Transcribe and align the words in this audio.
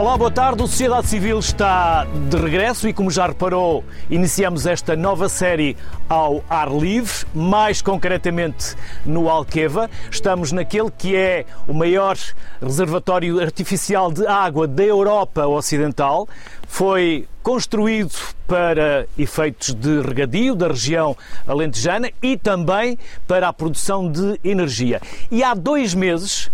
Olá, 0.00 0.16
boa 0.16 0.30
tarde. 0.30 0.62
O 0.62 0.66
Sociedade 0.66 1.08
Civil 1.08 1.38
está 1.38 2.06
de 2.30 2.34
regresso 2.38 2.88
e, 2.88 2.92
como 2.92 3.10
já 3.10 3.26
reparou, 3.26 3.84
iniciamos 4.08 4.64
esta 4.64 4.96
nova 4.96 5.28
série 5.28 5.76
ao 6.08 6.42
ar 6.48 6.72
livre, 6.72 7.26
mais 7.34 7.82
concretamente 7.82 8.74
no 9.04 9.28
Alqueva. 9.28 9.90
Estamos 10.10 10.52
naquele 10.52 10.90
que 10.90 11.14
é 11.14 11.44
o 11.68 11.74
maior 11.74 12.16
reservatório 12.62 13.40
artificial 13.40 14.10
de 14.10 14.26
água 14.26 14.66
da 14.66 14.82
Europa 14.82 15.46
Ocidental. 15.46 16.26
Foi 16.66 17.28
construído 17.42 18.14
para 18.46 19.06
efeitos 19.18 19.74
de 19.74 20.00
regadio 20.00 20.54
da 20.54 20.68
região 20.68 21.14
alentejana 21.46 22.10
e 22.22 22.38
também 22.38 22.98
para 23.28 23.48
a 23.48 23.52
produção 23.52 24.10
de 24.10 24.40
energia. 24.42 24.98
E 25.30 25.44
há 25.44 25.52
dois 25.52 25.92
meses 25.92 26.50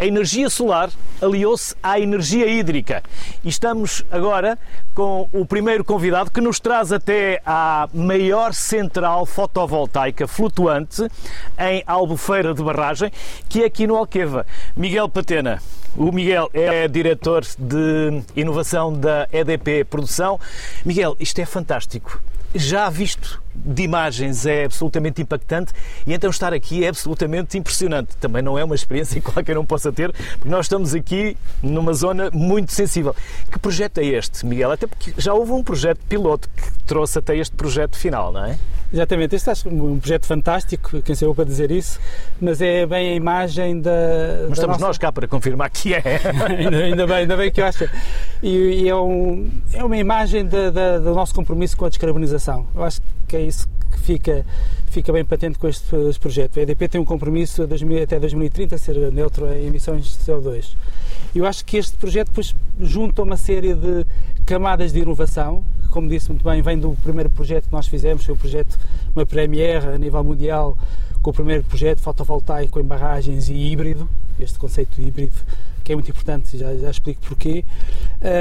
a 0.00 0.06
energia 0.06 0.48
solar 0.48 0.90
aliou-se 1.20 1.76
à 1.82 2.00
energia 2.00 2.46
hídrica. 2.46 3.02
E 3.44 3.50
estamos 3.50 4.02
agora 4.10 4.58
com 4.94 5.28
o 5.30 5.44
primeiro 5.44 5.84
convidado 5.84 6.30
que 6.30 6.40
nos 6.40 6.58
traz 6.58 6.90
até 6.90 7.42
à 7.44 7.86
maior 7.92 8.54
central 8.54 9.26
fotovoltaica 9.26 10.26
flutuante 10.26 11.06
em 11.58 11.84
Albufeira 11.86 12.54
de 12.54 12.62
Barragem, 12.62 13.12
que 13.46 13.62
é 13.62 13.66
aqui 13.66 13.86
no 13.86 13.94
Alqueva. 13.94 14.46
Miguel 14.74 15.06
Patena. 15.06 15.60
O 15.94 16.10
Miguel 16.10 16.48
é 16.54 16.88
diretor 16.88 17.44
de 17.58 18.22
inovação 18.34 18.92
da 18.92 19.28
EDP 19.30 19.84
Produção. 19.84 20.40
Miguel, 20.82 21.14
isto 21.20 21.40
é 21.40 21.44
fantástico. 21.44 22.22
Já 22.54 22.88
visto 22.88 23.42
de 23.54 23.82
imagens 23.82 24.46
é 24.46 24.64
absolutamente 24.64 25.20
impactante 25.20 25.72
e 26.06 26.12
então 26.12 26.30
estar 26.30 26.52
aqui 26.52 26.84
é 26.84 26.88
absolutamente 26.88 27.58
impressionante. 27.58 28.16
Também 28.16 28.42
não 28.42 28.58
é 28.58 28.64
uma 28.64 28.74
experiência 28.74 29.20
que 29.20 29.30
qualquer 29.32 29.58
um 29.58 29.64
possa 29.64 29.92
ter, 29.92 30.12
porque 30.12 30.48
nós 30.48 30.66
estamos 30.66 30.94
aqui 30.94 31.36
numa 31.62 31.92
zona 31.92 32.30
muito 32.32 32.72
sensível. 32.72 33.14
Que 33.50 33.58
projeto 33.58 33.98
é 33.98 34.04
este, 34.04 34.44
Miguel? 34.46 34.72
Até 34.72 34.86
porque 34.86 35.12
já 35.18 35.34
houve 35.34 35.52
um 35.52 35.62
projeto 35.62 36.00
piloto 36.08 36.48
que 36.48 36.84
trouxe 36.84 37.18
até 37.18 37.36
este 37.36 37.54
projeto 37.54 37.96
final, 37.96 38.32
não 38.32 38.44
é? 38.44 38.58
Exatamente, 38.92 39.36
este 39.36 39.48
é 39.48 39.52
um 39.66 40.00
projeto 40.00 40.26
fantástico, 40.26 41.00
quem 41.02 41.14
sou 41.14 41.28
eu 41.28 41.34
para 41.34 41.44
dizer 41.44 41.70
isso, 41.70 42.00
mas 42.40 42.60
é 42.60 42.84
bem 42.84 43.10
a 43.10 43.14
imagem 43.14 43.80
da. 43.80 43.90
Mas 43.90 44.48
da 44.48 44.52
estamos 44.54 44.76
nossa... 44.78 44.86
nós 44.86 44.98
cá 44.98 45.12
para 45.12 45.28
confirmar 45.28 45.70
que 45.70 45.94
é. 45.94 46.02
ainda, 46.58 46.76
ainda, 46.76 47.06
bem, 47.06 47.16
ainda 47.16 47.36
bem 47.36 47.52
que 47.52 47.60
eu 47.60 47.66
acho. 47.66 47.88
E, 48.42 48.82
e 48.82 48.88
é, 48.88 48.96
um, 48.96 49.48
é 49.72 49.84
uma 49.84 49.96
imagem 49.96 50.44
da, 50.44 50.70
da, 50.70 50.98
do 50.98 51.14
nosso 51.14 51.32
compromisso 51.32 51.76
com 51.76 51.84
a 51.84 51.88
descarbonização. 51.88 52.66
Eu 52.74 52.82
acho 52.82 53.00
que 53.28 53.36
é 53.40 53.46
isso 53.46 53.68
que 53.90 53.98
fica, 53.98 54.44
fica 54.90 55.12
bem 55.12 55.24
patente 55.24 55.58
com 55.58 55.66
este, 55.66 55.94
este 56.08 56.20
projeto. 56.20 56.58
A 56.58 56.62
EDP 56.62 56.88
tem 56.88 57.00
um 57.00 57.04
compromisso 57.04 57.62
até 57.62 58.18
2030 58.18 58.74
a 58.74 58.78
ser 58.78 59.12
neutro 59.12 59.46
em 59.52 59.66
emissões 59.66 60.04
de 60.04 60.24
CO2. 60.24 60.74
Eu 61.34 61.46
acho 61.46 61.64
que 61.64 61.76
este 61.76 61.96
projeto 61.96 62.28
depois 62.28 62.54
junta 62.80 63.22
uma 63.22 63.36
série 63.36 63.74
de 63.74 64.04
camadas 64.44 64.92
de 64.92 65.00
inovação, 65.00 65.64
como 65.90 66.08
disse 66.08 66.28
muito 66.28 66.44
bem, 66.44 66.62
vem 66.62 66.78
do 66.78 66.92
primeiro 67.02 67.30
projeto 67.30 67.66
que 67.66 67.72
nós 67.72 67.86
fizemos, 67.86 68.24
foi 68.24 68.34
o 68.34 68.38
projeto, 68.38 68.78
uma 69.14 69.26
premiere 69.26 69.86
a 69.86 69.98
nível 69.98 70.22
mundial, 70.22 70.76
com 71.22 71.30
o 71.30 71.32
primeiro 71.32 71.62
projeto 71.64 72.00
fotovoltaico 72.00 72.80
em 72.80 72.84
barragens 72.84 73.48
e 73.48 73.54
híbrido, 73.54 74.08
este 74.38 74.58
conceito 74.58 75.00
híbrido 75.00 75.34
que 75.90 75.92
é 75.92 75.96
muito 75.96 76.10
importante, 76.10 76.56
já, 76.56 76.72
já 76.76 76.90
explico 76.90 77.20
porquê. 77.26 77.64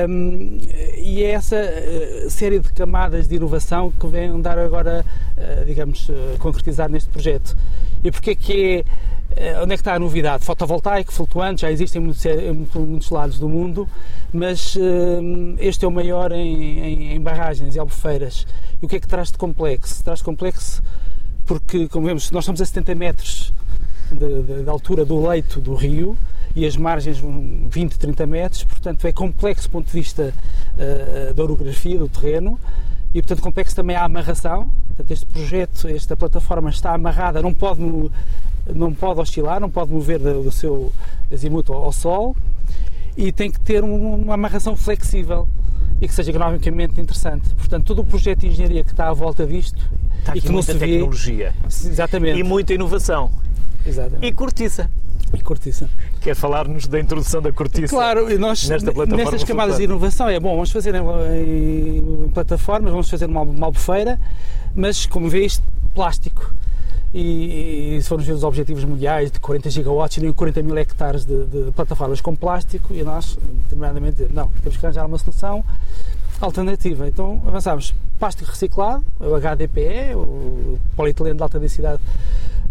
Um, 0.07 0.59
e 0.97 1.23
é 1.23 1.31
essa 1.31 1.55
uh, 1.55 2.29
série 2.29 2.59
de 2.59 2.71
camadas 2.73 3.27
de 3.27 3.35
inovação 3.35 3.91
que 3.91 4.07
vem 4.07 4.39
dar 4.41 4.59
agora, 4.59 5.03
uh, 5.35 5.65
digamos, 5.65 6.07
uh, 6.09 6.37
concretizar 6.37 6.89
neste 6.89 7.09
projeto. 7.09 7.57
E 8.03 8.11
porquê 8.11 8.35
que 8.35 8.85
é, 9.35 9.59
onde 9.61 9.73
é 9.73 9.77
que 9.77 9.81
está 9.81 9.95
a 9.95 9.99
novidade? 9.99 10.43
Fotovoltaico, 10.43 11.11
flutuante, 11.11 11.61
já 11.61 11.71
existem 11.71 12.01
em 12.01 12.53
muitos 12.53 13.09
lados 13.09 13.39
do 13.39 13.47
mundo, 13.47 13.87
mas 14.33 14.75
este 15.59 15.85
é 15.85 15.87
o 15.87 15.91
maior 15.91 16.31
em, 16.31 16.79
em, 16.79 17.13
em 17.13 17.21
barragens 17.21 17.75
e 17.75 17.79
albufeiras. 17.79 18.47
E 18.81 18.85
o 18.85 18.89
que 18.89 18.95
é 18.95 18.99
que 18.99 19.07
traz 19.07 19.31
de 19.31 19.37
complexo? 19.37 20.03
Traz 20.03 20.19
de 20.19 20.25
complexo 20.25 20.81
porque, 21.49 21.87
como 21.87 22.05
vemos, 22.05 22.29
nós 22.29 22.43
estamos 22.43 22.61
a 22.61 22.65
70 22.65 22.93
metros 22.93 23.51
de 24.11 24.69
altura 24.69 25.03
do 25.03 25.27
leito 25.27 25.59
do 25.59 25.73
rio, 25.73 26.15
e 26.55 26.63
as 26.63 26.77
margens 26.77 27.17
20, 27.17 27.97
30 27.97 28.27
metros, 28.27 28.63
portanto 28.63 29.07
é 29.07 29.11
complexo 29.11 29.67
do 29.67 29.71
ponto 29.71 29.87
de 29.87 29.91
vista 29.91 30.31
uh, 30.31 31.33
da 31.33 31.41
orografia 31.41 31.97
do 31.97 32.07
terreno. 32.07 32.59
E 33.15 33.19
portanto 33.23 33.41
complexo 33.41 33.75
também 33.75 33.95
a 33.95 34.03
amarração. 34.03 34.71
Portanto, 34.89 35.09
este 35.09 35.25
projeto, 35.25 35.87
esta 35.87 36.15
plataforma 36.15 36.69
está 36.69 36.93
amarrada, 36.93 37.41
não 37.41 37.53
pode, 37.53 37.81
não 38.67 38.93
pode 38.93 39.19
oscilar, 39.19 39.59
não 39.59 39.71
pode 39.71 39.91
mover 39.91 40.19
do 40.19 40.51
seu 40.51 40.93
azimuto 41.33 41.73
ao 41.73 41.91
sol. 41.91 42.35
E 43.17 43.31
tem 43.31 43.49
que 43.49 43.59
ter 43.59 43.83
uma 43.83 44.35
amarração 44.35 44.75
flexível 44.75 45.49
e 46.01 46.07
que 46.07 46.13
seja 46.13 46.29
economicamente 46.31 46.99
interessante. 46.99 47.49
Portanto, 47.55 47.85
todo 47.85 48.01
o 48.01 48.05
projeto 48.05 48.39
de 48.39 48.47
engenharia 48.47 48.83
que 48.83 48.91
está 48.91 49.09
à 49.09 49.13
volta 49.13 49.45
disto 49.45 49.81
está 50.19 50.35
e 50.35 50.41
que 50.41 50.49
não 50.49 50.61
se 50.61 50.73
vê, 50.73 50.87
tecnologia. 50.87 51.53
Exatamente. 51.65 52.39
E 52.39 52.43
muita 52.43 52.73
inovação. 52.73 53.31
Exatamente. 53.85 54.25
E 54.25 54.31
cortiça. 54.31 54.89
E 55.33 55.41
cortiça. 55.41 55.89
Quer 56.21 56.35
falar-nos 56.35 56.87
da 56.87 56.99
introdução 56.99 57.41
da 57.41 57.51
cortiça? 57.51 57.87
Claro, 57.87 58.27
nós 58.39 58.67
nesta 58.67 58.91
plataforma 58.91 59.23
nestas 59.23 59.43
camadas 59.43 59.77
de 59.77 59.83
inovação 59.83 60.27
é 60.27 60.39
bom, 60.39 60.55
vamos 60.55 60.71
fazer 60.71 60.95
em, 60.95 61.97
em, 61.97 62.29
plataformas, 62.29 62.91
vamos 62.91 63.09
fazer 63.09 63.27
numa, 63.27 63.45
numa 63.45 63.67
albufeira, 63.67 64.19
mas 64.73 65.05
como 65.05 65.29
vês, 65.29 65.61
plástico. 65.93 66.53
E, 67.13 67.97
e, 67.97 67.99
ver 67.99 68.33
os 68.33 68.43
objetivos 68.43 68.83
mundiais 68.83 69.31
de 69.31 69.39
40 69.39 69.69
gigawatts, 69.69 70.15
teriam 70.15 70.31
40 70.31 70.61
mil 70.61 70.77
hectares 70.77 71.25
de, 71.25 71.45
de, 71.45 71.71
plataformas 71.71 72.21
com 72.21 72.35
plástico 72.35 72.93
e 72.93 73.01
nós, 73.01 73.35
determinadamente, 73.63 74.27
não, 74.31 74.49
temos 74.61 74.77
que 74.77 74.85
arranjar 74.85 75.07
uma 75.07 75.17
solução 75.17 75.63
alternativa. 76.39 77.07
Então 77.07 77.41
avançámos 77.47 77.95
plástico 78.19 78.51
reciclado, 78.51 79.03
o 79.19 79.35
HDPE, 79.35 80.15
o 80.15 80.77
polietileno 80.95 81.37
de 81.37 81.43
alta 81.43 81.59
densidade 81.59 82.01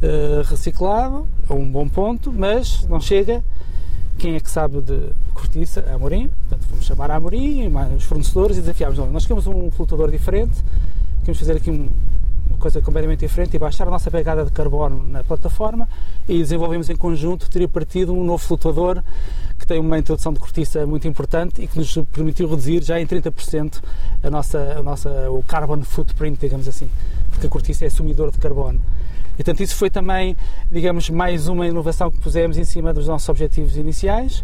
uh, 0.02 0.42
reciclado, 0.48 1.26
é 1.48 1.52
um 1.52 1.68
bom 1.68 1.88
ponto, 1.88 2.32
mas 2.32 2.84
não 2.84 3.00
chega. 3.00 3.42
Quem 4.18 4.34
é 4.34 4.40
que 4.40 4.50
sabe 4.50 4.80
de 4.80 5.10
cortiça? 5.32 5.84
A 5.88 5.94
Amorim. 5.94 6.28
Portanto, 6.28 6.66
vamos 6.70 6.84
chamar 6.84 7.10
a 7.10 7.16
Amorim, 7.16 7.72
os 7.96 8.04
fornecedores 8.04 8.56
e 8.56 8.60
desafiámos. 8.60 8.98
Nós 8.98 9.24
queremos 9.24 9.46
um 9.46 9.70
flutuador 9.70 10.10
diferente, 10.10 10.58
queremos 11.20 11.38
fazer 11.38 11.56
aqui 11.56 11.70
um, 11.70 11.88
coisa 12.58 12.80
completamente 12.82 13.20
diferente 13.20 13.54
e 13.54 13.58
baixar 13.58 13.86
a 13.86 13.90
nossa 13.90 14.10
pegada 14.10 14.44
de 14.44 14.50
carbono 14.50 15.06
na 15.08 15.22
plataforma 15.24 15.88
e 16.28 16.38
desenvolvemos 16.38 16.90
em 16.90 16.96
conjunto, 16.96 17.48
teria 17.48 17.68
partido 17.68 18.12
um 18.12 18.24
novo 18.24 18.42
flutuador 18.42 19.02
que 19.58 19.66
tem 19.66 19.78
uma 19.80 19.98
introdução 19.98 20.32
de 20.32 20.38
cortiça 20.38 20.86
muito 20.86 21.08
importante 21.08 21.62
e 21.62 21.66
que 21.66 21.78
nos 21.78 21.94
permitiu 22.12 22.48
reduzir 22.48 22.82
já 22.82 23.00
em 23.00 23.06
30% 23.06 23.82
a 24.22 24.30
nossa, 24.30 24.58
a 24.78 24.82
nossa, 24.82 25.30
o 25.30 25.42
carbon 25.42 25.82
footprint, 25.82 26.38
digamos 26.38 26.68
assim, 26.68 26.88
porque 27.30 27.46
a 27.46 27.50
cortiça 27.50 27.84
é 27.84 27.88
assumidor 27.88 28.30
de 28.30 28.38
carbono. 28.38 28.80
E, 29.34 29.36
portanto, 29.36 29.62
isso 29.62 29.76
foi 29.76 29.88
também, 29.88 30.36
digamos, 30.70 31.10
mais 31.10 31.46
uma 31.46 31.66
inovação 31.66 32.10
que 32.10 32.18
pusemos 32.18 32.56
em 32.58 32.64
cima 32.64 32.92
dos 32.92 33.06
nossos 33.06 33.28
objetivos 33.28 33.76
iniciais 33.76 34.42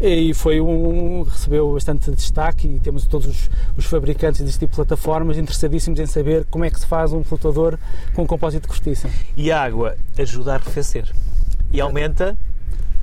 e 0.00 0.34
foi 0.34 0.60
um 0.60 1.22
recebeu 1.22 1.72
bastante 1.72 2.10
destaque 2.10 2.66
e 2.66 2.80
temos 2.80 3.06
todos 3.06 3.26
os, 3.26 3.50
os, 3.76 3.84
fabricantes 3.86 4.40
deste 4.40 4.58
tipo 4.58 4.72
de 4.72 4.76
plataformas 4.76 5.38
interessadíssimos 5.38 6.00
em 6.00 6.06
saber 6.06 6.44
como 6.50 6.64
é 6.64 6.70
que 6.70 6.80
se 6.80 6.86
faz 6.86 7.12
um 7.12 7.22
flutuador 7.22 7.78
com 8.12 8.26
compósito 8.26 8.62
de 8.62 8.68
cortiça. 8.68 9.08
E 9.36 9.52
a 9.52 9.62
água 9.62 9.96
ajuda 10.18 10.52
a 10.52 10.54
arrefecer 10.56 11.10
e 11.72 11.80
aumenta 11.80 12.36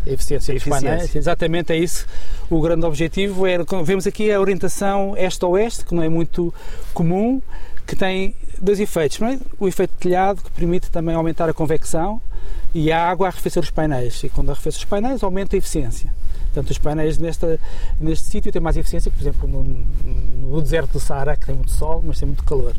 a 0.06 0.09
eficiência, 0.09 0.53
eficiência. 0.53 0.90
Painéis, 0.90 1.16
exatamente 1.16 1.74
é 1.74 1.78
isso. 1.78 2.06
O 2.50 2.59
grande 2.59 2.85
objetivo 2.85 3.46
é, 3.46 3.58
vemos 3.84 4.08
aqui 4.08 4.32
a 4.32 4.40
orientação 4.40 5.16
este-oeste, 5.16 5.85
que 5.85 5.93
não 5.93 6.02
é 6.02 6.09
muito 6.09 6.53
comum, 6.93 7.41
que 7.85 7.96
tem 7.96 8.35
dois 8.59 8.79
efeitos. 8.79 9.17
Primeiro, 9.17 9.41
o 9.59 9.67
efeito 9.67 9.93
telhado, 9.97 10.41
que 10.41 10.52
permite 10.52 10.90
também 10.90 11.16
aumentar 11.16 11.49
a 11.49 11.53
convecção 11.53 12.22
e 12.73 12.91
a 12.91 13.03
água 13.09 13.28
a 13.28 13.29
arrefecer 13.29 13.61
os 13.61 13.70
painéis. 13.70 14.23
E 14.23 14.29
quando 14.29 14.49
arrefecer 14.49 14.79
os 14.79 14.85
painéis, 14.85 15.23
aumenta 15.23 15.55
a 15.55 15.59
eficiência. 15.59 16.11
Portanto, 16.53 16.70
os 16.70 16.78
painéis 16.78 17.18
nesta, 17.18 17.58
neste 18.00 18.26
sítio 18.26 18.52
têm 18.52 18.62
mais 18.62 18.76
eficiência 18.76 19.09
que, 19.09 19.18
por 19.18 19.24
exemplo, 19.24 19.48
no, 19.48 19.64
no, 19.64 20.62
deserto 20.62 20.92
do 20.92 21.00
Saara, 21.00 21.38
que 21.38 21.46
tem 21.46 21.56
muito 21.56 21.72
sol, 21.72 22.03
mas 22.06 22.20
tem 22.20 22.28
muito 22.28 22.44
calor. 22.44 22.76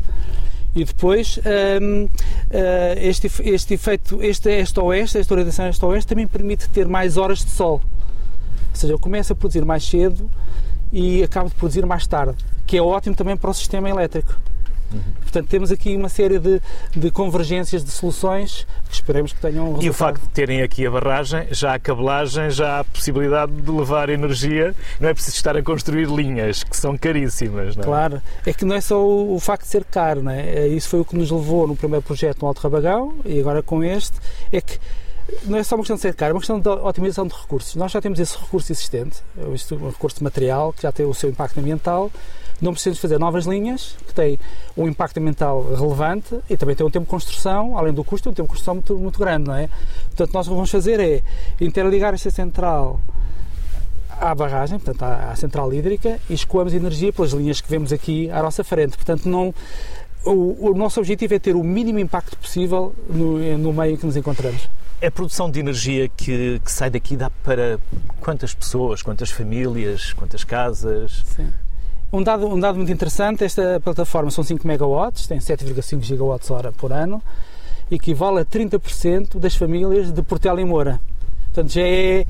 E 0.75 0.85
depois, 0.85 1.39
um, 1.81 2.03
uh, 2.03 2.09
eh, 2.51 2.95
este, 2.99 3.31
este 3.43 3.73
efeito, 3.73 4.21
este 4.23 4.49
este-oeste, 4.49 5.17
esta 5.17 5.33
orientação 5.33 5.67
este-oeste, 5.67 6.07
também 6.07 6.27
permite 6.27 6.69
ter 6.69 6.87
mais 6.87 7.17
horas 7.17 7.39
de 7.39 7.49
sol. 7.49 7.81
Ou 8.69 8.75
seja, 8.75 8.93
eu 8.93 8.99
começo 8.99 9.33
a 9.33 9.35
produzir 9.35 9.65
mais 9.65 9.83
cedo 9.83 10.29
e 10.91 11.23
acabo 11.23 11.49
de 11.49 11.55
produzir 11.55 11.85
mais 11.85 12.05
tarde, 12.05 12.35
que 12.65 12.77
é 12.77 12.81
ótimo 12.81 13.15
também 13.15 13.35
para 13.35 13.49
o 13.49 13.53
sistema 13.53 13.89
elétrico. 13.89 14.35
Uhum. 14.93 15.01
Portanto, 15.21 15.47
temos 15.47 15.71
aqui 15.71 15.95
uma 15.95 16.09
série 16.09 16.39
de, 16.39 16.61
de 16.95 17.11
convergências 17.11 17.83
de 17.83 17.91
soluções 17.91 18.67
que 18.87 18.95
esperemos 18.95 19.33
que 19.33 19.41
tenham 19.41 19.65
resultado. 19.65 19.85
E 19.85 19.89
o 19.89 19.93
facto 19.93 20.21
de 20.21 20.29
terem 20.29 20.61
aqui 20.61 20.85
a 20.85 20.91
barragem, 20.91 21.47
já 21.51 21.73
a 21.73 21.79
cabelagem, 21.79 22.49
já 22.51 22.79
a 22.79 22.83
possibilidade 22.83 23.51
de 23.51 23.71
levar 23.71 24.09
energia, 24.09 24.75
não 24.99 25.09
é 25.09 25.13
preciso 25.13 25.35
estar 25.35 25.57
a 25.57 25.63
construir 25.63 26.07
linhas 26.07 26.63
que 26.63 26.77
são 26.77 26.97
caríssimas. 26.97 27.75
Não 27.75 27.83
é? 27.83 27.85
Claro, 27.85 28.21
é 28.45 28.53
que 28.53 28.65
não 28.65 28.75
é 28.75 28.81
só 28.81 29.03
o, 29.03 29.35
o 29.35 29.39
facto 29.39 29.63
de 29.63 29.69
ser 29.69 29.83
caro, 29.85 30.21
não 30.21 30.31
é? 30.31 30.41
é 30.41 30.67
isso 30.67 30.89
foi 30.89 30.99
o 30.99 31.05
que 31.05 31.15
nos 31.15 31.31
levou 31.31 31.67
no 31.67 31.75
primeiro 31.75 32.03
projeto 32.03 32.41
no 32.41 32.47
Alto 32.47 32.61
Rabagão 32.61 33.15
e 33.25 33.39
agora 33.39 33.63
com 33.63 33.83
este, 33.83 34.17
é 34.51 34.61
que 34.61 34.79
não 35.45 35.57
é 35.57 35.63
só 35.63 35.75
uma 35.75 35.81
questão 35.81 35.95
de 35.95 36.01
ser 36.01 36.13
caro, 36.13 36.31
é 36.31 36.33
uma 36.33 36.39
questão 36.39 36.59
de 36.59 36.67
otimização 36.67 37.27
de 37.27 37.33
recursos. 37.33 37.75
Nós 37.75 37.91
já 37.91 38.01
temos 38.01 38.19
esse 38.19 38.37
recurso 38.37 38.71
existente, 38.71 39.17
um 39.37 39.87
recurso 39.87 40.23
material 40.23 40.73
que 40.73 40.83
já 40.83 40.91
tem 40.91 41.05
o 41.05 41.13
seu 41.13 41.29
impacto 41.29 41.59
ambiental. 41.59 42.11
Não 42.63 42.71
precisamos 42.71 42.99
fazer 42.99 43.19
novas 43.19 43.45
linhas 43.45 43.97
que 44.07 44.13
têm 44.13 44.39
um 44.77 44.87
impacto 44.87 45.17
ambiental 45.17 45.67
relevante 45.75 46.39
e 46.49 46.55
também 46.55 46.73
tem 46.75 46.85
um 46.85 46.89
tempo 46.89 47.03
de 47.05 47.11
construção, 47.11 47.77
além 47.77 47.91
do 47.91 48.05
custo, 48.05 48.29
um 48.29 48.33
tempo 48.33 48.47
de 48.47 48.51
construção 48.51 48.75
muito, 48.75 48.97
muito 48.97 49.19
grande, 49.19 49.47
não 49.47 49.55
é? 49.55 49.69
Portanto, 50.07 50.33
nós 50.33 50.47
o 50.47 50.51
que 50.51 50.55
vamos 50.55 50.71
fazer 50.71 50.97
é 50.97 51.21
interligar 51.59 52.13
esta 52.13 52.31
central 52.31 53.01
à 54.17 54.33
barragem, 54.33 54.79
portanto 54.79 55.03
à, 55.03 55.31
à 55.31 55.35
central 55.35 55.73
hídrica, 55.73 56.21
e 56.29 56.33
escoamos 56.33 56.73
energia 56.73 57.11
pelas 57.11 57.31
linhas 57.31 57.59
que 57.59 57.69
vemos 57.69 57.91
aqui 57.91 58.31
à 58.31 58.41
nossa 58.41 58.63
frente. 58.63 58.95
Portanto, 58.95 59.27
não, 59.27 59.53
o, 60.23 60.69
o 60.71 60.73
nosso 60.73 61.01
objetivo 61.01 61.33
é 61.33 61.39
ter 61.39 61.57
o 61.57 61.63
mínimo 61.65 61.99
impacto 61.99 62.37
possível 62.37 62.95
no, 63.09 63.57
no 63.57 63.73
meio 63.73 63.95
em 63.95 63.97
que 63.97 64.05
nos 64.05 64.15
encontramos. 64.15 64.69
A 65.05 65.11
produção 65.11 65.51
de 65.51 65.59
energia 65.59 66.07
que, 66.07 66.61
que, 66.63 66.71
sai 66.71 66.89
daqui 66.89 67.17
dá 67.17 67.29
para 67.29 67.77
quantas 68.21 68.53
pessoas, 68.53 69.01
quantas 69.01 69.29
famílias, 69.29 70.13
quantas 70.13 70.45
casas? 70.45 71.23
Sim. 71.35 71.51
Um 72.13 72.21
dado, 72.21 72.47
um 72.47 72.59
dado 72.59 72.75
muito 72.75 72.91
interessante, 72.91 73.43
esta 73.43 73.81
plataforma 73.83 74.29
são 74.29 74.43
5 74.43 74.67
megawatts, 74.67 75.25
tem 75.25 75.39
7,5 75.39 76.03
gigawatts 76.03 76.51
hora 76.51 76.71
por 76.71 76.93
ano, 76.93 77.19
equivale 77.89 78.41
a 78.41 78.45
30% 78.45 79.39
das 79.39 79.55
famílias 79.55 80.11
de 80.11 80.21
Portela 80.21 80.61
e 80.61 80.63
Moura. 80.63 80.99
Portanto, 81.45 81.73
já 81.73 81.81
é 81.81 82.23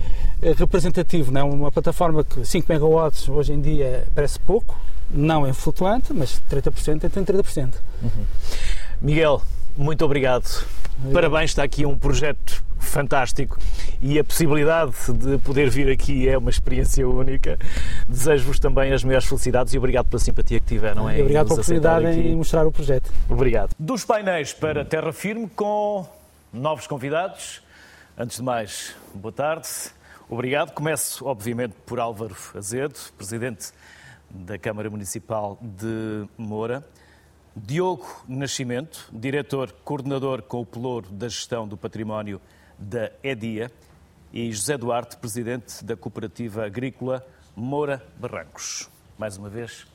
representativo, 0.58 1.34
não 1.34 1.42
é? 1.42 1.44
Uma 1.44 1.70
plataforma 1.70 2.24
que 2.24 2.46
5 2.46 2.66
megawatts 2.72 3.28
hoje 3.28 3.52
em 3.52 3.60
dia 3.60 4.08
parece 4.16 4.40
pouco, 4.40 4.80
não 5.12 5.46
é 5.46 5.52
flutuante, 5.52 6.14
mas 6.14 6.42
30% 6.50 7.04
é 7.04 7.10
30%. 7.10 7.74
Uhum. 8.02 8.10
Miguel, 9.02 9.42
muito 9.76 10.06
obrigado. 10.06 10.66
Parabéns, 11.12 11.50
está 11.50 11.62
aqui 11.62 11.86
um 11.86 11.98
projeto 11.98 12.64
fantástico 12.80 13.58
e 14.04 14.20
a 14.20 14.24
possibilidade 14.24 14.92
de 15.14 15.38
poder 15.38 15.70
vir 15.70 15.90
aqui 15.90 16.28
é 16.28 16.38
uma 16.38 16.50
experiência 16.50 17.08
única. 17.08 17.58
Desejo-vos 18.08 18.60
também 18.60 18.92
as 18.92 19.02
maiores 19.02 19.26
felicidades 19.26 19.74
e 19.74 19.78
obrigado 19.78 20.08
pela 20.08 20.20
simpatia 20.20 20.60
que 20.60 20.66
tiveram 20.66 21.10
em 21.10 21.22
Obrigado 21.22 21.48
pela 21.48 21.54
oportunidade 21.54 22.20
em 22.20 22.36
mostrar 22.36 22.68
o 22.68 22.72
projeto. 22.72 23.10
Obrigado. 23.30 23.74
Dos 23.80 24.04
painéis 24.04 24.52
para 24.52 24.84
Terra 24.84 25.14
Firme 25.14 25.50
com 25.56 26.06
novos 26.52 26.86
convidados. 26.86 27.64
Antes 28.18 28.38
de 28.38 28.44
mais, 28.44 28.94
boa 29.16 29.32
tarde. 29.32 29.70
Obrigado. 30.30 30.74
Começo, 30.74 31.26
obviamente, 31.26 31.74
por 31.86 31.98
Álvaro 31.98 32.36
Azedo, 32.56 33.00
Presidente 33.18 33.72
da 34.30 34.58
Câmara 34.58 34.90
Municipal 34.90 35.58
de 35.62 36.28
Moura. 36.38 36.84
Diogo 37.56 38.06
Nascimento, 38.28 39.08
diretor 39.14 39.72
coordenador 39.86 40.42
com 40.42 40.60
o 40.60 40.66
pelouro 40.66 41.10
da 41.10 41.30
gestão 41.30 41.66
do 41.66 41.78
património 41.78 42.42
da 42.78 43.12
EDIA, 43.24 43.72
e 44.34 44.52
José 44.52 44.76
Duarte, 44.80 45.16
presidente 45.18 45.86
da 45.86 45.96
Cooperativa 45.96 46.66
Agrícola 46.66 47.24
Moura 47.56 48.04
Barrancos. 48.18 48.90
Mais 49.16 49.38
uma 49.38 49.48
vez, 49.48 49.86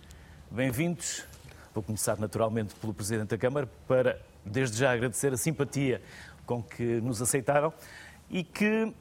bem-vindos. 0.49 1.25
Vou 1.75 1.82
começar 1.82 2.17
naturalmente 2.20 2.73
pelo 2.76 2.94
presidente 2.94 3.31
da 3.31 3.37
Câmara 3.37 3.69
para, 3.88 4.23
desde 4.44 4.79
já, 4.79 4.93
agradecer 4.93 5.32
a 5.32 5.37
simpatia 5.37 6.00
com 6.46 6.62
que 6.62 7.00
nos 7.00 7.20
aceitaram 7.20 7.75
e 8.31 8.44
que, 8.44 8.94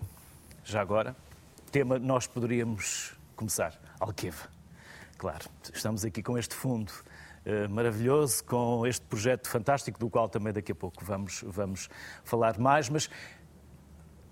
já 0.64 0.82
agora, 0.82 1.16
tema 1.72 2.00
nós 2.00 2.26
poderíamos 2.26 3.14
começar, 3.36 3.80
Alqueva. 4.00 4.50
Claro, 5.20 5.46
estamos 5.72 6.04
aqui 6.04 6.24
com 6.24 6.36
este 6.36 6.56
fundo 6.56 6.92
uh, 7.46 7.70
maravilhoso, 7.70 8.44
com 8.44 8.88
este 8.88 9.06
projeto 9.06 9.48
fantástico, 9.48 10.00
do 10.00 10.10
qual 10.10 10.28
também 10.28 10.52
daqui 10.52 10.72
a 10.72 10.76
pouco 10.76 11.06
vamos, 11.06 11.44
vamos 11.46 11.92
falar 12.24 12.58
mais. 12.58 12.90
Mas, 12.90 13.08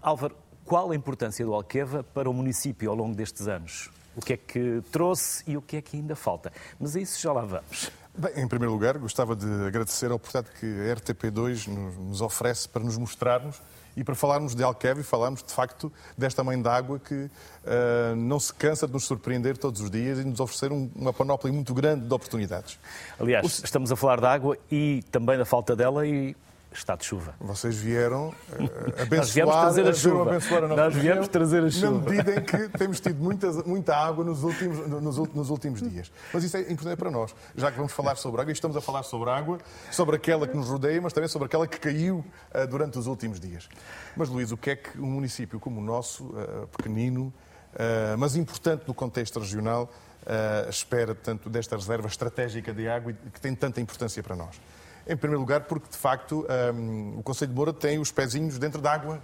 Álvaro, 0.02 0.36
qual 0.66 0.92
a 0.92 0.96
importância 0.96 1.46
do 1.46 1.54
Alqueva 1.54 2.04
para 2.04 2.30
o 2.30 2.34
município 2.34 2.90
ao 2.90 2.96
longo 2.96 3.16
destes 3.16 3.48
anos? 3.48 3.90
O 4.16 4.22
que 4.22 4.34
é 4.34 4.38
que 4.38 4.82
trouxe 4.92 5.44
e 5.46 5.58
o 5.58 5.62
que 5.62 5.78
é 5.78 5.82
que 5.82 5.98
ainda 5.98 6.16
falta? 6.16 6.52
Mas 6.80 6.96
a 6.96 7.00
isso 7.00 7.20
já 7.22 7.32
lá 7.32 7.42
vamos. 7.42 7.92
Bem, 8.18 8.32
em 8.38 8.48
primeiro 8.48 8.72
lugar, 8.72 8.98
gostava 8.98 9.36
de 9.36 9.46
agradecer 9.68 10.10
a 10.10 10.16
oportunidade 10.16 10.58
que 10.58 10.66
a 10.66 10.96
RTP2 10.96 11.68
nos 11.68 12.22
oferece 12.22 12.68
para 12.68 12.82
nos 12.82 12.98
mostrarmos 12.98 13.62
e 13.96 14.04
para 14.04 14.16
falarmos 14.16 14.56
de 14.56 14.64
Alqueva 14.64 15.02
e 15.02 15.04
falarmos, 15.04 15.44
de 15.44 15.54
facto, 15.54 15.92
desta 16.18 16.44
mãe 16.44 16.62
d'água 16.62 17.00
que 17.00 17.14
uh, 17.14 18.16
não 18.16 18.40
se 18.40 18.54
cansa 18.54 18.88
de 18.88 18.94
nos 18.94 19.06
surpreender 19.06 19.58
todos 19.58 19.82
os 19.82 19.92
dias 19.92 20.20
e 20.20 20.24
nos 20.24 20.40
oferecer 20.40 20.72
um, 20.72 20.90
uma 20.96 21.14
panóplia 21.14 21.52
muito 21.52 21.74
grande 21.74 22.08
de 22.08 22.14
oportunidades. 22.14 22.80
Aliás, 23.20 23.60
o... 23.60 23.66
estamos 23.66 23.92
a 23.92 23.96
falar 23.96 24.20
de 24.20 24.28
água 24.28 24.58
e 24.72 25.04
também 25.12 25.38
da 25.38 25.46
falta 25.46 25.76
dela 25.76 26.06
e 26.08 26.36
está 26.78 26.96
de 26.96 27.06
chuva. 27.06 27.36
Vocês 27.40 27.76
vieram 27.78 28.30
uh, 28.52 29.02
abençoar, 29.02 29.18
Nós 29.18 29.32
viemos 29.34 29.56
trazer 29.56 29.88
a 29.88 29.94
chuva. 29.94 30.66
A 30.66 30.68
Nós 30.76 30.94
viemos 30.96 31.28
trazer 31.28 31.64
a 31.64 31.70
chuva. 31.70 31.92
Na 31.92 32.10
medida 32.10 32.40
em 32.40 32.44
que 32.44 32.70
temos 32.78 33.00
tido 33.00 33.22
muita, 33.22 33.52
muita 33.64 33.96
água 33.96 34.24
nos 34.24 34.44
últimos, 34.44 34.88
nos, 34.88 35.18
nos, 35.34 35.50
últimos 35.50 35.82
dias. 35.82 36.12
Mas 36.34 36.44
isso 36.44 36.58
é 36.58 36.62
importante 36.62 36.98
para 36.98 37.12
nós, 37.12 37.34
já 37.56 37.72
que 37.72 37.78
vamos 37.78 37.92
falar 37.92 38.16
sobre 38.16 38.42
água, 38.42 38.52
e 38.52 38.54
estamos 38.54 38.76
a 38.76 38.82
falar 38.82 39.04
sobre 39.04 39.30
água, 39.30 39.60
sobre 39.92 40.16
aquela 40.16 40.48
que 40.48 40.56
nos 40.56 40.68
rodeia, 40.68 41.02
mas 41.02 41.14
também 41.14 41.30
sobre 41.30 41.46
aquela 41.48 41.68
que 41.68 41.80
caiu 41.80 42.26
uh, 42.54 42.68
durante 42.68 42.98
os 43.00 43.08
últimos 43.08 43.40
dias. 43.40 43.70
Mas, 44.16 44.30
Luís, 44.30 44.52
o 44.52 44.58
que 44.58 44.72
é 44.72 44.76
que 44.76 45.00
um 45.00 45.08
município 45.08 45.60
como 45.60 45.80
o 45.80 45.84
nosso, 45.84 46.26
uh, 46.26 46.68
pequenino, 46.78 47.34
mas 48.18 48.38
importante 48.38 48.86
no 48.88 48.94
contexto 48.94 49.38
regional, 49.38 49.92
espera, 50.70 51.14
tanto 51.14 51.50
desta 51.50 51.76
reserva 51.76 52.08
estratégica 52.08 52.74
de 52.74 52.88
água 52.88 53.12
que 53.12 53.42
tem 53.42 53.54
tanta 53.54 53.82
importância 53.82 54.24
para 54.24 54.34
nós? 54.34 54.56
Em 55.08 55.16
primeiro 55.16 55.40
lugar, 55.40 55.62
porque 55.62 55.90
de 55.90 55.98
facto 55.98 56.46
um, 56.74 57.20
o 57.20 57.24
Conselho 57.24 57.50
de 57.50 57.56
Moura 57.56 57.74
tem 57.74 58.00
os 58.00 58.12
pezinhos 58.12 58.58
dentro 58.58 58.82
d'água 58.82 59.22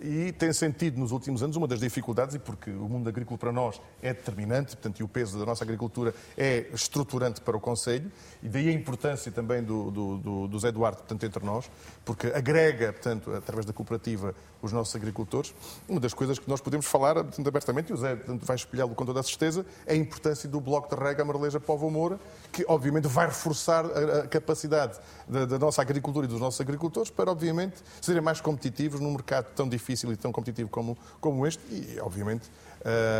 e 0.00 0.32
tem 0.32 0.52
sentido 0.52 0.98
nos 0.98 1.10
últimos 1.10 1.42
anos 1.42 1.56
uma 1.56 1.66
das 1.66 1.80
dificuldades, 1.80 2.34
e 2.34 2.38
porque 2.38 2.70
o 2.70 2.88
mundo 2.88 3.08
agrícola 3.08 3.36
para 3.36 3.52
nós 3.52 3.80
é 4.00 4.14
determinante, 4.14 4.76
portanto, 4.76 5.00
e 5.00 5.02
o 5.02 5.08
peso 5.08 5.38
da 5.38 5.44
nossa 5.44 5.64
agricultura 5.64 6.14
é 6.36 6.66
estruturante 6.72 7.40
para 7.40 7.56
o 7.56 7.60
Conselho, 7.60 8.10
e 8.42 8.48
daí 8.48 8.68
a 8.68 8.72
importância 8.72 9.32
também 9.32 9.62
do, 9.62 9.90
do, 9.90 10.18
do, 10.18 10.48
do 10.48 10.58
Zé 10.58 10.70
Duarte, 10.70 10.98
portanto, 10.98 11.24
entre 11.24 11.44
nós, 11.44 11.70
porque 12.04 12.28
agrega, 12.28 12.92
portanto, 12.92 13.32
através 13.34 13.66
da 13.66 13.72
cooperativa, 13.72 14.34
os 14.62 14.72
nossos 14.72 14.94
agricultores. 14.94 15.54
Uma 15.88 16.00
das 16.00 16.14
coisas 16.14 16.38
que 16.38 16.48
nós 16.48 16.60
podemos 16.60 16.86
falar, 16.86 17.14
portanto, 17.14 17.46
abertamente, 17.46 17.90
e 17.90 17.94
o 17.94 17.96
Zé 17.96 18.16
portanto, 18.16 18.44
vai 18.44 18.56
espelhá-lo 18.56 18.94
com 18.94 19.04
toda 19.04 19.20
a 19.20 19.22
certeza, 19.22 19.66
é 19.86 19.94
a 19.94 19.96
importância 19.96 20.48
do 20.48 20.60
Bloco 20.60 20.94
de 20.94 21.00
Rega 21.00 21.24
Marleja 21.24 21.60
Povo 21.60 21.90
Moura, 21.90 22.18
que 22.52 22.64
obviamente 22.68 23.08
vai 23.08 23.26
reforçar 23.26 23.84
a, 23.84 24.20
a 24.20 24.26
capacidade 24.28 24.98
da, 25.28 25.44
da, 25.44 25.58
nossa 25.58 25.82
agricultura 25.82 26.26
e 26.26 26.28
dos 26.28 26.40
nossos 26.40 26.60
agricultores 26.60 27.10
para, 27.10 27.30
obviamente, 27.30 27.76
serem 28.00 28.22
mais 28.22 28.40
competitivos 28.40 29.00
num 29.00 29.12
mercado 29.12 29.46
tão 29.54 29.68
difícil 29.68 29.87
e 29.92 30.16
tão 30.16 30.32
competitivo 30.32 30.68
como, 30.68 30.96
como 31.20 31.46
este 31.46 31.62
e, 31.70 31.98
obviamente, 32.00 32.50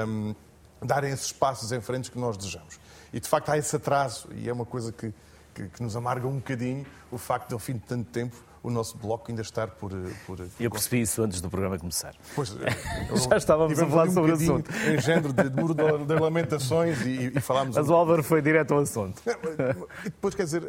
um, 0.06 0.34
darem 0.82 1.12
esses 1.12 1.32
passos 1.32 1.72
em 1.72 1.80
frente 1.80 2.10
que 2.10 2.18
nós 2.18 2.36
desejamos. 2.36 2.78
E, 3.12 3.20
de 3.20 3.28
facto, 3.28 3.50
há 3.50 3.58
esse 3.58 3.74
atraso, 3.74 4.28
e 4.34 4.48
é 4.48 4.52
uma 4.52 4.66
coisa 4.66 4.92
que, 4.92 5.12
que, 5.54 5.68
que 5.68 5.82
nos 5.82 5.96
amarga 5.96 6.26
um 6.26 6.36
bocadinho, 6.36 6.86
o 7.10 7.18
facto 7.18 7.48
de, 7.48 7.54
ao 7.54 7.58
fim 7.58 7.74
de 7.74 7.80
tanto 7.80 8.10
tempo, 8.10 8.36
o 8.62 8.70
nosso 8.70 8.96
bloco 8.96 9.30
ainda 9.30 9.42
estar 9.42 9.68
por. 9.68 9.92
por 10.26 10.38
eu 10.58 10.70
percebi 10.70 11.00
isso 11.00 11.22
antes 11.22 11.40
do 11.40 11.48
programa 11.48 11.78
começar. 11.78 12.14
Pois, 12.34 12.50
Já 13.28 13.36
estávamos 13.36 13.78
a 13.78 13.86
falar 13.86 14.08
um 14.08 14.12
sobre 14.12 14.32
o 14.32 14.34
assunto. 14.34 14.70
Em 14.86 15.00
género 15.00 15.32
de, 15.32 15.48
de, 15.48 16.04
de 16.06 16.14
lamentações 16.14 17.00
e, 17.02 17.32
e 17.34 17.40
falámos. 17.40 17.76
Mas 17.76 17.88
o 17.88 17.94
Álvaro 17.94 18.22
foi 18.22 18.42
direto 18.42 18.74
ao 18.74 18.80
assunto. 18.80 19.22
E 20.04 20.10
depois, 20.10 20.34
quer 20.34 20.44
dizer, 20.44 20.62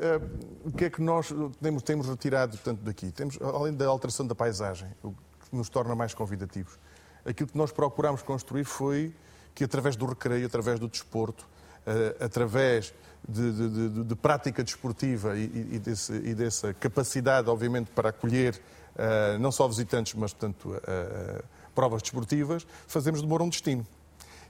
o 0.63 0.72
que 0.72 0.86
é 0.86 0.89
que 0.89 1.01
nós 1.01 1.34
temos, 1.62 1.84
temos 1.84 2.08
retirado 2.08 2.58
tanto 2.63 2.84
daqui? 2.84 3.12
Temos, 3.12 3.38
além 3.41 3.74
da 3.74 3.88
alteração 3.88 4.25
da 4.25 4.36
paisagem, 4.36 4.89
o 5.03 5.13
nos 5.51 5.70
torna 5.70 5.96
mais 5.96 6.13
convidativos, 6.13 6.77
aquilo 7.25 7.50
que 7.50 7.58
nós 7.58 7.72
procuramos 7.72 8.22
construir 8.22 8.63
foi 8.63 9.13
que, 9.53 9.63
através 9.63 9.96
do 9.96 10.06
recreio, 10.06 10.46
através 10.46 10.79
do 10.79 10.88
desporto, 10.88 11.46
uh, 11.86 12.24
através 12.24 12.94
de, 13.27 13.51
de, 13.51 13.89
de, 13.89 14.03
de 14.03 14.15
prática 14.15 14.63
desportiva 14.63 15.38
e, 15.38 15.44
e, 15.74 15.79
desse, 15.79 16.13
e, 16.13 16.34
dessa 16.34 16.74
capacidade, 16.74 17.50
obviamente, 17.50 17.91
para 17.91 18.10
acolher 18.10 18.60
uh, 18.96 19.39
não 19.39 19.51
só 19.51 19.68
visitantes, 19.68 20.13
mas, 20.13 20.34
portanto, 20.34 20.70
uh, 20.70 21.44
provas 21.75 22.01
desportivas, 22.01 22.65
fazemos 22.88 23.22
de 23.22 23.27
Moura 23.27 23.44
um 23.44 23.50
destino. 23.50 23.86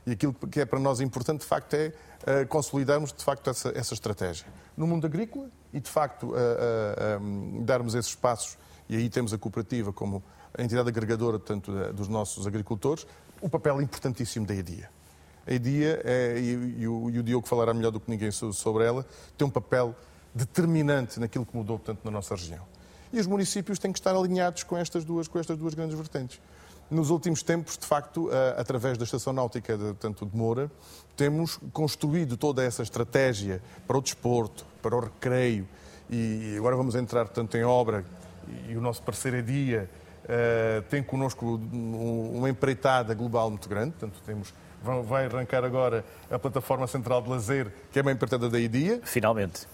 E 0.06 0.12
aquilo 0.12 0.32
que 0.32 0.60
é 0.60 0.64
para 0.64 0.78
nós 0.78 1.00
importante, 1.00 1.40
de 1.40 1.46
facto, 1.46 1.74
é 1.74 1.88
uh, 2.42 2.46
consolidarmos, 2.48 3.12
de 3.12 3.22
facto, 3.22 3.50
essa, 3.50 3.70
essa, 3.74 3.94
estratégia. 3.94 4.46
No 4.76 4.86
mundo 4.86 5.06
agrícola 5.06 5.48
e, 5.72 5.80
de 5.80 5.90
facto, 5.90 6.32
um, 7.20 7.62
darmos 7.64 7.94
esses 7.94 8.14
passos, 8.14 8.56
e 8.88 8.96
aí 8.96 9.10
temos 9.10 9.32
a 9.32 9.38
cooperativa 9.38 9.92
como 9.92 10.22
a 10.56 10.62
entidade 10.62 10.88
agregadora, 10.88 11.38
portanto, 11.38 11.72
dos 11.92 12.08
nossos 12.08 12.46
agricultores, 12.46 13.06
o 13.40 13.48
papel 13.48 13.80
importantíssimo 13.80 14.46
da 14.46 14.54
EDIA 14.54 14.90
a 15.46 15.54
IDIA, 15.54 16.00
é, 16.04 16.38
e, 16.38 16.82
e, 16.82 16.88
o, 16.88 17.10
e 17.10 17.18
o 17.18 17.22
Diogo 17.22 17.46
falará 17.46 17.72
melhor 17.74 17.90
do 17.90 18.00
que 18.00 18.10
ninguém 18.10 18.30
sobre 18.30 18.84
ela, 18.84 19.04
tem 19.36 19.46
um 19.46 19.50
papel 19.50 19.94
determinante 20.34 21.18
naquilo 21.18 21.44
que 21.44 21.56
mudou, 21.56 21.78
portanto, 21.78 22.04
na 22.04 22.10
nossa 22.10 22.34
região. 22.34 22.64
E 23.12 23.18
os 23.18 23.26
municípios 23.26 23.78
têm 23.78 23.92
que 23.92 23.98
estar 23.98 24.14
alinhados 24.14 24.62
com 24.62 24.76
estas 24.76 25.04
duas, 25.04 25.26
com 25.26 25.38
estas 25.38 25.58
duas 25.58 25.74
grandes 25.74 25.96
vertentes. 25.96 26.40
Nos 26.88 27.10
últimos 27.10 27.42
tempos, 27.42 27.76
de 27.76 27.86
facto, 27.86 28.30
através 28.56 28.96
da 28.96 29.04
Estação 29.04 29.32
Náutica 29.32 29.76
de, 29.76 29.94
tanto 29.94 30.26
de 30.26 30.36
Moura, 30.36 30.70
temos 31.16 31.58
construído 31.72 32.36
toda 32.36 32.64
essa 32.64 32.82
estratégia 32.82 33.60
para 33.86 33.98
o 33.98 34.00
desporto, 34.00 34.64
para 34.80 34.96
o 34.96 35.00
recreio, 35.00 35.68
e 36.08 36.54
agora 36.56 36.76
vamos 36.76 36.94
entrar, 36.94 37.24
portanto, 37.24 37.56
em 37.56 37.64
obra, 37.64 38.04
e 38.68 38.76
o 38.76 38.80
nosso 38.80 39.02
parceiro 39.02 39.36
é 39.36 39.42
Dia, 39.42 39.90
uh, 40.30 40.82
tem 40.82 41.02
connosco 41.02 41.60
uma 41.72 42.48
empreitada 42.48 43.12
global 43.14 43.50
muito 43.50 43.68
grande, 43.68 43.90
portanto 43.92 44.22
temos 44.24 44.54
vai 45.04 45.26
arrancar 45.26 45.62
agora 45.62 46.04
a 46.30 46.38
plataforma 46.38 46.86
central 46.86 47.20
de 47.20 47.28
lazer, 47.28 47.70
que 47.92 47.98
é 47.98 48.02
uma 48.02 48.12
empreitada 48.12 48.48
da 48.48 48.58
IDIA. 48.58 49.00
Finalmente. 49.04 49.66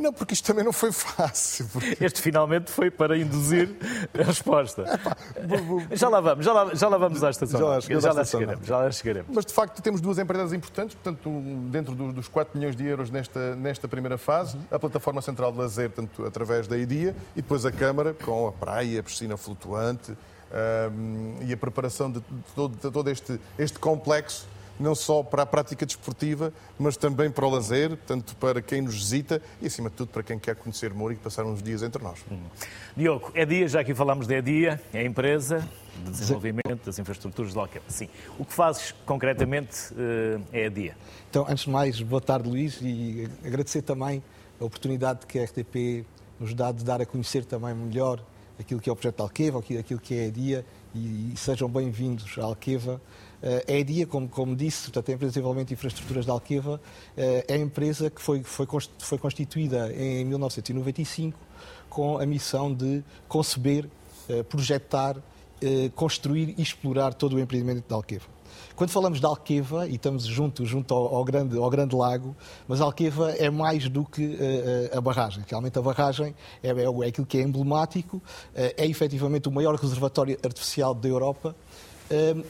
Não, 0.00 0.12
porque 0.12 0.34
isto 0.34 0.46
também 0.46 0.64
não 0.64 0.72
foi 0.72 0.90
fácil. 0.92 1.68
Porque... 1.72 1.96
Este 2.00 2.20
finalmente 2.20 2.70
foi 2.70 2.90
para 2.90 3.16
induzir 3.16 3.76
a 4.18 4.22
resposta. 4.24 4.84
já 5.92 6.08
lá 6.08 6.20
vamos, 6.20 6.44
já 6.44 6.52
lá, 6.52 6.74
já 6.74 6.88
lá 6.88 6.98
vamos 6.98 7.22
à 7.22 7.30
estação. 7.30 7.60
Já 7.60 7.66
lá, 7.66 7.80
já 7.80 8.12
lá 8.12 8.24
chegaremos, 8.24 8.66
já 8.66 8.78
lá 8.78 8.90
chegaremos. 8.90 9.30
Mas 9.34 9.44
de 9.44 9.52
facto 9.52 9.82
temos 9.82 10.00
duas 10.00 10.18
empresas 10.18 10.52
importantes, 10.52 10.94
portanto, 10.94 11.30
dentro 11.70 11.94
dos 11.94 12.28
4 12.28 12.58
milhões 12.58 12.74
de 12.74 12.86
euros 12.86 13.10
nesta, 13.10 13.54
nesta 13.56 13.86
primeira 13.86 14.16
fase, 14.16 14.56
a 14.70 14.78
plataforma 14.78 15.20
central 15.20 15.52
de 15.52 15.58
lazer, 15.58 15.90
portanto, 15.90 16.24
através 16.24 16.66
da 16.66 16.76
IDIA, 16.76 17.14
e 17.36 17.42
depois 17.42 17.66
a 17.66 17.72
Câmara, 17.72 18.14
com 18.14 18.48
a 18.48 18.52
praia, 18.52 19.00
a 19.00 19.02
piscina 19.02 19.36
flutuante 19.36 20.12
um, 20.12 21.36
e 21.42 21.52
a 21.52 21.56
preparação 21.56 22.10
de 22.10 22.22
todo, 22.54 22.74
de 22.74 22.90
todo 22.90 23.10
este, 23.10 23.40
este 23.58 23.78
complexo 23.78 24.46
não 24.80 24.94
só 24.94 25.22
para 25.22 25.42
a 25.42 25.46
prática 25.46 25.84
desportiva, 25.84 26.52
mas 26.78 26.96
também 26.96 27.30
para 27.30 27.46
o 27.46 27.50
lazer, 27.50 27.96
tanto 28.06 28.34
para 28.36 28.62
quem 28.62 28.80
nos 28.80 28.94
visita 28.94 29.40
e, 29.60 29.66
acima 29.66 29.90
de 29.90 29.96
tudo, 29.96 30.08
para 30.08 30.22
quem 30.22 30.38
quer 30.38 30.56
conhecer 30.56 30.92
Moura 30.94 31.14
e 31.14 31.16
passar 31.16 31.44
uns 31.44 31.62
dias 31.62 31.82
entre 31.82 32.02
nós. 32.02 32.18
Hum. 32.30 32.40
Diogo, 32.96 33.30
é 33.34 33.44
dia, 33.44 33.68
já 33.68 33.80
aqui 33.80 33.94
falámos 33.94 34.26
de 34.26 34.34
é 34.34 34.40
dia, 34.40 34.80
é 34.92 35.00
a 35.00 35.04
empresa 35.04 35.68
de 36.02 36.10
desenvolvimento 36.10 36.86
das 36.86 36.98
infraestruturas 36.98 37.52
de 37.52 37.58
Alqueva. 37.58 37.84
Sim. 37.88 38.08
O 38.38 38.44
que 38.44 38.52
fazes 38.52 38.94
concretamente 39.04 39.92
uh, 39.92 40.42
é 40.50 40.66
a 40.66 40.70
dia? 40.70 40.96
Então, 41.28 41.44
antes 41.46 41.64
de 41.64 41.70
mais, 41.70 42.00
boa 42.00 42.20
tarde, 42.20 42.48
Luís, 42.48 42.80
e 42.80 43.28
agradecer 43.44 43.82
também 43.82 44.22
a 44.58 44.64
oportunidade 44.64 45.26
que 45.26 45.38
a 45.38 45.44
RTP 45.44 46.06
nos 46.38 46.54
dá 46.54 46.72
de 46.72 46.82
dar 46.82 47.02
a 47.02 47.06
conhecer 47.06 47.44
também 47.44 47.74
melhor 47.74 48.20
aquilo 48.58 48.80
que 48.80 48.88
é 48.88 48.92
o 48.92 48.96
projeto 48.96 49.20
Alqueva, 49.20 49.58
aquilo 49.58 50.00
que 50.00 50.14
é 50.14 50.26
a 50.26 50.30
dia, 50.30 50.64
e, 50.94 51.32
e 51.32 51.36
sejam 51.36 51.68
bem-vindos 51.68 52.38
à 52.38 52.44
Alqueva. 52.44 53.00
Eh, 53.42 53.64
é 53.66 53.80
a 53.80 53.84
DIA, 53.84 54.06
como, 54.06 54.28
como 54.28 54.54
disse, 54.54 54.84
portanto, 54.84 55.10
a 55.10 55.14
Empresa 55.14 55.30
de 55.30 55.34
Desenvolvimento 55.34 55.68
de 55.68 55.74
Infraestruturas 55.74 56.24
de 56.24 56.30
Alqueva, 56.30 56.80
eh, 57.16 57.44
é 57.48 57.54
a 57.54 57.58
empresa 57.58 58.10
que 58.10 58.20
foi, 58.20 58.42
foi, 58.42 58.66
foi 58.98 59.18
constituída 59.18 59.92
em 59.92 60.24
1995 60.24 61.38
com 61.88 62.18
a 62.18 62.26
missão 62.26 62.72
de 62.72 63.02
conceber, 63.28 63.88
eh, 64.28 64.42
projetar, 64.42 65.16
construir 65.94 66.54
e 66.56 66.62
explorar 66.62 67.12
todo 67.12 67.36
o 67.36 67.38
empreendimento 67.38 67.86
de 67.86 67.92
Alqueva. 67.92 68.24
Quando 68.74 68.88
falamos 68.88 69.20
de 69.20 69.26
Alqueva, 69.26 69.86
e 69.86 69.96
estamos 69.96 70.24
junto, 70.24 70.64
junto 70.64 70.94
ao, 70.94 71.16
ao, 71.16 71.22
grande, 71.22 71.58
ao 71.58 71.68
grande 71.68 71.94
lago, 71.94 72.34
mas 72.66 72.80
Alqueva 72.80 73.32
é 73.32 73.50
mais 73.50 73.86
do 73.90 74.06
que 74.06 74.24
uh, 74.24 74.96
a 74.96 75.00
barragem. 75.02 75.44
Realmente 75.46 75.78
a 75.78 75.82
barragem 75.82 76.34
é, 76.62 76.68
é, 76.68 76.72
é 76.72 77.08
aquilo 77.08 77.26
que 77.26 77.36
é 77.36 77.42
emblemático, 77.42 78.16
uh, 78.16 78.22
é 78.54 78.86
efetivamente 78.86 79.50
o 79.50 79.52
maior 79.52 79.74
reservatório 79.74 80.38
artificial 80.42 80.94
da 80.94 81.08
Europa 81.08 81.54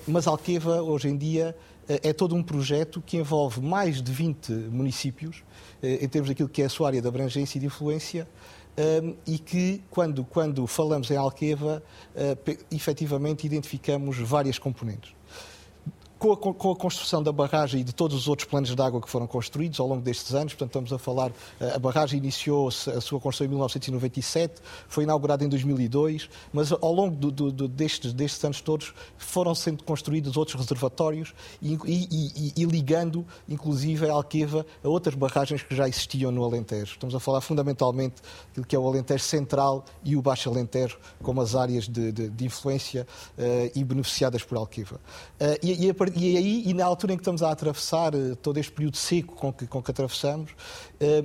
mas 0.06 0.26
Alqueva, 0.26 0.82
hoje 0.82 1.08
em 1.08 1.16
dia, 1.16 1.54
eh, 1.90 2.10
é 2.10 2.12
todo 2.12 2.36
um 2.36 2.42
projeto 2.42 3.02
que 3.04 3.16
envolve 3.16 3.60
mais 3.60 4.00
de 4.00 4.12
20 4.12 4.52
municípios, 4.52 5.42
eh, 5.82 5.98
em 6.00 6.08
termos 6.08 6.28
daquilo 6.28 6.48
que 6.48 6.62
é 6.62 6.66
a 6.66 6.68
sua 6.68 6.86
área 6.86 7.02
de 7.02 7.08
abrangência 7.08 7.58
e 7.58 7.60
de 7.60 7.66
influência, 7.66 8.28
e 9.26 9.38
que, 9.38 9.82
quando, 9.90 10.24
quando 10.24 10.66
falamos 10.66 11.10
em 11.10 11.16
Alqueva, 11.16 11.82
eh, 12.14 12.36
efetivamente 12.70 13.44
identificamos 13.44 14.16
várias 14.16 14.58
componentes 14.58 15.12
com 16.20 16.32
a, 16.32 16.36
com 16.36 16.70
a, 16.70 16.76
construção 16.76 17.22
da 17.22 17.32
barragem 17.32 17.80
e 17.80 17.84
de 17.84 17.94
todos 17.94 18.14
os 18.14 18.28
outros 18.28 18.46
planos 18.46 18.74
de 18.74 18.82
água 18.82 19.00
que 19.00 19.08
foram 19.08 19.26
construídos 19.26 19.80
ao 19.80 19.86
longo 19.86 20.02
destes 20.02 20.34
anos, 20.34 20.52
portanto 20.52 20.68
estamos 20.68 20.92
a 20.92 20.98
falar, 20.98 21.32
eh, 21.58 21.72
a 21.74 21.78
barragem 21.78 22.18
iniciou 22.18 22.68
a 22.68 23.00
sua 23.00 23.18
construção 23.18 23.46
em 23.46 23.48
1997, 23.48 24.60
foi 24.86 25.04
inaugurada 25.04 25.42
em 25.42 25.48
2002, 25.48 26.28
mas 26.52 26.72
ao 26.72 26.92
longo 26.92 27.16
do, 27.16 27.50
do, 27.50 27.66
destes, 27.66 28.12
destes 28.12 28.44
anos 28.44 28.60
todos 28.60 28.92
foram 29.16 29.54
sendo 29.54 29.82
construídos 29.82 30.36
outros 30.36 30.60
reservatórios 30.60 31.32
e, 31.62 31.78
e, 31.86 32.08
e, 32.10 32.52
e, 32.54 32.64
ligando, 32.66 33.26
inclusive, 33.48 34.06
a 34.06 34.12
Alqueva 34.12 34.66
a 34.84 34.88
outras 34.88 35.14
barragens 35.14 35.62
que 35.62 35.74
já 35.74 35.88
existiam 35.88 36.30
no 36.30 36.44
Alentejo. 36.44 36.92
Estamos 36.92 37.14
a 37.14 37.20
falar 37.20 37.40
fundamentalmente 37.40 38.16
do 38.54 38.62
que 38.62 38.76
é 38.76 38.78
o 38.78 38.86
Alentejo 38.86 39.24
Central 39.24 39.86
e 40.04 40.14
o 40.16 40.20
Baixo 40.20 40.50
Alentejo 40.50 40.98
como 41.22 41.40
as 41.40 41.54
áreas 41.54 41.88
de, 41.88 42.12
de, 42.12 42.28
de 42.28 42.44
influência 42.44 43.06
uh, 43.38 43.70
e 43.74 43.82
beneficiadas 43.82 44.42
por 44.42 44.58
Alqueva. 44.58 44.96
Uh, 45.40 45.56
e, 45.62 45.88
a, 45.88 46.09
e 46.16 46.36
aí, 46.36 46.62
e 46.66 46.74
na 46.74 46.84
altura 46.84 47.12
em 47.12 47.16
que 47.16 47.22
estamos 47.22 47.42
a 47.42 47.50
atravessar 47.50 48.14
eh, 48.14 48.34
todo 48.42 48.58
este 48.58 48.72
período 48.72 48.96
seco 48.96 49.34
com 49.34 49.52
que, 49.52 49.66
com 49.66 49.82
que 49.82 49.90
atravessamos, 49.90 50.50
eh, 50.98 51.24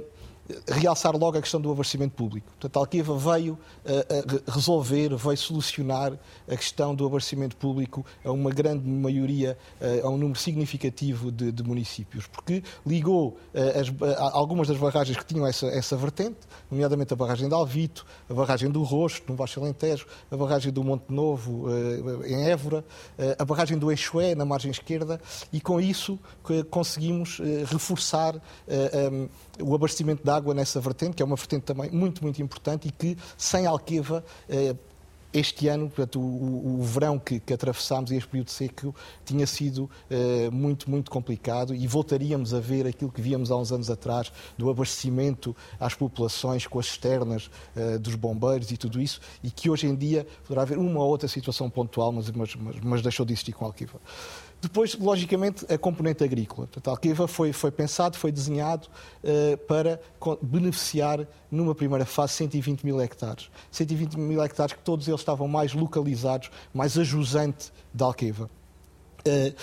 realçar 0.67 1.15
logo 1.15 1.37
a 1.37 1.41
questão 1.41 1.59
do 1.59 1.71
abastecimento 1.71 2.13
público. 2.13 2.47
Portanto, 2.51 2.77
a 2.77 2.79
Alqueva 2.79 3.17
veio 3.17 3.53
uh, 3.53 4.51
resolver, 4.51 5.15
veio 5.15 5.37
solucionar 5.37 6.13
a 6.47 6.55
questão 6.55 6.93
do 6.93 7.05
abastecimento 7.05 7.55
público 7.55 8.05
a 8.23 8.31
uma 8.31 8.51
grande 8.51 8.87
maioria, 8.87 9.57
uh, 9.81 10.07
a 10.07 10.09
um 10.09 10.17
número 10.17 10.39
significativo 10.39 11.31
de, 11.31 11.51
de 11.51 11.63
municípios, 11.63 12.27
porque 12.27 12.63
ligou 12.85 13.37
as, 13.53 13.91
algumas 14.33 14.67
das 14.67 14.77
barragens 14.77 15.17
que 15.17 15.25
tinham 15.25 15.45
essa, 15.47 15.67
essa 15.67 15.95
vertente, 15.95 16.37
nomeadamente 16.69 17.13
a 17.13 17.15
barragem 17.15 17.47
de 17.47 17.53
Alvito, 17.53 18.05
a 18.29 18.33
barragem 18.33 18.69
do 18.69 18.83
Rosto, 18.83 19.31
no 19.31 19.35
Baixo 19.35 19.59
Alentejo, 19.59 20.05
a 20.29 20.37
barragem 20.37 20.71
do 20.71 20.83
Monte 20.83 21.05
Novo, 21.09 21.67
em 22.25 22.47
Évora, 22.49 22.83
a 23.37 23.45
barragem 23.45 23.77
do 23.77 23.91
Eixoé, 23.91 24.35
na 24.35 24.45
margem 24.45 24.71
esquerda, 24.71 25.19
e 25.51 25.59
com 25.59 25.79
isso 25.79 26.19
conseguimos 26.69 27.39
reforçar 27.65 28.35
o 29.61 29.73
abastecimento 29.73 30.23
de 30.23 30.29
água 30.35 30.53
nessa 30.53 30.79
vertente, 30.79 31.15
que 31.15 31.23
é 31.23 31.25
uma 31.25 31.35
vertente 31.35 31.63
também 31.63 31.89
muito, 31.91 32.23
muito 32.23 32.41
importante 32.41 32.87
e 32.87 32.91
que, 32.91 33.17
sem 33.37 33.65
Alqueva, 33.65 34.23
eh, 34.49 34.75
este 35.35 35.67
ano, 35.67 35.89
portanto, 35.89 36.19
o, 36.19 36.79
o, 36.79 36.81
verão 36.81 37.19
que, 37.19 37.41
que 37.41 37.53
atravessámos 37.53 38.09
e 38.09 38.15
este 38.15 38.29
período 38.29 38.49
seco 38.49 38.95
tinha 39.25 39.45
sido 39.45 39.89
eh, 40.09 40.49
muito, 40.49 40.89
muito 40.89 41.11
complicado 41.11 41.75
e 41.75 41.85
voltaríamos 41.87 42.53
a 42.53 42.59
ver 42.61 42.87
aquilo 42.87 43.11
que 43.11 43.21
víamos 43.21 43.51
há 43.51 43.57
uns 43.57 43.71
anos 43.71 43.89
atrás 43.89 44.31
do 44.57 44.69
abastecimento 44.69 45.53
às 45.77 45.93
populações 45.93 46.65
com 46.65 46.79
as 46.79 46.85
externas 46.85 47.49
eh, 47.75 47.97
dos 47.97 48.15
bombeiros 48.15 48.71
e 48.71 48.77
tudo 48.77 49.01
isso 49.01 49.19
e 49.43 49.51
que 49.51 49.69
hoje 49.69 49.87
em 49.87 49.95
dia 49.95 50.25
poderá 50.43 50.61
haver 50.61 50.77
uma 50.77 51.01
ou 51.01 51.09
outra 51.09 51.27
situação 51.27 51.69
pontual, 51.69 52.13
mas, 52.13 52.31
mas, 52.31 52.55
mas 52.81 53.01
deixou 53.01 53.25
de 53.25 53.33
existir 53.33 53.51
com 53.51 53.65
Alquiva. 53.65 53.99
Depois, 54.65 54.95
logicamente, 54.95 55.63
a 55.71 55.77
componente 55.77 56.23
agrícola. 56.23 56.65
Portanto, 56.65 56.87
a 56.87 56.91
Alqueva 56.91 57.27
foi, 57.27 57.53
foi 57.53 57.69
pensado, 57.69 58.17
foi 58.17 58.31
desenhado 58.31 58.87
uh, 59.23 59.57
para 59.67 60.01
beneficiar, 60.41 61.27
numa 61.51 61.75
primeira 61.75 62.03
fase, 62.03 62.33
120 62.33 62.83
mil 62.83 62.99
hectares. 62.99 63.51
120 63.69 64.17
mil 64.17 64.43
hectares 64.43 64.73
que 64.73 64.81
todos 64.81 65.07
eles 65.07 65.21
estavam 65.21 65.47
mais 65.47 65.73
localizados, 65.73 66.49
mais 66.73 66.97
a 66.97 67.03
jusante 67.03 67.71
da 67.93 68.05
Alqueva. 68.05 68.49
Uh, 69.19 69.55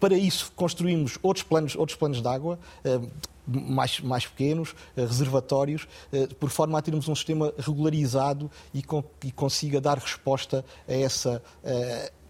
para 0.00 0.18
isso, 0.18 0.50
construímos 0.56 1.16
outros 1.22 1.44
planos, 1.44 1.76
outros 1.76 1.96
planos 1.96 2.20
de 2.20 2.26
água, 2.26 2.58
uh, 2.84 3.08
mais, 3.46 4.00
mais 4.00 4.26
pequenos, 4.26 4.74
reservatórios, 4.96 5.86
por 6.40 6.50
forma 6.50 6.76
a 6.76 6.82
termos 6.82 7.06
um 7.08 7.14
sistema 7.14 7.52
regularizado 7.56 8.50
e, 8.72 8.82
com, 8.82 9.04
e 9.22 9.30
consiga 9.30 9.80
dar 9.80 9.98
resposta 9.98 10.64
a 10.88 10.92
essa 10.92 11.42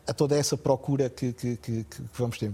a 0.06 0.12
toda 0.12 0.36
essa 0.36 0.56
procura 0.56 1.08
que, 1.08 1.32
que, 1.32 1.56
que, 1.56 1.84
que 1.84 2.02
vamos 2.14 2.38
ter 2.38 2.52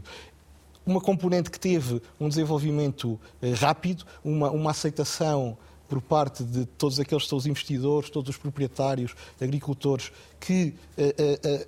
uma 0.87 1.00
componente 1.00 1.50
que 1.50 1.61
teve 1.61 2.00
um 2.19 2.28
desenvolvimento 2.28 3.19
eh, 3.40 3.52
rápido, 3.52 4.04
uma, 4.25 4.50
uma 4.50 4.71
aceitação 4.71 5.57
por 5.88 6.00
parte 6.00 6.45
de 6.45 6.66
todos 6.66 7.00
aqueles 7.00 7.25
que 7.25 7.28
são 7.28 7.38
os 7.38 7.47
investidores, 7.47 8.11
todos 8.11 8.30
os 8.30 8.37
proprietários, 8.37 9.14
agricultores, 9.40 10.12
que 10.38 10.75
uh, 10.97 11.02
uh, 11.02 11.64
uh, 11.64 11.66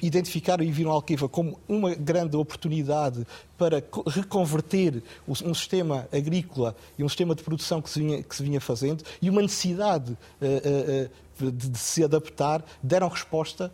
identificaram 0.00 0.62
e 0.62 0.70
viram 0.70 0.92
a 0.92 0.94
Alqueva 0.94 1.28
como 1.28 1.58
uma 1.68 1.92
grande 1.92 2.36
oportunidade 2.36 3.26
para 3.58 3.82
reconverter 4.06 5.02
um 5.26 5.52
sistema 5.52 6.08
agrícola 6.12 6.76
e 6.96 7.02
um 7.02 7.08
sistema 7.08 7.34
de 7.34 7.42
produção 7.42 7.82
que 7.82 7.90
se 7.90 7.98
vinha, 7.98 8.22
que 8.22 8.36
se 8.36 8.44
vinha 8.44 8.60
fazendo 8.60 9.02
e 9.20 9.28
uma 9.28 9.42
necessidade 9.42 10.16
de, 10.40 11.76
se 11.76 12.04
adaptar, 12.04 12.64
deram 12.80 13.08
resposta 13.08 13.72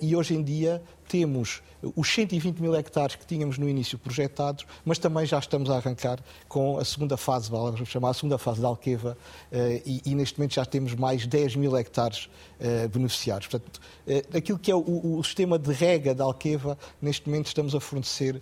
e 0.00 0.16
hoje 0.16 0.34
em 0.34 0.42
dia 0.42 0.82
temos 1.12 1.62
os 1.94 2.08
120 2.08 2.58
mil 2.60 2.74
hectares 2.74 3.16
que 3.16 3.26
tínhamos 3.26 3.58
no 3.58 3.68
início 3.68 3.98
projetados, 3.98 4.64
mas 4.82 4.98
também 4.98 5.26
já 5.26 5.38
estamos 5.38 5.68
a 5.68 5.76
arrancar 5.76 6.20
com 6.48 6.78
a 6.78 6.84
segunda 6.84 7.18
fase, 7.18 7.50
vamos 7.50 7.86
chamar 7.86 8.10
a 8.10 8.14
segunda 8.14 8.38
fase 8.38 8.62
da 8.62 8.68
Alqueva, 8.68 9.18
eh, 9.50 9.82
e, 9.84 10.02
e, 10.06 10.14
neste 10.14 10.38
momento 10.38 10.54
já 10.54 10.64
temos 10.64 10.94
mais 10.94 11.26
10 11.26 11.56
mil 11.56 11.76
hectares 11.76 12.30
uh, 12.60 12.88
beneficiados. 12.88 13.46
Portanto, 13.48 13.80
uh, 14.06 14.36
aquilo 14.36 14.58
que 14.58 14.70
é 14.70 14.74
o, 14.74 15.18
o, 15.18 15.22
sistema 15.22 15.58
de 15.58 15.70
rega 15.72 16.14
da 16.14 16.24
Alqueva, 16.24 16.78
neste 17.00 17.28
momento 17.28 17.48
estamos 17.48 17.74
a 17.74 17.80
fornecer 17.80 18.40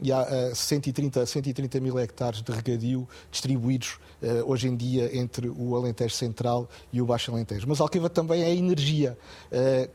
e 0.00 0.12
há 0.12 0.22
uh, 0.22 0.54
130, 0.54 1.26
130 1.26 1.80
mil 1.80 1.98
hectares 1.98 2.40
de 2.40 2.52
regadio 2.52 3.06
distribuídos 3.30 3.98
hoje 4.46 4.66
em 4.66 4.74
dia 4.74 5.16
entre 5.16 5.48
o 5.48 5.76
Alentejo 5.76 6.12
Central 6.12 6.68
e 6.92 7.00
o 7.00 7.06
Baixo 7.06 7.30
Alentejo. 7.30 7.66
Mas 7.68 7.80
Alqueva 7.80 8.10
também 8.10 8.42
é 8.42 8.52
energia. 8.52 9.16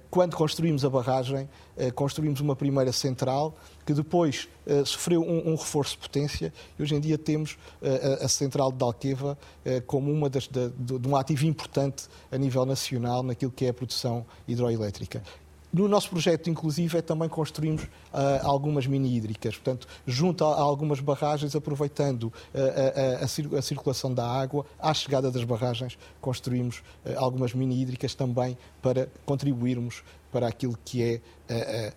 Quando 0.09 0.37
construímos 0.37 0.85
a 0.85 0.89
barragem, 0.89 1.49
construímos 1.95 2.39
uma 2.39 2.55
primeira 2.55 2.91
central 2.91 3.55
que 3.85 3.93
depois 3.93 4.47
uh, 4.65 4.85
sofreu 4.85 5.21
um, 5.21 5.51
um, 5.51 5.55
reforço 5.55 5.93
de 5.93 5.99
potência 5.99 6.53
e 6.77 6.81
hoje 6.81 6.95
em 6.95 6.99
dia 6.99 7.17
temos 7.17 7.53
uh, 7.81 8.21
a, 8.21 8.25
a, 8.25 8.27
central 8.27 8.71
de 8.71 8.83
Alqueva 8.83 9.37
uh, 9.65 9.81
como 9.85 10.11
uma 10.11 10.29
das, 10.29 10.47
de, 10.47 10.69
de, 10.69 11.07
um 11.07 11.15
ativo 11.15 11.45
importante 11.45 12.07
a 12.31 12.37
nível 12.37 12.65
nacional 12.65 13.23
naquilo 13.23 13.51
que 13.51 13.65
é 13.65 13.69
a 13.69 13.73
produção 13.73 14.25
hidroelétrica. 14.47 15.21
No 15.73 15.87
nosso 15.87 16.07
projeto, 16.07 16.51
inclusive, 16.51 16.99
é 16.99 17.01
também 17.01 17.27
construímos 17.27 17.81
uh, 17.85 17.89
algumas 18.43 18.85
mini-hídricas, 18.85 19.55
portanto, 19.55 19.87
junto 20.05 20.45
a, 20.45 20.53
a, 20.53 20.61
algumas 20.61 20.99
barragens, 20.99 21.55
aproveitando 21.55 22.25
uh, 22.25 22.31
a, 22.53 23.23
a, 23.23 23.57
a, 23.57 23.61
circulação 23.61 24.13
da 24.13 24.23
água, 24.23 24.67
à 24.77 24.93
chegada 24.93 25.31
das 25.31 25.43
barragens, 25.43 25.97
construímos 26.21 26.83
uh, 27.03 27.17
algumas 27.17 27.55
mini-hídricas 27.55 28.13
também 28.13 28.55
para 28.83 29.09
contribuirmos 29.25 30.03
para 30.33 30.47
aquilo 30.47 30.77
que 30.83 31.21
é 31.47 31.93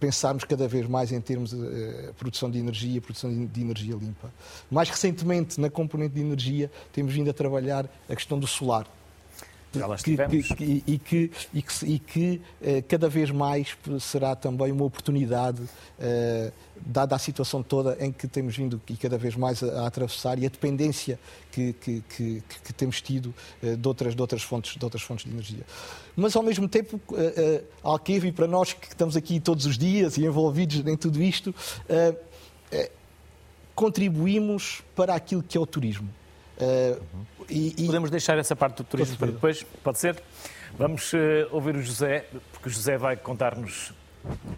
pensarmos 0.00 0.44
cada 0.44 0.66
vez 0.66 0.88
mais 0.88 1.12
em 1.12 1.20
termos 1.20 1.50
de 1.50 2.12
produção 2.18 2.50
de 2.50 2.58
energia, 2.58 3.00
produção 3.00 3.30
de, 3.30 3.46
de 3.46 3.60
energia 3.60 3.94
limpa. 3.94 4.32
Mais 4.70 4.88
recentemente, 4.88 5.60
na 5.60 5.68
componente 5.68 6.14
de 6.14 6.20
energia, 6.20 6.70
temos 6.92 7.12
vindo 7.12 7.28
a 7.28 7.34
trabalhar 7.34 7.88
a 8.08 8.16
questão 8.16 8.38
do 8.38 8.46
solar. 8.46 8.86
Já 9.78 9.86
lá 9.86 9.94
estivemos. 9.94 10.48
Que, 10.48 10.82
e 10.86 10.98
que, 10.98 11.30
e 11.52 11.62
que, 11.62 11.86
e 11.86 11.98
que 11.98 12.40
uh, 12.60 12.82
cada 12.88 13.08
vez 13.08 13.30
mais 13.30 13.76
será 14.00 14.34
também 14.34 14.72
uma 14.72 14.84
oportunidade, 14.84 15.62
uh, 15.62 16.52
dada 16.76 17.14
a 17.14 17.18
situação 17.18 17.62
toda 17.62 17.96
em 18.00 18.12
que 18.12 18.26
temos 18.26 18.56
vindo 18.56 18.80
e 18.88 18.96
cada 18.96 19.16
vez 19.16 19.36
mais 19.36 19.62
a, 19.62 19.82
a 19.82 19.86
atravessar 19.86 20.38
e 20.38 20.46
a 20.46 20.48
dependência 20.48 21.18
que, 21.50 21.72
que, 21.74 22.02
que, 22.08 22.42
que 22.64 22.72
temos 22.72 23.00
tido 23.00 23.34
uh, 23.62 23.76
de, 23.76 23.88
outras, 23.88 24.14
de, 24.14 24.20
outras 24.20 24.42
fontes, 24.42 24.76
de 24.76 24.84
outras 24.84 25.02
fontes 25.02 25.24
de 25.24 25.30
energia. 25.30 25.64
Mas, 26.14 26.34
ao 26.34 26.42
mesmo 26.42 26.66
tempo, 26.66 26.98
Alqueva, 27.82 28.26
e 28.26 28.32
para 28.32 28.46
nós 28.46 28.72
que 28.72 28.88
estamos 28.88 29.18
aqui 29.18 29.38
todos 29.38 29.66
os 29.66 29.76
dias 29.76 30.16
e 30.16 30.24
envolvidos 30.24 30.78
em 30.86 30.96
tudo 30.96 31.22
isto, 31.22 31.54
contribuímos 33.74 34.82
para 34.94 35.14
aquilo 35.14 35.42
que 35.42 35.58
é 35.58 35.60
o 35.60 35.66
turismo. 35.66 36.08
Uh, 36.56 37.02
e, 37.48 37.74
e... 37.76 37.86
Podemos 37.86 38.10
deixar 38.10 38.38
essa 38.38 38.56
parte 38.56 38.78
do 38.78 38.84
turismo 38.84 39.16
para 39.16 39.30
depois, 39.30 39.62
pode 39.84 39.98
ser? 39.98 40.20
Vamos 40.78 41.12
uh, 41.12 41.16
ouvir 41.52 41.76
o 41.76 41.82
José, 41.82 42.26
porque 42.52 42.68
o 42.68 42.72
José 42.72 42.96
vai 42.98 43.16
contar-nos 43.16 43.92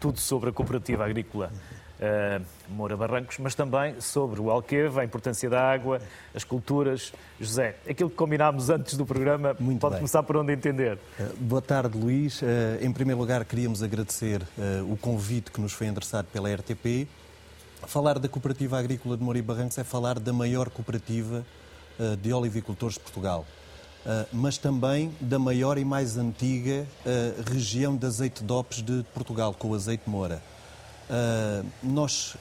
tudo 0.01 0.19
sobre 0.19 0.51
a 0.51 0.53
cooperativa 0.53 1.05
agrícola 1.05 1.53
uh, 2.01 2.45
Moura 2.69 2.97
Barrancos, 2.97 3.37
mas 3.39 3.55
também 3.55 4.01
sobre 4.01 4.41
o 4.41 4.51
Alqueva, 4.51 5.03
a 5.03 5.05
importância 5.05 5.51
da 5.51 5.61
água, 5.61 6.01
as 6.35 6.45
culturas. 6.45 7.13
José, 7.39 7.77
aquilo 7.89 8.09
que 8.09 8.17
combinámos 8.17 8.71
antes 8.71 8.97
do 8.97 9.05
programa, 9.05 9.57
Muito 9.59 9.81
pode 9.81 9.95
bem. 9.95 10.01
começar 10.01 10.23
por 10.23 10.37
onde 10.37 10.53
entender. 10.53 10.99
Uh, 11.19 11.37
boa 11.41 11.63
tarde, 11.63 11.99
Luís. 11.99 12.41
Em 12.81 12.93
primeiro 12.93 13.21
lugar, 13.21 13.45
queríamos 13.45 13.83
agradecer 13.83 14.43
o 14.89 14.97
convite 14.97 15.51
que 15.51 15.61
nos 15.61 15.73
foi 15.73 15.89
endereçado 15.89 16.29
pela 16.33 16.53
RTP. 16.53 17.09
Falar 17.87 18.19
da 18.19 18.29
Cooperativa 18.29 18.79
Agrícola 18.79 19.17
de 19.17 19.23
Moura 19.23 19.39
e 19.39 19.43
Barrancos 19.43 19.79
é 19.79 19.85
falar 19.85 20.19
da 20.19 20.33
maior 20.33 20.69
cooperativa 20.69 21.45
de 22.21 22.33
olivicultores 22.33 22.95
de 22.95 23.01
Portugal, 23.01 23.45
eh, 24.07 24.27
mas 24.33 24.57
também 24.57 25.13
da 25.21 25.39
maior 25.39 25.77
e 25.77 25.85
mais 25.85 26.17
antiga 26.17 26.87
eh, 27.05 27.35
região 27.47 27.97
de 27.97 28.07
azeite 28.07 28.43
DOPS 28.43 28.83
de 28.83 29.05
Portugal, 29.13 29.53
com 29.53 29.71
o 29.71 29.75
azeite 29.75 30.09
Moura. 30.09 30.43
Nós 31.83 32.37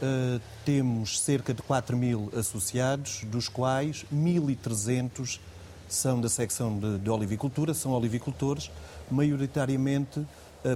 temos 0.65 1.21
cerca 1.21 1.53
de 1.53 1.61
4 1.61 1.95
mil 1.95 2.29
associados, 2.35 3.23
dos 3.23 3.47
quais 3.47 4.05
1.300 4.13 5.39
são 5.87 6.19
da 6.19 6.27
secção 6.27 6.77
de, 6.77 6.97
de 6.97 7.09
olivicultura, 7.09 7.73
são 7.73 7.93
olivicultores, 7.93 8.69
maioritariamente 9.09 10.27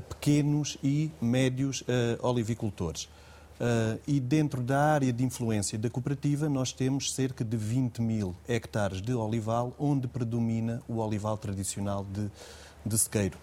pequenos 0.08 0.78
e 0.82 1.12
médios 1.20 1.84
olivicultores. 2.22 3.10
Uh, 3.62 4.00
e 4.08 4.20
dentro 4.20 4.64
da 4.64 4.80
área 4.80 5.14
de 5.14 5.24
influência 5.24 5.78
da 5.78 5.88
cooperativa, 5.88 6.50
nós 6.50 6.74
temos 6.74 7.14
cerca 7.14 7.46
de 7.46 7.56
20 7.56 8.02
mil 8.02 8.36
hectares 8.48 9.04
de 9.04 9.14
olival, 9.14 9.72
onde 9.78 10.08
predomina 10.08 10.82
o 10.88 10.98
olival 10.98 11.38
tradicional 11.38 12.04
de, 12.12 12.28
de 12.84 12.98
sequeiro. 12.98 13.38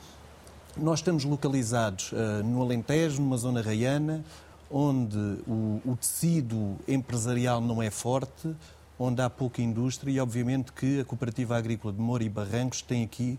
Nós 0.76 0.98
estamos 0.98 1.22
localizados 1.22 2.10
uh, 2.10 2.42
no 2.44 2.60
Alentejo, 2.60 3.22
numa 3.22 3.36
zona 3.36 3.62
raiana, 3.62 4.24
onde 4.68 5.16
o, 5.46 5.80
o, 5.86 5.96
tecido 5.96 6.76
empresarial 6.88 7.60
não 7.60 7.80
é 7.80 7.88
forte, 7.88 8.52
onde 8.98 9.22
há 9.22 9.30
pouca 9.30 9.62
indústria 9.62 10.10
e, 10.10 10.18
obviamente, 10.18 10.72
que 10.72 10.98
a 10.98 11.04
Cooperativa 11.04 11.56
Agrícola 11.56 11.94
de 11.94 12.00
Moura 12.00 12.24
e 12.24 12.28
Barrancos 12.28 12.82
tem 12.82 13.04
aqui 13.04 13.38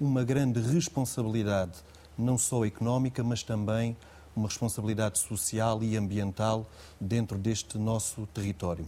uma 0.00 0.24
grande 0.24 0.58
responsabilidade, 0.58 1.72
não 2.16 2.38
só 2.38 2.64
económica, 2.64 3.22
mas 3.22 3.42
também 3.42 3.94
uma 4.36 4.48
responsabilidade 4.48 5.18
social 5.18 5.82
e 5.82 5.96
ambiental 5.96 6.66
dentro 7.00 7.38
deste 7.38 7.78
nosso 7.78 8.26
território. 8.34 8.86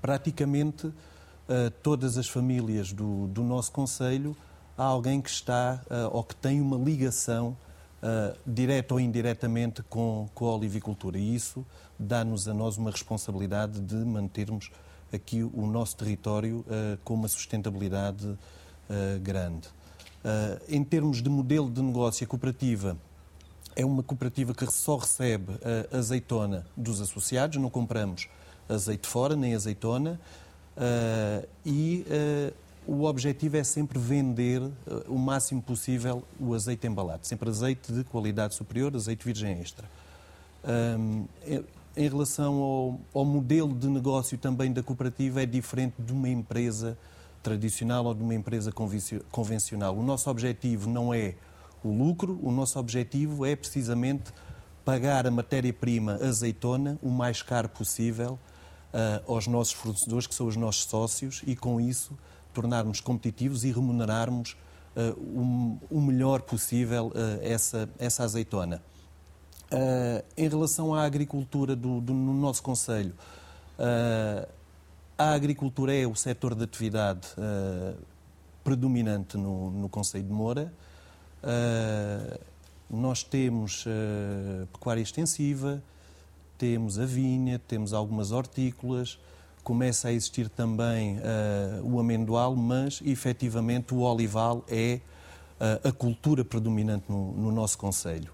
Praticamente 0.00 0.92
eh, 1.48 1.70
todas 1.82 2.18
as 2.18 2.28
famílias 2.28 2.92
do, 2.92 3.26
do 3.28 3.42
nosso 3.42 3.72
Conselho 3.72 4.36
há 4.76 4.84
alguém 4.84 5.20
que 5.20 5.30
está 5.30 5.80
eh, 5.88 6.08
ou 6.12 6.22
que 6.22 6.36
tem 6.36 6.60
uma 6.60 6.76
ligação 6.76 7.56
uh, 8.02 8.36
direta 8.46 8.94
ou 8.94 9.00
indiretamente 9.00 9.82
com, 9.82 10.28
com 10.34 10.46
a 10.46 10.56
olivicultura. 10.56 11.18
E 11.18 11.34
isso 11.34 11.64
dá-nos 11.98 12.46
a 12.48 12.54
nós 12.54 12.76
uma 12.76 12.90
responsabilidade 12.90 13.80
de 13.80 13.96
mantermos 13.96 14.70
aqui 15.12 15.42
o 15.42 15.66
nosso 15.66 15.96
território 15.96 16.58
uh, 16.60 16.98
com 17.04 17.14
uma 17.14 17.28
sustentabilidade 17.28 18.26
uh, 18.26 18.38
grande. 19.22 19.68
em 20.68 20.84
termos 20.84 21.22
de 21.22 21.30
modelo 21.30 21.70
de 21.70 21.80
negócio, 21.80 22.24
a 22.24 22.26
cooperativa 22.26 22.96
é 23.78 23.84
uma 23.84 24.02
cooperativa 24.02 24.52
que 24.52 24.66
só 24.72 24.96
recebe 24.96 25.52
a 25.92 25.98
azeitona 25.98 26.66
dos 26.76 27.00
associados, 27.00 27.58
não 27.62 27.70
compramos 27.70 28.28
azeite 28.68 29.06
fora, 29.06 29.36
nem 29.36 29.54
azeitona, 29.54 30.20
uh, 30.76 31.48
e 31.64 32.04
uh, 32.08 32.52
o 32.92 33.04
objetivo 33.04 33.56
é 33.56 33.62
sempre 33.62 33.96
vender 33.96 34.60
o 35.06 35.16
máximo 35.16 35.62
possível 35.62 36.24
o 36.40 36.54
azeite 36.54 36.88
embalado, 36.88 37.24
sempre 37.24 37.48
azeite 37.48 37.92
de 37.92 38.02
qualidade 38.02 38.54
superior, 38.54 38.94
azeite 38.96 39.24
virgem 39.24 39.60
extra. 39.60 39.86
Em 41.94 42.08
relação 42.08 42.54
ao, 42.54 43.00
ao, 43.12 43.24
modelo 43.26 43.74
de 43.74 43.88
negócio 43.88 44.38
também 44.38 44.72
da 44.72 44.82
cooperativa, 44.82 45.42
é 45.42 45.46
diferente 45.46 45.96
de 45.98 46.12
uma 46.14 46.30
empresa 46.30 46.96
tradicional 47.42 48.06
ou 48.06 48.14
de 48.14 48.22
uma 48.22 48.34
empresa 48.34 48.72
convencional. 49.30 49.94
O 49.94 50.02
nosso 50.02 50.30
objetivo 50.30 50.88
não 50.88 51.12
é 51.12 51.34
o 51.82 51.90
lucro, 51.90 52.38
o 52.42 52.50
nosso 52.50 52.78
objetivo 52.78 53.46
é 53.46 53.54
precisamente 53.54 54.32
pagar 54.84 55.26
a 55.26 55.30
matéria-prima 55.30 56.14
azeitona 56.14 56.98
o 57.02 57.10
mais 57.10 57.42
caro 57.42 57.68
possível 57.68 58.38
uh, 58.92 59.32
aos 59.32 59.46
nossos 59.46 59.74
fornecedores, 59.74 60.26
que 60.26 60.34
são 60.34 60.46
os 60.46 60.56
nossos 60.56 60.84
sócios, 60.84 61.42
e 61.46 61.54
com 61.54 61.80
isso 61.80 62.18
tornarmos 62.54 63.00
competitivos 63.00 63.64
e 63.64 63.70
remunerarmos 63.70 64.56
uh, 64.96 65.78
o, 65.90 65.98
o, 65.98 66.00
melhor 66.00 66.40
possível 66.40 67.08
uh, 67.08 67.12
essa, 67.42 67.88
essa 67.98 68.24
azeitona. 68.24 68.82
em 70.36 70.48
relação 70.48 70.94
à 70.94 71.04
agricultura 71.04 71.76
do, 71.76 72.00
do 72.00 72.14
no 72.14 72.32
nosso 72.32 72.62
Conselho, 72.62 73.14
a 75.18 75.32
agricultura 75.34 75.94
é 75.94 76.06
o 76.06 76.14
setor 76.14 76.54
de 76.54 76.64
atividade 76.64 77.28
predominante 78.64 79.36
no, 79.36 79.70
no 79.70 79.88
Conselho 79.88 80.24
de 80.24 80.32
Moura. 80.32 80.72
Uh, 81.42 82.38
nós 82.90 83.22
temos 83.22 83.84
uh, 83.86 84.66
pecuária 84.72 85.00
extensiva, 85.00 85.82
temos 86.56 86.98
a 86.98 87.04
vinha, 87.04 87.60
temos 87.68 87.92
algumas 87.92 88.32
hortícolas, 88.32 89.18
começa 89.62 90.08
a 90.08 90.12
existir 90.12 90.48
também 90.48 91.18
uh, 91.18 91.84
o 91.84 92.00
amendoal, 92.00 92.56
mas 92.56 93.00
efetivamente 93.04 93.94
o 93.94 94.00
olival 94.00 94.64
é 94.68 95.00
a 95.82 95.90
cultura 95.90 96.44
predominante 96.44 97.06
no, 97.08 97.32
no 97.32 97.50
nosso 97.50 97.76
Conselho. 97.78 98.30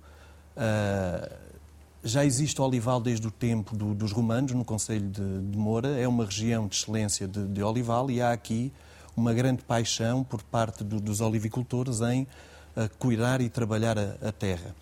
já 2.02 2.22
existe 2.22 2.60
olival 2.60 3.00
desde 3.00 3.26
o 3.26 3.30
tempo 3.30 3.74
do, 3.74 3.94
dos 3.94 4.12
romanos, 4.12 4.52
no 4.52 4.62
Conselho 4.62 5.08
de, 5.08 5.40
de, 5.40 5.56
Moura, 5.56 5.88
é 5.98 6.06
uma 6.06 6.26
região 6.26 6.68
de 6.68 6.76
excelência 6.76 7.26
de, 7.26 7.46
de 7.46 7.62
olival 7.62 8.10
e 8.10 8.20
há 8.20 8.30
aqui 8.30 8.70
uma 9.16 9.32
grande 9.32 9.62
paixão 9.62 10.22
por 10.22 10.42
parte 10.42 10.84
do, 10.84 11.00
dos 11.00 11.22
olivicultores 11.22 12.02
em 12.02 12.26
a 12.76 12.88
cuidar 12.88 13.40
e 13.40 13.48
trabalhar 13.48 13.98
a, 13.98 14.28
a 14.28 14.32
terra. 14.32 14.74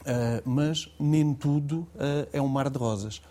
Uh, 0.00 0.42
mas 0.44 0.88
nem 0.98 1.32
tudo 1.32 1.86
uh, 1.94 2.28
é 2.32 2.40
um 2.40 2.48
mar 2.48 2.68
de 2.68 2.78
rosas. 2.78 3.22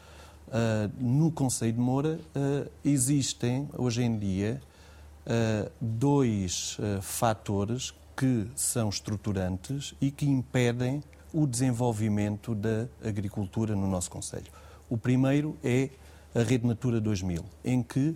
Uh, 0.48 0.92
no 1.00 1.32
Conselho 1.32 1.74
de 1.74 1.80
Moura 1.80 2.20
existem, 2.84 3.70
hoje 3.78 4.04
em 4.04 4.18
dia, 4.18 4.62
dois 5.80 6.78
fatores 7.02 7.94
que 8.18 8.48
são 8.56 8.90
estruturantes 8.90 9.94
e 10.02 10.12
que 10.12 10.26
impedem 10.26 11.02
o 11.32 11.48
desenvolvimento 11.48 12.54
da 12.54 12.88
agricultura 13.04 13.76
no 13.76 13.88
nosso 13.88 14.10
Conselho. 14.10 14.52
O 14.90 14.98
primeiro 14.98 15.58
é 15.64 15.90
a 16.36 16.44
Rede 16.44 16.68
Natura 16.68 17.00
2000, 17.00 17.46
em 17.64 17.82
que 17.82 18.16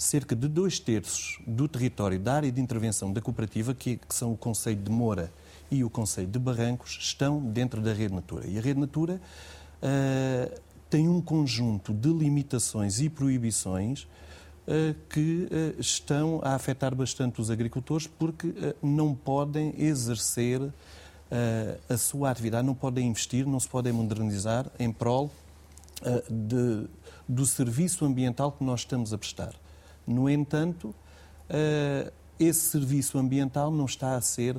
cerca 0.00 0.34
de 0.34 0.48
dois 0.48 0.78
terços 0.78 1.38
do 1.46 1.68
território 1.68 2.18
da 2.18 2.32
área 2.32 2.50
de 2.50 2.58
intervenção 2.58 3.12
da 3.12 3.20
cooperativa, 3.20 3.74
que, 3.74 3.98
que 3.98 4.14
são 4.14 4.32
o 4.32 4.36
Conselho 4.36 4.80
de 4.82 4.90
Moura 4.90 5.30
e 5.70 5.84
o 5.84 5.90
Conselho 5.90 6.26
de 6.26 6.38
Barrancos, 6.38 6.96
estão 6.98 7.38
dentro 7.38 7.82
da 7.82 7.92
Rede 7.92 8.14
Natura. 8.14 8.46
E 8.46 8.56
a 8.56 8.62
Rede 8.62 8.80
Natura 8.80 9.20
uh, 9.82 10.60
tem 10.88 11.06
um 11.06 11.20
conjunto 11.20 11.92
de 11.92 12.08
limitações 12.08 12.98
e 12.98 13.10
proibições 13.10 14.04
uh, 14.04 14.96
que 15.10 15.46
uh, 15.50 15.78
estão 15.78 16.40
a 16.42 16.54
afetar 16.54 16.94
bastante 16.94 17.38
os 17.38 17.50
agricultores 17.50 18.06
porque 18.06 18.54
não 18.82 19.14
podem 19.14 19.74
exercer 19.76 20.62
a 21.88 21.96
sua 21.96 22.28
atividade, 22.28 22.66
não 22.66 22.74
podem 22.74 23.06
investir, 23.06 23.46
não 23.46 23.60
se 23.60 23.68
podem 23.68 23.92
modernizar 23.92 24.66
em 24.80 24.90
prol 24.90 25.30
de, 26.28 26.88
do 27.28 27.46
serviço 27.46 28.04
ambiental 28.04 28.50
que 28.50 28.64
nós 28.64 28.80
estamos 28.80 29.12
a 29.12 29.18
prestar. 29.18 29.54
No 30.10 30.28
entanto, 30.28 30.94
esse 32.38 32.60
serviço 32.60 33.18
ambiental 33.18 33.70
não 33.70 33.84
está 33.84 34.16
a 34.16 34.20
ser 34.20 34.56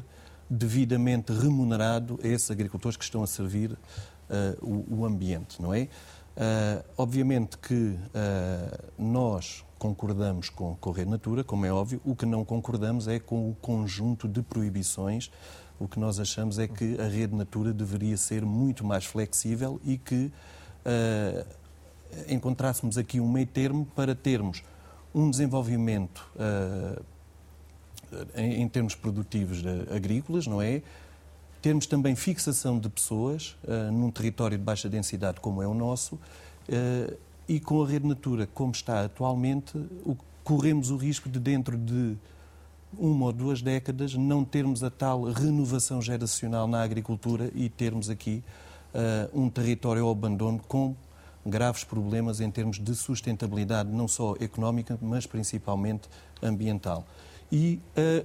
devidamente 0.51 1.31
remunerado 1.31 2.19
a 2.21 2.27
esses 2.27 2.51
agricultores 2.51 2.97
que 2.97 3.03
estão 3.05 3.23
a 3.23 3.27
servir 3.27 3.71
uh, 3.71 4.85
o, 4.99 5.05
ambiente, 5.05 5.61
não 5.61 5.73
é? 5.73 5.83
Uh, 5.83 6.83
obviamente 6.97 7.57
que 7.57 7.73
uh, 7.73 8.91
nós 8.97 9.65
concordamos 9.79 10.49
com 10.49 10.75
Correr 10.75 11.05
Natura, 11.05 11.43
como 11.43 11.65
é 11.65 11.71
óbvio, 11.71 12.01
o 12.03 12.15
que 12.15 12.25
não 12.25 12.43
concordamos 12.43 13.07
é 13.07 13.17
com 13.17 13.49
o 13.49 13.55
conjunto 13.55 14.27
de 14.27 14.41
proibições. 14.41 15.31
O 15.79 15.87
que 15.87 15.99
nós 15.99 16.19
achamos 16.19 16.59
é 16.59 16.67
que 16.67 16.99
a 16.99 17.07
rede 17.07 17.33
Natura 17.33 17.73
deveria 17.73 18.15
ser 18.15 18.45
muito 18.45 18.85
mais 18.85 19.05
flexível 19.05 19.81
e 19.83 19.97
que 19.97 20.31
encontrássemos 22.27 22.99
aqui 22.99 23.19
um 23.19 23.27
meio 23.27 23.47
termo 23.47 23.87
para 23.95 24.13
termos 24.13 24.61
um 25.13 25.29
desenvolvimento 25.29 26.25
em, 28.35 28.61
em 28.61 28.67
termos 28.67 28.95
produtivos 28.95 29.63
agrícolas, 29.93 30.47
não 30.47 30.61
é? 30.61 30.81
Termos 31.61 31.85
também 31.85 32.15
fixação 32.15 32.79
de 32.79 32.89
pessoas 32.89 33.55
uh, 33.63 33.91
num 33.91 34.09
território 34.09 34.57
de 34.57 34.63
baixa 34.63 34.89
densidade 34.89 35.39
como 35.39 35.61
é 35.61 35.67
o 35.67 35.73
nosso 35.73 36.15
uh, 36.15 37.17
e 37.47 37.59
com 37.59 37.83
a 37.83 37.87
rede 37.87 38.07
Natura 38.07 38.47
como 38.47 38.71
está 38.71 39.05
atualmente, 39.05 39.77
o, 40.03 40.17
corremos 40.43 40.89
o 40.89 40.97
risco 40.97 41.29
de 41.29 41.39
dentro 41.39 41.77
de 41.77 42.17
uma 42.97 43.27
ou 43.27 43.31
duas 43.31 43.61
décadas 43.61 44.15
não 44.15 44.43
termos 44.43 44.83
a 44.83 44.89
tal 44.89 45.23
renovação 45.23 46.01
geracional 46.01 46.67
na 46.67 46.81
agricultura 46.81 47.51
e 47.53 47.69
termos 47.69 48.09
aqui 48.09 48.43
uh, 48.93 49.39
um 49.39 49.47
território 49.47 50.03
ao 50.03 50.11
abandono 50.11 50.59
com 50.67 50.95
graves 51.45 51.83
problemas 51.83 52.39
em 52.39 52.49
termos 52.51 52.79
de 52.79 52.95
sustentabilidade, 52.95 53.89
não 53.89 54.07
só 54.07 54.35
económica, 54.39 54.97
mas 55.01 55.25
principalmente 55.25 56.07
ambiental. 56.41 57.05
E 57.51 57.79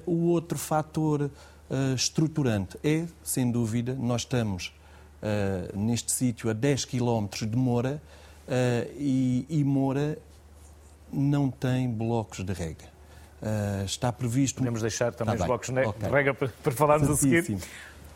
uh, 0.07 0.11
o 0.11 0.29
outro 0.29 0.59
fator 0.59 1.23
uh, 1.23 1.95
estruturante 1.95 2.79
é, 2.85 3.07
sem 3.23 3.51
dúvida, 3.51 3.95
nós 3.95 4.23
estamos 4.23 4.73
uh, 5.23 5.77
neste 5.77 6.13
sítio 6.13 6.49
a 6.49 6.53
10 6.53 6.85
km 6.85 7.29
de 7.49 7.57
Moura 7.57 8.01
e, 8.97 9.45
e, 9.49 9.65
Moura 9.65 10.17
não 11.13 11.51
tem 11.51 11.91
blocos 11.91 12.45
de 12.45 12.53
rega. 12.53 12.85
está 13.85 14.13
previsto. 14.13 14.59
Podemos 14.59 14.81
deixar 14.81 15.13
também 15.13 15.37
tá 15.37 15.43
os 15.43 15.47
blocos 15.49 15.69
de 15.69 15.81
okay. 15.81 16.09
rega 16.09 16.33
para, 16.33 16.49
para 16.63 16.73
falarmos 16.73 17.11
a 17.11 17.17
seguir. 17.17 17.59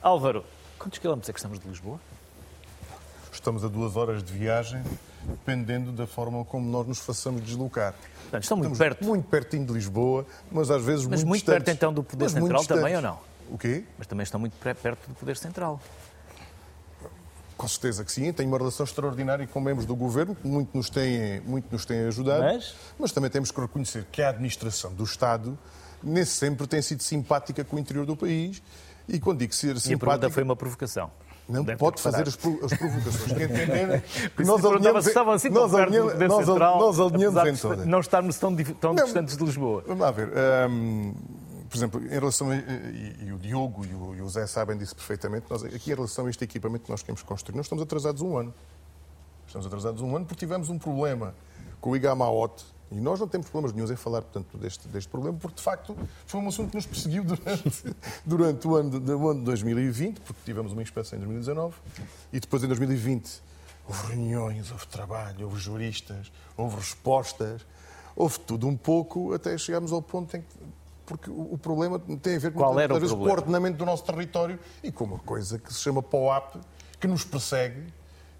Álvaro, 0.00 0.44
quantos 0.78 1.00
quilómetros 1.00 1.28
é 1.28 1.32
que 1.32 1.38
estamos 1.40 1.58
de 1.58 1.66
Lisboa? 1.66 1.98
Estamos 3.40 3.64
a 3.64 3.68
duas 3.68 3.96
horas 3.96 4.22
de 4.22 4.30
viagem, 4.34 4.82
dependendo 5.24 5.92
da 5.92 6.06
forma 6.06 6.44
como 6.44 6.70
nós 6.70 6.86
nos 6.86 6.98
façamos 6.98 7.42
deslocar. 7.42 7.94
Portanto, 7.94 8.42
estão 8.42 8.58
muito 8.58 8.72
Estamos 8.72 8.78
perto. 8.78 9.04
Muito 9.06 9.28
pertinho 9.28 9.64
de 9.64 9.72
Lisboa, 9.72 10.26
mas 10.52 10.70
às 10.70 10.84
vezes 10.84 11.06
mas 11.06 11.24
muito 11.24 11.28
muito 11.28 11.46
perto 11.46 11.70
então 11.70 11.90
do 11.90 12.02
Poder 12.02 12.28
Central 12.28 12.62
também 12.66 12.94
ou 12.96 13.00
não? 13.00 13.18
O 13.50 13.56
quê? 13.56 13.84
Mas 13.96 14.06
também 14.06 14.24
estão 14.24 14.38
muito 14.38 14.52
perto 14.58 15.08
do 15.08 15.14
Poder 15.14 15.38
Central. 15.38 15.80
Com 17.56 17.66
certeza 17.66 18.04
que 18.04 18.12
sim, 18.12 18.30
tem 18.30 18.46
uma 18.46 18.58
relação 18.58 18.84
extraordinária 18.84 19.46
com 19.46 19.58
membros 19.58 19.86
do 19.86 19.96
governo, 19.96 20.34
que 20.34 20.46
muito 20.46 20.76
nos 20.76 20.90
têm, 20.90 21.40
muito 21.40 21.72
nos 21.72 21.86
têm 21.86 22.00
ajudado, 22.08 22.42
mas... 22.42 22.74
mas 22.98 23.10
também 23.10 23.30
temos 23.30 23.50
que 23.50 23.58
reconhecer 23.58 24.04
que 24.12 24.20
a 24.20 24.28
administração 24.28 24.92
do 24.92 25.04
Estado 25.04 25.58
nem 26.02 26.26
sempre 26.26 26.66
tem 26.66 26.82
sido 26.82 27.02
simpática 27.02 27.64
com 27.64 27.76
o 27.76 27.78
interior 27.78 28.04
do 28.04 28.14
país. 28.14 28.62
E 29.08 29.18
quando 29.18 29.38
digo 29.38 29.54
ser 29.54 29.80
simpática. 29.80 29.90
E 29.90 29.94
a 29.94 29.98
pergunta 29.98 30.30
foi 30.30 30.42
uma 30.42 30.54
provocação. 30.54 31.10
Não 31.50 31.64
pode 31.76 32.00
fazer 32.00 32.26
as, 32.28 32.36
provocações 32.36 33.32
que 33.32 33.42
entender. 33.42 34.02
Que 34.36 34.44
nós 34.44 34.64
alinhamos, 34.64 35.06
estavam 35.06 35.32
assim 35.34 35.48
nós 35.50 35.74
alinhamos, 35.74 36.14
nós, 36.14 36.46
nós 36.46 37.00
alinhamos 37.00 37.46
em 37.46 37.56
todas. 37.56 37.86
Não 37.86 38.00
estarmos 38.00 38.38
tão, 38.38 38.54
tão 38.56 38.94
não, 38.94 39.04
distantes 39.04 39.36
de 39.36 39.44
Lisboa. 39.44 39.82
Vamos 39.86 40.00
lá 40.00 40.10
ver. 40.10 40.30
Um, 40.70 41.14
por 41.68 41.76
exemplo, 41.76 42.04
em 42.04 42.08
relação 42.08 42.50
a, 42.50 42.56
e, 42.56 43.16
e, 43.26 43.32
o 43.32 43.38
Diogo 43.38 43.86
e 43.86 43.94
o, 43.94 44.14
e 44.16 44.22
o 44.22 44.28
Zé 44.28 44.46
sabem 44.46 44.76
disso 44.76 44.94
perfeitamente, 44.96 45.46
nós, 45.48 45.62
aqui 45.62 45.92
em 45.92 45.94
relação 45.94 46.26
a 46.26 46.30
este 46.30 46.42
equipamento 46.42 46.84
que 46.84 46.90
nós 46.90 47.00
queremos 47.00 47.22
construir, 47.22 47.56
nós 47.56 47.66
estamos 47.66 47.82
atrasados 47.82 48.20
um 48.22 48.36
ano. 48.36 48.52
Estamos 49.46 49.66
atrasados 49.66 50.02
um 50.02 50.16
ano 50.16 50.26
porque 50.26 50.38
tivemos 50.40 50.68
um 50.68 50.78
problema 50.78 51.34
com 51.80 51.90
o 51.90 51.96
Igamaot, 51.96 52.64
e 52.90 53.00
nós 53.00 53.20
não 53.20 53.28
temos 53.28 53.48
problemas 53.48 53.72
nenhum 53.72 53.90
em 53.92 53.96
falar, 53.96 54.22
portanto, 54.22 54.58
deste, 54.58 54.88
deste 54.88 55.08
problema, 55.08 55.38
porque, 55.38 55.56
de 55.56 55.62
facto, 55.62 55.96
foi 56.26 56.40
um 56.40 56.48
assunto 56.48 56.70
que 56.70 56.76
nos 56.76 56.86
perseguiu 56.86 57.22
durante, 57.22 57.96
durante 58.26 58.66
o, 58.66 58.74
ano 58.74 59.00
de, 59.00 59.12
o 59.12 59.28
ano 59.28 59.40
de 59.40 59.46
2020, 59.46 60.20
porque 60.20 60.40
tivemos 60.44 60.72
uma 60.72 60.82
inspeção 60.82 61.16
em 61.16 61.20
2019, 61.20 61.76
e 62.32 62.40
depois, 62.40 62.64
em 62.64 62.66
2020, 62.66 63.42
houve 63.86 64.06
reuniões, 64.08 64.72
houve 64.72 64.86
trabalho, 64.88 65.46
houve 65.46 65.60
juristas, 65.60 66.32
houve 66.56 66.76
respostas, 66.76 67.64
houve 68.16 68.40
tudo 68.40 68.66
um 68.66 68.76
pouco, 68.76 69.32
até 69.34 69.56
chegarmos 69.56 69.92
ao 69.92 70.02
ponto 70.02 70.36
em 70.36 70.40
que 70.40 70.48
porque 71.10 71.28
o 71.28 71.58
problema 71.58 71.98
tem 72.22 72.36
a 72.36 72.38
ver 72.38 72.52
com, 72.52 72.72
vezes, 72.72 73.10
com 73.10 73.18
o 73.18 73.28
ordenamento 73.28 73.76
do 73.76 73.84
nosso 73.84 74.04
território 74.04 74.56
e 74.80 74.92
com 74.92 75.02
uma 75.02 75.18
coisa 75.18 75.58
que 75.58 75.74
se 75.74 75.80
chama 75.80 76.00
POAP, 76.00 76.54
que 77.00 77.08
nos 77.08 77.24
persegue, 77.24 77.92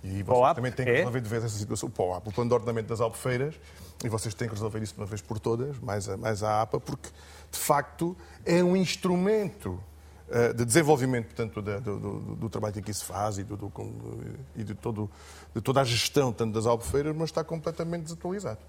e 0.04 0.22
vocês 0.22 0.54
também 0.54 0.70
têm 0.70 0.86
que 0.86 0.92
é? 0.92 0.96
resolver 0.98 1.20
de 1.20 1.28
vez 1.28 1.44
essa 1.44 1.58
situação. 1.58 1.88
O 1.88 1.92
POAP, 1.92 2.28
o 2.28 2.32
Plano 2.32 2.48
de 2.48 2.54
Ordenamento 2.54 2.88
das 2.88 3.00
Albufeiras, 3.00 3.56
e 4.04 4.08
vocês 4.08 4.34
têm 4.34 4.48
que 4.48 4.54
resolver 4.54 4.82
isso 4.82 4.94
de 4.94 5.00
uma 5.00 5.06
vez 5.06 5.20
por 5.20 5.38
todas, 5.38 5.78
mais 5.78 6.08
a, 6.08 6.16
mais 6.16 6.42
a 6.42 6.62
APA, 6.62 6.80
porque, 6.80 7.08
de 7.50 7.58
facto, 7.58 8.16
é 8.44 8.62
um 8.64 8.74
instrumento 8.76 9.78
uh, 10.28 10.54
de 10.54 10.64
desenvolvimento 10.64 11.26
portanto, 11.26 11.60
do, 11.60 11.98
do, 11.98 12.20
do, 12.36 12.48
trabalho 12.48 12.72
que 12.74 12.80
aqui 12.80 12.94
se 12.94 13.04
faz 13.04 13.38
e, 13.38 13.44
do, 13.44 13.72
e 14.56 14.64
de, 14.64 14.74
todo, 14.74 15.10
de 15.54 15.60
toda 15.60 15.80
a 15.80 15.84
gestão 15.84 16.32
tanto 16.32 16.54
das 16.54 16.66
albufeiras, 16.66 17.14
mas 17.14 17.28
está 17.28 17.44
completamente 17.44 18.04
desatualizado. 18.04 18.60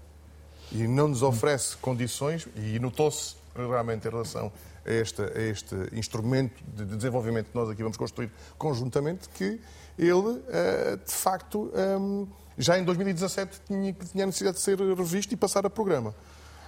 E 0.70 0.86
não 0.86 1.08
nos 1.08 1.22
oferece 1.22 1.76
condições, 1.78 2.46
e 2.56 2.78
notou-se 2.78 3.36
realmente 3.54 4.06
em 4.06 4.10
relação 4.10 4.52
a 4.84 4.90
este, 4.90 5.22
a 5.22 5.40
este 5.40 5.74
instrumento 5.92 6.62
de 6.74 6.84
desenvolvimento 6.84 7.50
que 7.50 7.56
nós 7.56 7.68
aqui 7.70 7.82
vamos 7.82 7.96
construir 7.96 8.30
conjuntamente, 8.58 9.28
que 9.30 9.60
ele, 9.98 10.42
eh, 10.48 10.98
de 11.04 11.12
facto, 11.12 11.70
ehm, 11.74 12.26
já 12.58 12.78
em 12.78 12.84
2017 12.84 13.60
tinha, 13.66 13.92
tinha 13.92 14.26
necessidade 14.26 14.56
de 14.56 14.62
ser 14.62 14.78
revisto 14.78 15.32
e 15.32 15.36
passar 15.36 15.64
a 15.66 15.70
programa. 15.70 16.14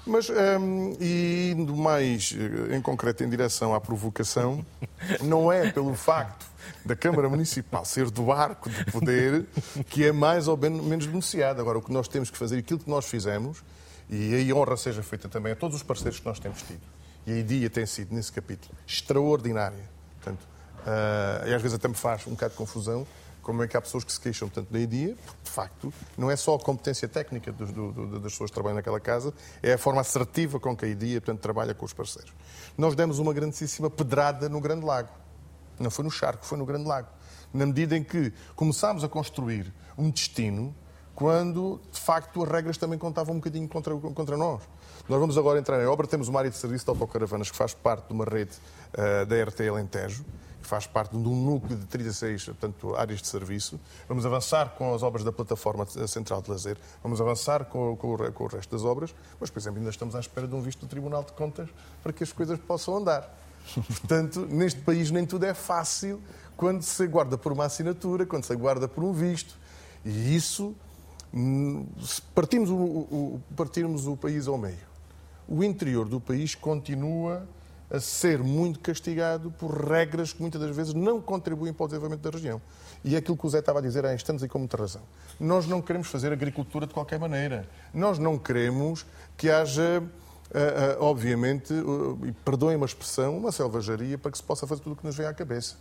Mas, 0.07 0.29
um, 0.29 0.95
e 1.01 1.55
indo 1.57 1.75
mais 1.75 2.35
eh, 2.37 2.77
em 2.77 2.83
concreto 2.83 3.25
em 3.25 3.29
direção 3.29 3.75
à 3.75 3.81
provocação, 3.81 4.65
não 5.25 5.51
é 5.51 5.71
pelo 5.71 5.95
facto 5.95 6.47
da 6.85 6.95
Câmara 6.95 7.29
Municipal 7.29 7.85
ser 7.87 8.11
do 8.11 8.31
arco 8.31 8.69
do 8.69 8.93
poder 8.93 9.47
que 9.89 10.05
é 10.05 10.13
mais 10.13 10.47
ou 10.47 10.57
menos 10.59 11.07
denunciado. 11.07 11.61
Agora, 11.61 11.79
o 11.79 11.83
que 11.83 11.93
nós 11.93 12.07
temos 12.07 12.31
que 12.31 12.37
fazer, 12.37 12.59
aquilo 12.59 12.79
que 12.79 12.91
nós 12.91 13.07
fizemos, 13.07 13.65
e 14.11 14.35
aí 14.35 14.53
honra 14.53 14.77
seja 14.77 15.03
feita 15.03 15.27
também 15.27 15.53
a 15.53 15.57
todos 15.57 15.77
os 15.77 15.83
parceiros 15.83 16.21
que 16.21 16.27
nós 16.27 16.39
temos 16.39 16.61
tido, 16.63 16.83
e 17.27 17.33
a 17.33 17.37
IDIA 17.39 17.71
tem 17.71 17.87
sido, 17.87 18.15
nesse 18.15 18.31
capítulo, 18.31 18.75
extraordinária. 18.87 19.89
Portanto, 20.21 20.47
uh, 20.81 21.49
e 21.49 21.55
às 21.55 21.63
vezes 21.63 21.77
até 21.77 21.89
me 21.89 21.95
faz 21.95 22.27
um 22.27 22.33
bocado 22.33 22.53
de 22.53 22.59
confusão, 22.59 23.07
como 23.45 23.63
é 23.63 23.69
que 23.69 23.77
há 23.77 23.81
pessoas 23.81 24.03
que 24.03 24.13
se 24.13 24.19
queixam 24.19 24.49
tanto 24.49 24.73
da 24.73 24.79
IDIA, 24.81 25.15
porque 25.25 25.45
de 25.45 25.51
facto 25.51 25.95
não 26.19 26.31
é 26.31 26.35
só 26.35 26.57
a 26.57 26.59
competência 26.59 27.07
técnica 27.07 27.53
do, 27.53 27.93
do, 27.93 28.21
das 28.21 28.33
pessoas 28.33 28.51
que 28.51 28.55
trabalham 28.55 28.77
naquela 28.77 28.99
casa, 28.99 29.33
é 29.63 29.75
a 29.75 29.79
forma 29.79 30.01
assertiva 30.01 30.59
com 30.59 30.77
que 30.77 30.85
a 30.85 30.89
IDIA 30.89 31.21
portanto, 31.21 31.41
trabalha 31.41 31.75
com 31.75 31.85
os 31.85 31.93
parceiros. 31.93 32.33
Nós 32.77 32.95
demos 32.95 33.19
uma 33.19 33.33
grandíssima 33.33 33.89
pedrada 33.89 34.49
no 34.49 34.61
Grande 34.61 34.85
Lago. 34.85 35.11
Não 35.79 35.91
foi 35.91 36.05
no 36.05 36.11
Charco, 36.11 36.45
foi 36.45 36.59
no 36.59 36.65
Grande 36.65 36.89
Lago. 36.89 37.09
Na 37.53 37.67
medida 37.67 37.97
em 37.97 38.03
que 38.03 38.33
começámos 38.57 39.05
a 39.05 39.09
construir 39.09 39.73
um 39.97 40.11
destino 40.11 40.75
quando, 41.15 41.81
de 41.93 42.01
facto, 42.01 42.43
as 42.43 42.51
regras 42.51 42.77
também 42.77 42.99
contavam 42.99 43.35
um 43.35 43.39
bocadinho 43.39 43.69
contra, 43.69 43.95
contra 43.95 44.37
nós. 44.37 44.63
Nós 45.09 45.21
vamos 45.21 45.39
agora 45.39 45.59
entrar 45.59 45.81
em 45.83 45.87
obra, 45.87 46.07
temos 46.07 46.29
uma 46.29 46.41
área 46.41 46.51
de 46.51 46.57
serviço 46.57 46.85
de 46.85 46.91
autocaravanas 46.91 47.51
que 47.51 47.57
faz 47.57 47.75
parte 47.75 48.09
de 48.09 48.13
uma 48.13 48.25
rede 48.25 48.57
uh, 48.95 49.27
da 49.27 49.45
RT 49.45 49.69
Alentejo, 49.69 50.25
que 50.65 50.69
faz 50.69 50.87
parte 50.87 51.17
de 51.17 51.29
um 51.29 51.45
núcleo 51.45 51.79
de 51.79 51.85
36 51.87 52.47
portanto, 52.47 52.97
áreas 52.97 53.21
de 53.21 53.29
serviço. 53.29 53.79
Vamos 54.09 54.25
avançar 54.25 54.71
com 54.71 54.95
as 54.95 55.03
obras 55.03 55.23
da 55.23 55.31
plataforma 55.31 55.87
central 56.09 56.41
de 56.41 56.51
lazer, 56.51 56.79
vamos 57.03 57.21
avançar 57.21 57.67
com, 57.67 57.95
com, 57.97 58.15
o, 58.15 58.33
com 58.33 58.45
o 58.45 58.47
resto 58.47 58.75
das 58.75 58.85
obras, 58.85 59.15
mas, 59.39 59.51
por 59.51 59.59
exemplo, 59.59 59.79
ainda 59.79 59.91
estamos 59.91 60.17
à 60.17 60.21
espera 60.21 60.49
de 60.49 60.55
um 60.55 60.63
visto 60.63 60.81
do 60.81 60.89
Tribunal 60.89 61.23
de 61.23 61.33
Contas 61.33 61.69
para 62.03 62.13
que 62.13 62.25
as 62.25 62.33
coisas 62.33 62.59
possam 62.59 62.97
andar. 62.97 63.39
Portanto, 63.75 64.47
neste 64.51 64.81
país 64.81 65.11
nem 65.11 65.27
tudo 65.27 65.45
é 65.45 65.55
fácil 65.55 66.21
quando 66.57 66.83
se 66.83 67.03
aguarda 67.03 67.37
por 67.37 67.53
uma 67.53 67.67
assinatura, 67.67 68.25
quando 68.25 68.45
se 68.45 68.53
aguarda 68.53 68.89
por 68.89 69.05
um 69.05 69.13
visto. 69.13 69.57
E 70.05 70.35
isso, 70.35 70.75
hum, 71.33 71.87
se 72.03 72.23
partimos 72.35 72.71
o, 72.71 72.77
o, 72.77 73.43
partirmos 73.55 74.07
o 74.07 74.17
país 74.17 74.47
ao 74.47 74.57
meio, 74.57 74.95
o 75.47 75.63
interior 75.63 76.09
do 76.09 76.21
país 76.21 76.55
continua 76.55 77.47
a 77.95 78.01
ser 78.01 78.43
muito 78.43 78.81
castigado 78.81 79.53
por 79.53 79.71
regras 79.89 80.33
que 80.33 80.41
muitas 80.41 80.61
das 80.61 80.75
vezes 80.75 80.95
não 80.95 81.21
contribuem 81.21 81.73
para 81.73 81.85
o 81.85 81.87
desenvolvimento 81.87 82.23
da 82.23 82.31
região. 82.31 82.61
E 83.05 83.15
aquilo 83.15 83.37
que 83.37 83.47
o 83.47 83.49
Zé 83.49 83.61
estava 83.61 83.79
a 83.79 83.83
dizer 83.83 84.05
há 84.05 84.13
instantes 84.13 84.43
e 84.43 84.49
com 84.49 84.59
muita 84.59 84.77
razão. 84.77 85.03
Nós 85.39 85.67
não 85.67 85.81
queremos 85.81 86.09
fazer 86.09 86.33
agricultura 86.33 86.87
de 86.87 86.93
qualquer 86.93 87.21
maneira. 87.21 87.69
Nós 87.93 88.19
não 88.19 88.37
queremos 88.37 89.07
que 89.37 89.49
haja, 89.49 90.03
uh, 90.03 90.03
uh, 90.03 91.05
obviamente, 91.05 91.73
uh, 91.73 92.19
e 92.27 92.33
perdoem 92.33 92.77
uma 92.77 92.87
expressão, 92.87 93.39
uma 93.39 93.53
selvageria 93.53 94.19
para 94.19 94.33
que 94.33 94.39
se 94.39 94.45
possa 94.45 94.67
fazer 94.67 94.83
tudo 94.83 94.95
o 94.95 94.97
que 94.97 95.07
nos 95.07 95.17
vem 95.17 95.27
à 95.27 95.33
cabeça. 95.33 95.77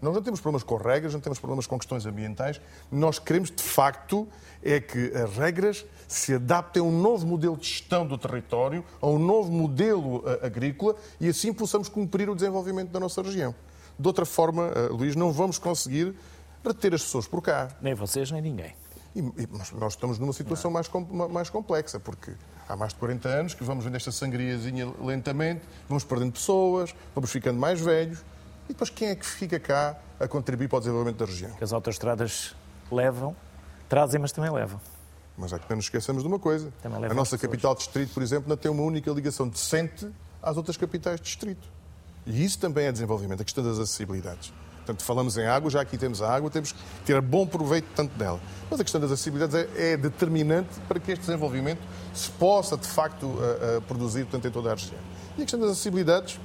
Nós 0.00 0.14
não 0.14 0.22
temos 0.22 0.40
problemas 0.40 0.62
com 0.62 0.76
regras, 0.76 1.12
não 1.12 1.20
temos 1.20 1.38
problemas 1.38 1.66
com 1.66 1.78
questões 1.78 2.06
ambientais. 2.06 2.60
Nós 2.90 3.18
queremos, 3.18 3.50
de 3.50 3.62
facto, 3.62 4.28
é 4.62 4.80
que 4.80 5.12
as 5.14 5.36
regras 5.36 5.84
se 6.06 6.34
adaptem 6.34 6.80
a 6.80 6.84
um 6.84 7.00
novo 7.00 7.26
modelo 7.26 7.56
de 7.56 7.66
gestão 7.66 8.06
do 8.06 8.16
território, 8.16 8.84
a 9.00 9.06
um 9.06 9.18
novo 9.18 9.50
modelo 9.50 10.22
agrícola 10.42 10.94
e 11.20 11.28
assim 11.28 11.52
possamos 11.52 11.88
cumprir 11.88 12.30
o 12.30 12.34
desenvolvimento 12.34 12.90
da 12.90 13.00
nossa 13.00 13.22
região. 13.22 13.54
De 13.98 14.06
outra 14.06 14.24
forma, 14.24 14.70
Luís, 14.90 15.16
não 15.16 15.32
vamos 15.32 15.58
conseguir 15.58 16.14
reter 16.64 16.94
as 16.94 17.02
pessoas 17.02 17.26
por 17.26 17.42
cá. 17.42 17.68
Nem 17.80 17.94
vocês, 17.94 18.30
nem 18.30 18.40
ninguém. 18.40 18.74
E, 19.14 19.20
e 19.20 19.48
nós, 19.78 19.94
estamos 19.94 20.18
numa 20.18 20.32
situação 20.32 20.70
mais, 20.70 20.88
mais 21.30 21.50
complexa, 21.50 21.98
porque 21.98 22.32
há 22.68 22.76
mais 22.76 22.92
de 22.92 22.98
40 23.00 23.28
anos 23.28 23.54
que 23.54 23.64
vamos 23.64 23.84
vendo 23.84 23.96
esta 23.96 24.12
sangriazinha 24.12 24.92
lentamente, 25.02 25.62
vamos 25.88 26.04
perdendo 26.04 26.32
pessoas, 26.32 26.94
vamos 27.14 27.30
ficando 27.30 27.58
mais 27.58 27.80
velhos. 27.80 28.22
E 28.68 28.72
depois 28.72 28.90
quem 28.90 29.08
é 29.08 29.14
que 29.14 29.24
fica 29.24 29.58
cá 29.58 29.96
a 30.20 30.28
contribuir 30.28 30.68
para 30.68 30.76
o 30.76 30.80
desenvolvimento 30.80 31.16
da 31.16 31.24
região? 31.24 31.56
As 31.60 31.72
autoestradas 31.72 32.54
levam, 32.92 33.34
trazem, 33.88 34.20
mas 34.20 34.30
também 34.30 34.50
levam. 34.50 34.80
Mas 35.36 35.52
é 35.52 35.58
que 35.58 35.64
não 35.70 35.76
nos 35.76 35.86
esqueçamos 35.86 36.22
de 36.22 36.28
uma 36.28 36.38
coisa. 36.38 36.72
A 36.84 37.14
nossa 37.14 37.38
capital 37.38 37.74
distrito, 37.74 38.12
por 38.12 38.22
exemplo, 38.22 38.48
não 38.48 38.56
tem 38.56 38.70
uma 38.70 38.82
única 38.82 39.10
ligação 39.10 39.48
decente 39.48 40.10
às 40.42 40.56
outras 40.56 40.76
capitais 40.76 41.20
de 41.20 41.26
distrito. 41.26 41.68
E 42.26 42.44
isso 42.44 42.58
também 42.58 42.86
é 42.86 42.92
desenvolvimento, 42.92 43.40
a 43.40 43.44
questão 43.44 43.64
das 43.64 43.78
acessibilidades. 43.78 44.52
Portanto, 44.78 45.02
falamos 45.02 45.36
em 45.36 45.46
água, 45.46 45.70
já 45.70 45.80
aqui 45.80 45.96
temos 45.96 46.20
a 46.20 46.34
água, 46.34 46.50
temos 46.50 46.72
que 46.72 46.78
ter 47.04 47.20
bom 47.20 47.46
proveito 47.46 47.86
tanto 47.94 48.16
dela. 48.18 48.40
Mas 48.70 48.80
a 48.80 48.84
questão 48.84 49.00
das 49.00 49.12
acessibilidades 49.12 49.54
é, 49.54 49.92
é 49.92 49.96
determinante 49.96 50.80
para 50.88 50.98
que 50.98 51.12
este 51.12 51.26
desenvolvimento 51.26 51.80
se 52.14 52.30
possa, 52.30 52.76
de 52.76 52.86
facto, 52.86 53.26
uh, 53.26 53.78
uh, 53.78 53.82
produzir 53.82 54.24
portanto, 54.24 54.48
em 54.48 54.50
toda 54.50 54.72
a 54.72 54.74
região. 54.74 54.98
E 55.36 55.42
a 55.42 55.44
questão 55.44 55.60
das 55.60 55.70
acessibilidades 55.70 56.40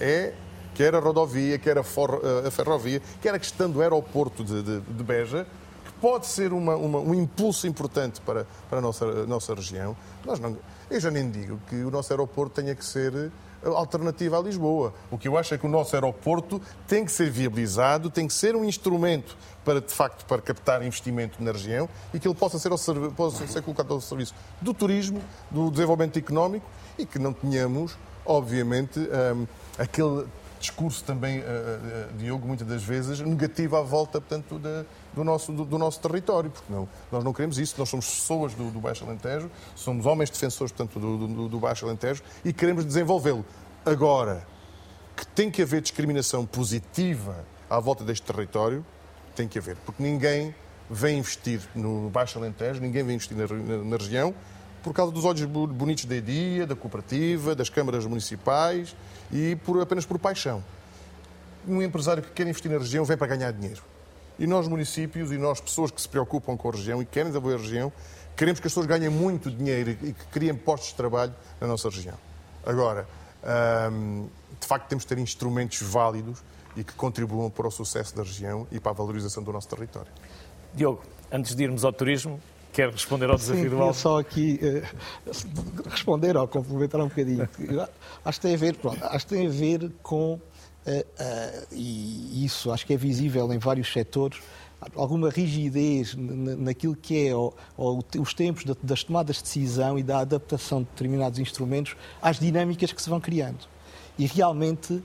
é 0.00 0.34
quer 0.74 0.94
a 0.94 0.98
rodovia, 0.98 1.58
quer 1.58 1.78
a, 1.78 1.82
for, 1.82 2.14
uh, 2.14 2.46
a 2.46 2.50
ferrovia, 2.50 3.00
quer 3.20 3.34
a 3.34 3.38
questão 3.38 3.70
do 3.70 3.80
aeroporto 3.80 4.44
de, 4.44 4.62
de, 4.62 4.80
de 4.80 5.02
Beja, 5.02 5.46
que 5.84 5.92
pode 6.00 6.26
ser 6.26 6.52
uma, 6.52 6.76
uma, 6.76 6.98
um 6.98 7.14
impulso 7.14 7.66
importante 7.66 8.20
para, 8.20 8.46
para 8.68 8.78
a 8.78 8.82
nossa, 8.82 9.04
a 9.04 9.26
nossa 9.26 9.54
região. 9.54 9.96
Nós 10.24 10.38
não, 10.38 10.56
eu 10.90 11.00
já 11.00 11.10
nem 11.10 11.30
digo 11.30 11.60
que 11.68 11.76
o 11.76 11.90
nosso 11.90 12.12
aeroporto 12.12 12.54
tenha 12.54 12.74
que 12.74 12.84
ser 12.84 13.30
alternativa 13.64 14.38
a 14.38 14.40
Lisboa. 14.40 14.94
O 15.10 15.18
que 15.18 15.28
eu 15.28 15.36
acho 15.36 15.54
é 15.54 15.58
que 15.58 15.66
o 15.66 15.68
nosso 15.68 15.94
aeroporto 15.94 16.60
tem 16.86 17.04
que 17.04 17.12
ser 17.12 17.30
viabilizado, 17.30 18.10
tem 18.10 18.26
que 18.26 18.32
ser 18.32 18.56
um 18.56 18.64
instrumento 18.64 19.36
para, 19.64 19.80
de 19.80 19.92
facto, 19.92 20.24
para 20.24 20.40
captar 20.40 20.82
investimento 20.82 21.42
na 21.42 21.52
região 21.52 21.88
e 22.14 22.18
que 22.18 22.26
ele 22.26 22.34
possa 22.34 22.58
ser, 22.58 22.70
possa 23.16 23.46
ser 23.46 23.62
colocado 23.62 23.92
ao 23.92 24.00
serviço 24.00 24.34
do 24.60 24.72
turismo, 24.72 25.22
do 25.50 25.70
desenvolvimento 25.70 26.18
económico 26.18 26.66
e 26.98 27.04
que 27.04 27.18
não 27.18 27.32
tenhamos, 27.32 27.96
obviamente, 28.24 28.98
um, 28.98 29.46
aquele 29.78 30.26
discurso 30.60 31.02
também, 31.02 31.40
uh, 31.40 31.42
uh, 31.42 32.16
Diogo, 32.18 32.46
muitas 32.46 32.66
das 32.66 32.82
vezes 32.82 33.20
negativo 33.20 33.76
à 33.76 33.82
volta, 33.82 34.20
portanto, 34.20 34.60
do, 35.12 35.24
nosso, 35.24 35.52
do, 35.52 35.64
do, 35.64 35.78
nosso 35.78 36.00
território, 36.00 36.50
porque 36.50 36.72
não, 36.72 36.88
nós 37.10 37.24
não 37.24 37.32
queremos 37.32 37.58
isso, 37.58 37.74
nós 37.78 37.88
somos 37.88 38.06
pessoas 38.06 38.54
do, 38.54 38.70
do 38.70 38.78
Baixo 38.78 39.04
Alentejo, 39.04 39.50
somos 39.74 40.06
homens 40.06 40.30
defensores, 40.30 40.70
portanto, 40.70 41.00
do, 41.00 41.26
do, 41.26 41.48
do 41.48 41.58
Baixo 41.58 41.86
Alentejo 41.86 42.22
e 42.44 42.52
queremos 42.52 42.84
desenvolvê-lo. 42.84 43.44
Agora, 43.84 44.46
que 45.16 45.26
tem 45.26 45.50
que 45.50 45.62
haver 45.62 45.80
discriminação 45.80 46.44
positiva 46.44 47.44
à 47.68 47.80
volta 47.80 48.04
deste 48.04 48.26
território, 48.26 48.84
tem 49.34 49.48
que 49.48 49.58
haver, 49.58 49.76
porque 49.86 50.02
ninguém 50.02 50.54
vem 50.90 51.18
investir 51.18 51.60
no 51.74 52.10
Baixo 52.10 52.38
Alentejo, 52.38 52.80
ninguém 52.80 53.02
vem 53.02 53.14
investir 53.16 53.36
na, 53.36 53.46
na, 53.46 53.84
na 53.84 53.96
região 53.96 54.34
por 54.82 54.92
causa 54.92 55.12
dos 55.12 55.24
olhos 55.24 55.44
bonitos 55.44 56.04
da 56.04 56.16
EDIA, 56.16 56.66
da 56.66 56.74
cooperativa, 56.74 57.54
das 57.54 57.68
câmaras 57.68 58.06
municipais 58.06 58.96
e 59.30 59.56
por, 59.56 59.80
apenas 59.80 60.06
por 60.06 60.18
paixão. 60.18 60.62
Um 61.66 61.82
empresário 61.82 62.22
que 62.22 62.30
quer 62.30 62.46
investir 62.46 62.70
na 62.70 62.78
região 62.78 63.04
vem 63.04 63.16
para 63.16 63.26
ganhar 63.26 63.52
dinheiro. 63.52 63.82
E 64.38 64.46
nós, 64.46 64.66
municípios, 64.66 65.30
e 65.30 65.36
nós, 65.36 65.60
pessoas 65.60 65.90
que 65.90 66.00
se 66.00 66.08
preocupam 66.08 66.56
com 66.56 66.68
a 66.70 66.72
região 66.72 67.02
e 67.02 67.04
querem 67.04 67.30
desenvolver 67.30 67.56
a 67.56 67.58
região, 67.58 67.92
queremos 68.34 68.58
que 68.58 68.66
as 68.66 68.72
pessoas 68.72 68.86
ganhem 68.86 69.10
muito 69.10 69.50
dinheiro 69.50 69.90
e 69.90 70.14
que 70.14 70.24
criem 70.32 70.54
postos 70.54 70.90
de 70.90 70.94
trabalho 70.94 71.34
na 71.60 71.66
nossa 71.66 71.90
região. 71.90 72.16
Agora, 72.64 73.06
hum, 73.92 74.28
de 74.58 74.66
facto, 74.66 74.88
temos 74.88 75.04
de 75.04 75.08
ter 75.08 75.18
instrumentos 75.18 75.82
válidos 75.82 76.42
e 76.74 76.82
que 76.82 76.94
contribuam 76.94 77.50
para 77.50 77.68
o 77.68 77.70
sucesso 77.70 78.16
da 78.16 78.22
região 78.22 78.66
e 78.72 78.80
para 78.80 78.92
a 78.92 78.94
valorização 78.94 79.42
do 79.42 79.52
nosso 79.52 79.68
território. 79.68 80.10
Diogo, 80.72 81.02
antes 81.30 81.54
de 81.54 81.62
irmos 81.64 81.84
ao 81.84 81.92
turismo, 81.92 82.40
Quer 82.72 82.90
responder 82.90 83.28
ao 83.28 83.36
desafio 83.36 83.64
Sim, 83.64 83.68
do 83.70 83.82
Alves? 83.82 83.96
só 83.96 84.20
aqui 84.20 84.60
uh, 84.62 85.88
responder 85.88 86.36
ou 86.36 86.46
complementar 86.46 87.00
um 87.00 87.08
bocadinho. 87.08 87.48
acho 88.24 88.40
que 88.40 88.46
tem 88.46 88.54
a 88.54 88.58
ver, 88.58 88.76
pronto, 88.76 89.04
acho 89.04 89.26
que 89.26 89.34
tem 89.34 89.46
a 89.46 89.50
ver 89.50 89.90
com, 90.02 90.34
uh, 90.34 90.40
uh, 90.88 91.66
e 91.72 92.44
isso 92.44 92.70
acho 92.70 92.86
que 92.86 92.94
é 92.94 92.96
visível 92.96 93.52
em 93.52 93.58
vários 93.58 93.92
setores, 93.92 94.40
alguma 94.94 95.28
rigidez 95.30 96.14
naquilo 96.16 96.96
que 96.96 97.28
é 97.28 97.34
ou, 97.34 97.54
ou 97.76 98.02
os 98.18 98.32
tempos 98.32 98.64
das 98.82 99.04
tomadas 99.04 99.36
de 99.36 99.42
decisão 99.42 99.98
e 99.98 100.02
da 100.02 100.20
adaptação 100.20 100.82
de 100.82 100.88
determinados 100.88 101.38
instrumentos 101.38 101.96
às 102.22 102.38
dinâmicas 102.38 102.90
que 102.92 103.02
se 103.02 103.10
vão 103.10 103.20
criando. 103.20 103.68
E 104.18 104.26
realmente 104.26 105.02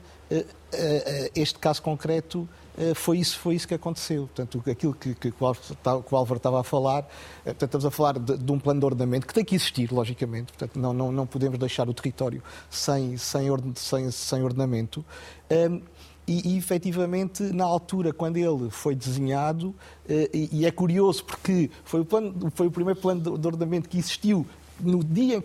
este 1.35 1.59
caso 1.59 1.81
concreto 1.81 2.47
foi 2.93 3.19
isso, 3.19 3.39
foi 3.39 3.55
isso 3.55 3.67
que 3.67 3.73
aconteceu. 3.73 4.27
Portanto, 4.27 4.61
aquilo 4.69 4.93
que, 4.93 5.15
que, 5.15 5.31
que 5.31 5.43
o 5.43 6.15
Álvaro 6.15 6.37
estava 6.37 6.59
a 6.59 6.63
falar, 6.63 7.07
eh, 7.45 7.53
portanto, 7.53 7.63
estamos 7.63 7.85
a 7.85 7.91
falar 7.91 8.19
de, 8.19 8.37
de, 8.37 8.51
um 8.51 8.59
plano 8.59 8.79
de 8.79 8.85
ordenamento 8.85 9.25
que 9.25 9.33
tem 9.33 9.45
que 9.45 9.55
existir, 9.55 9.91
logicamente. 9.91 10.51
Portanto, 10.51 10.77
não, 10.77 10.93
não, 10.93 11.11
não 11.11 11.25
podemos 11.25 11.57
deixar 11.57 11.87
o 11.87 11.93
território 11.93 12.43
sem, 12.69 13.17
sem, 13.17 13.47
sem, 13.75 14.11
sem 14.11 14.43
ordenamento. 14.43 15.05
Um, 15.49 15.81
e, 16.27 16.53
e, 16.53 16.57
efetivamente, 16.57 17.43
na 17.43 17.63
altura, 17.63 18.11
quando 18.11 18.37
ele 18.37 18.69
foi 18.71 18.95
desenhado, 18.95 19.73
eh, 20.09 20.29
e, 20.33 20.49
e, 20.61 20.65
é 20.65 20.71
curioso 20.71 21.23
porque 21.23 21.69
foi 21.83 22.01
o, 22.01 22.05
plano, 22.05 22.51
foi 22.53 22.67
o 22.67 22.71
primeiro 22.71 22.99
plano 22.99 23.21
de, 23.21 23.37
de 23.37 23.47
ordenamento 23.47 23.87
que 23.87 23.97
existiu 23.97 24.45
no 24.79 25.01
dia 25.01 25.37
em 25.37 25.41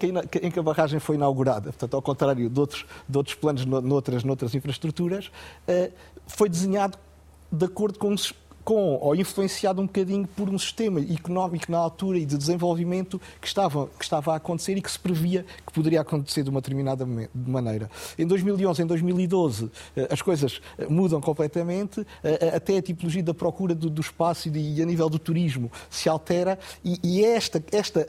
que, 0.51 0.59
a 0.59 0.62
barragem 0.62 0.99
foi 0.99 1.14
inaugurada, 1.14 1.71
portanto, 1.71 1.95
ao 1.95 2.03
contrário 2.03 2.51
de 2.51 2.59
outros, 2.59 2.85
de 3.09 3.16
outros 3.16 3.37
planos 3.37 3.64
noutras, 3.64 4.25
noutras 4.25 4.57
infraestruturas, 4.57 5.31
foi 6.27 6.49
desenhado 6.49 6.99
de 7.51 7.65
acordo 7.65 7.99
com, 7.99 8.15
com 8.65 8.97
ou 9.01 9.15
influenciado 9.15 9.81
um 9.81 9.87
bocadinho 9.87 10.27
por 10.27 10.49
um 10.49 10.59
sistema 10.59 11.01
económico 11.01 11.71
na 11.71 11.79
altura 11.79 12.19
e 12.19 12.27
de 12.27 12.37
desenvolvimento 12.37 13.21
que 13.41 13.47
estava, 13.47 13.89
que 13.99 14.05
estava 14.05 14.33
a 14.33 14.37
acontecer 14.37 14.77
e 14.77 14.83
que 14.83 14.91
se 14.91 14.99
previa 14.99 15.45
que 15.67 15.73
poderia 15.73 16.01
acontecer 16.01 16.43
de 16.43 16.51
uma 16.51 16.61
determinada 16.61 17.07
maneira. 17.35 17.91
Em 18.19 18.27
2011, 18.27 18.83
em 18.83 18.87
2012, 18.87 19.71
eh, 19.97 20.09
as 20.11 20.23
coisas 20.23 20.61
eh, 20.79 20.87
mudam 20.89 21.21
completamente, 21.21 22.07
eh, 22.23 22.53
até 22.55 22.77
a 22.77 22.83
tipologia 22.83 23.23
da 23.23 23.35
procura 23.35 23.75
do, 23.75 23.91
do 23.91 24.01
espaço 24.01 24.49
e 24.49 24.83
a 24.83 24.87
nível 24.87 25.09
do 25.09 25.19
turismo 25.19 25.71
se 25.89 26.09
altera 26.09 26.59
e, 26.85 26.99
e 27.03 27.25
esta, 27.25 27.63
esta 27.73 28.09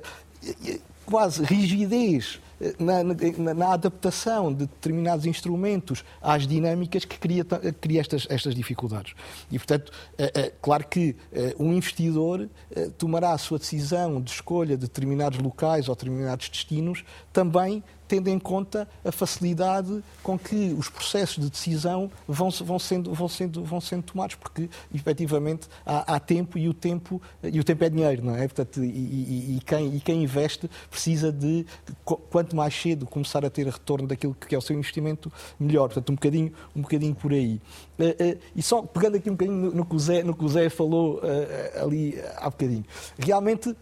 quase 1.06 1.44
rigidez 1.44 2.40
na, 2.80 3.04
na, 3.04 3.54
na, 3.54 3.74
adaptação 3.74 4.54
de 4.54 4.66
determinados 4.66 5.26
instrumentos 5.26 6.04
às 6.22 6.46
dinâmicas 6.46 7.06
que 7.06 7.18
cria, 7.18 7.44
cria 7.80 8.02
estas, 8.02 8.28
estas 8.30 8.54
dificuldades. 8.54 9.14
E, 9.52 9.58
portanto, 9.58 9.92
é, 10.18 10.42
é, 10.42 10.54
claro 10.62 10.86
que 10.88 11.16
é, 11.32 11.56
um 11.60 11.74
investidor 11.74 12.50
é, 12.76 12.90
tomará 12.98 13.34
a 13.34 13.38
sua 13.38 13.58
decisão 13.58 14.22
de 14.22 14.32
escolha 14.32 14.78
de 14.78 14.84
determinados 14.84 15.40
locais 15.40 15.90
ou 15.90 15.96
determinados 15.96 16.50
destinos 16.50 17.04
também 17.34 17.84
tendo 18.12 18.28
em 18.28 18.38
conta 18.38 18.86
a 19.06 19.12
facilidade 19.12 20.04
com 20.22 20.38
que 20.38 20.76
os 20.78 20.90
processos 20.90 21.42
de 21.42 21.50
decisão 21.50 22.12
vão, 22.28 22.50
vão, 22.50 22.78
sendo, 22.78 23.14
vão, 23.14 23.30
sendo, 23.30 23.64
vão 23.64 23.80
sendo 23.80 24.04
tomados, 24.04 24.36
porque 24.36 24.70
efetivamente 24.94 25.70
há, 25.86 26.16
há 26.16 26.20
tempo 26.20 26.58
e 26.58 26.68
o 26.68 26.74
tempo, 26.74 27.22
e 27.42 27.58
o 27.58 27.64
tempo 27.64 27.86
é 27.86 27.90
dinheiro, 27.90 28.26
não 28.26 28.36
é? 28.36 28.46
Portanto, 28.50 28.84
e, 28.84 28.90
e, 28.90 29.56
e, 29.56 29.62
quem, 29.66 29.96
e 29.96 30.02
quem 30.02 30.24
investe 30.24 30.70
precisa 30.90 31.32
de, 31.32 31.66
quanto 32.04 32.54
mais 32.54 32.76
cedo 32.76 33.06
começar 33.06 33.46
a 33.46 33.50
ter 33.50 33.66
retorno 33.66 34.10
daquilo 34.10 34.36
que 34.36 34.54
é 34.54 34.58
o 34.58 34.62
seu 34.62 34.76
investimento, 34.76 35.32
melhor. 35.58 35.88
Portanto, 35.88 36.10
um 36.10 36.16
bocadinho, 36.16 36.52
um 36.76 36.82
bocadinho 36.82 37.16
por 37.16 37.32
aí. 37.32 37.62
Eh, 37.98 38.16
eh, 38.20 38.38
e 38.54 38.62
só 38.62 38.82
pegando 38.82 39.16
aqui 39.16 39.30
um 39.30 39.36
bocadinho 39.36 39.72
no, 39.72 39.86
que 39.86 39.96
o 39.96 40.00
Zé, 40.00 40.22
no 40.22 40.36
que 40.36 40.44
o 40.44 40.50
Zé 40.50 40.68
falou 40.68 41.22
eh, 41.24 41.80
ali 41.82 42.22
há 42.36 42.50
bocadinho. 42.50 42.84
Realmente, 43.18 43.74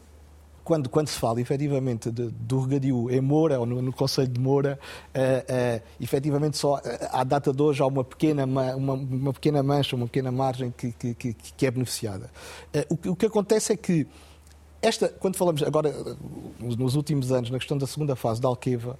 quando, 0.70 0.88
quando 0.88 1.08
se 1.08 1.18
fala 1.18 1.42
efetivamente 1.42 2.12
de, 2.12 2.30
do 2.30 2.60
regadio 2.60 3.10
em 3.10 3.20
Moura, 3.20 3.60
ou 3.60 3.66
no, 3.66 3.82
no 3.82 3.92
Conselho 3.92 4.28
de 4.28 4.40
Moura, 4.40 4.78
uh, 5.16 5.20
uh, 5.20 5.82
efetivamente 6.00 6.60
só 6.60 6.76
uh, 6.76 6.82
à 7.12 7.24
data 7.24 7.52
de 7.52 7.60
hoje 7.60 7.82
há 7.82 7.88
uma 7.88 8.04
pequena, 8.04 8.46
uma, 8.46 8.76
uma 8.76 9.34
pequena 9.34 9.64
mancha, 9.64 9.96
uma 9.96 10.06
pequena 10.06 10.32
margem 10.32 10.70
que, 10.70 10.92
que, 10.92 11.16
que, 11.16 11.34
que 11.34 11.66
é 11.66 11.72
beneficiada. 11.72 12.30
Uh, 12.72 13.10
o, 13.10 13.14
o, 13.14 13.16
que 13.16 13.26
acontece 13.26 13.74
é 13.74 13.76
que 13.76 14.06
esta, 14.80 15.10
quando 15.10 15.38
falamos 15.38 15.64
agora, 15.64 15.92
nos 16.60 16.94
últimos 16.96 17.32
anos, 17.32 17.50
na 17.50 17.58
questão 17.58 17.76
da 17.76 17.88
segunda 17.88 18.16
fase 18.16 18.40
da 18.40 18.48
Alqueva, 18.48 19.00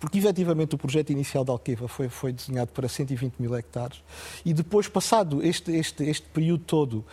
porque 0.00 0.16
efetivamente 0.16 0.74
o 0.74 0.78
projeto 0.78 1.10
inicial 1.10 1.44
da 1.44 1.52
Alqueva 1.52 1.86
foi, 1.86 2.08
foi 2.08 2.32
desenhado 2.32 2.72
para 2.72 2.88
120 2.88 3.34
mil 3.38 3.54
hectares 3.54 4.02
e 4.42 4.54
depois, 4.54 4.88
passado 4.88 5.42
este, 5.42 5.70
este, 5.72 6.02
este 6.04 6.26
período 6.28 6.64
todo, 6.64 7.04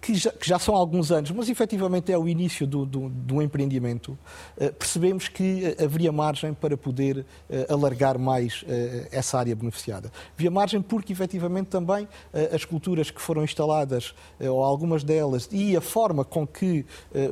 que 0.00 0.14
já, 0.14 0.30
que 0.32 0.48
já, 0.48 0.58
são 0.58 0.74
alguns 0.74 1.12
anos, 1.12 1.30
mas 1.30 1.48
efetivamente 1.48 2.10
é 2.10 2.16
o 2.16 2.26
início 2.26 2.66
do, 2.66 2.86
do, 2.86 3.08
do 3.10 3.42
empreendimento, 3.42 4.18
eh, 4.56 4.70
percebemos 4.70 5.28
que 5.28 5.64
eh, 5.64 5.84
haveria 5.84 6.10
margem 6.10 6.54
para 6.54 6.76
poder 6.76 7.26
eh, 7.50 7.66
alargar 7.68 8.18
mais 8.18 8.64
essa 9.10 9.38
área 9.38 9.54
beneficiada. 9.54 10.10
Havia 10.36 10.50
margem 10.50 10.80
porque 10.80 11.12
efetivamente 11.12 11.66
também 11.68 12.08
as 12.52 12.64
culturas 12.64 13.10
que 13.10 13.20
foram 13.20 13.44
instaladas, 13.44 14.14
ou 14.40 14.62
algumas 14.62 15.04
delas, 15.04 15.48
e 15.50 15.76
a 15.76 15.80
forma 15.80 16.24
com 16.24 16.46
que 16.46 16.84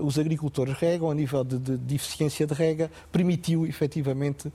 os 0.03 0.19
agricultores 0.19 0.75
regam, 0.75 1.11
a 1.11 1.15
nível 1.15 1.45
de, 1.45 1.59
de, 1.59 1.79
de 1.79 1.95
eficiência 1.95 2.47
de 2.47 2.55
rega, 2.55 2.91
permitiu 3.11 3.67
efetivamente 3.67 4.53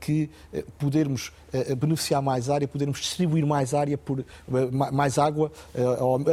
que 0.00 0.30
podermos 0.78 1.32
beneficiar 1.74 2.22
mais 2.22 2.50
área, 2.50 2.66
podermos 2.66 3.00
distribuir 3.00 3.46
mais 3.46 3.74
área 3.74 3.96
por 3.96 4.24
mais 4.92 5.18
água, 5.18 5.50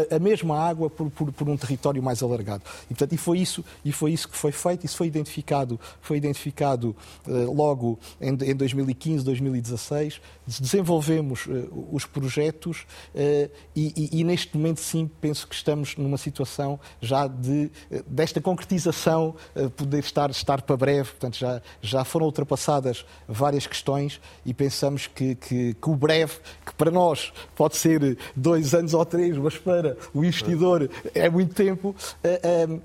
a 0.09 0.19
mesma 0.19 0.59
água 0.59 0.89
por, 0.89 1.09
por, 1.09 1.31
por, 1.31 1.49
um 1.49 1.57
território 1.57 2.01
mais 2.01 2.21
alargado. 2.21 2.63
E, 2.85 2.87
portanto, 2.89 3.13
e 3.13 3.17
foi 3.17 3.39
isso 3.39 3.63
e 3.83 3.91
foi 3.91 4.13
isso 4.13 4.27
que 4.27 4.37
foi 4.37 4.51
feito. 4.51 4.85
Isso 4.85 4.97
foi 4.97 5.07
identificado, 5.07 5.79
foi 6.01 6.17
identificado 6.17 6.95
logo 7.27 7.99
em, 8.19 8.29
em 8.29 8.55
2015, 8.55 9.23
2016. 9.23 10.21
Desenvolvemos 10.59 11.47
os 11.91 12.05
projetos 12.05 12.85
e, 13.15 13.49
e, 13.75 14.19
e, 14.19 14.23
neste 14.23 14.55
momento 14.57 14.79
sim 14.81 15.09
penso 15.21 15.47
que 15.47 15.55
estamos 15.55 15.95
numa 15.97 16.17
situação 16.17 16.79
já 17.01 17.27
de 17.27 17.71
desta 18.07 18.41
concretização 18.41 19.35
poder 19.75 19.99
estar 19.99 20.29
estar 20.29 20.61
para 20.61 20.77
breve. 20.77 21.09
Portanto, 21.11 21.37
já 21.37 21.61
já 21.81 22.03
foram 22.03 22.25
ultrapassadas 22.25 23.05
várias 23.27 23.67
questões 23.67 24.19
e 24.45 24.53
pensamos 24.53 25.07
que, 25.13 25.35
que, 25.35 25.73
que 25.73 25.89
o 25.89 25.95
breve, 25.95 26.33
que 26.65 26.73
para 26.73 26.91
nós 26.91 27.33
pode 27.55 27.77
ser 27.77 28.17
dois 28.35 28.73
anos 28.73 28.93
ou 28.93 29.05
três, 29.05 29.37
mas 29.37 29.57
para 29.57 29.97
o 30.13 30.23
investidor 30.23 30.89
é 31.13 31.29
muito 31.29 31.53
tempo. 31.53 31.95
Uh, 32.23 32.75
uh, 32.75 32.81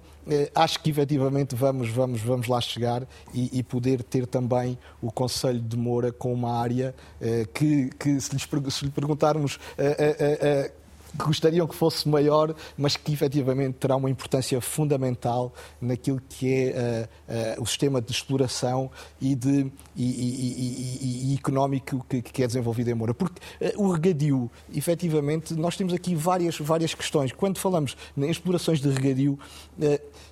acho 0.54 0.80
que 0.80 0.90
efetivamente 0.90 1.54
vamos, 1.54 1.88
vamos, 1.88 2.20
vamos 2.20 2.48
lá 2.48 2.60
chegar 2.60 3.02
e, 3.32 3.58
e, 3.58 3.62
poder 3.62 4.02
ter 4.02 4.26
também 4.26 4.78
o 5.00 5.10
Conselho 5.10 5.58
de 5.58 5.74
Moura 5.74 6.12
com 6.12 6.34
uma 6.34 6.60
área 6.60 6.94
que, 7.54 7.88
que 7.98 8.20
se, 8.20 8.34
lhes, 8.34 8.46
se 8.74 8.84
lhe 8.84 8.90
perguntarmos 8.90 9.58
que 11.16 11.25
gostariam 11.25 11.66
que 11.66 11.75
fosse 11.75 12.09
maior, 12.09 12.55
mas 12.77 12.97
que 12.97 13.12
efetivamente 13.12 13.75
terá 13.75 13.97
uma 13.97 14.11
importância 14.11 14.61
fundamental 14.61 15.53
naquilo 15.81 16.21
que 16.29 16.71
é 16.71 17.09
uh, 17.59 17.61
uh, 17.61 17.62
o 17.62 17.66
sistema 17.66 18.01
de 18.01 18.12
exploração 18.12 18.90
e, 19.21 19.35
de, 19.35 19.71
e, 19.97 20.05
e, 20.05 21.33
e 21.33 21.35
económico 21.35 22.05
que, 22.09 22.23
que, 22.23 22.42
é 22.42 22.47
desenvolvido 22.47 22.90
em 22.90 22.94
Moura. 22.94 23.14
Porque 23.14 23.40
uh, 23.61 23.83
o 23.83 23.90
regadio, 23.92 24.51
efetivamente, 24.75 25.55
nós 25.55 25.77
temos 25.77 25.92
aqui 25.92 26.14
várias, 26.14 26.59
várias 26.59 26.94
questões. 26.94 27.33
Quando 27.33 27.59
falamos 27.59 27.97
em 28.16 28.31
explorações 28.31 28.81
de 28.81 28.88
regadio, 28.88 29.38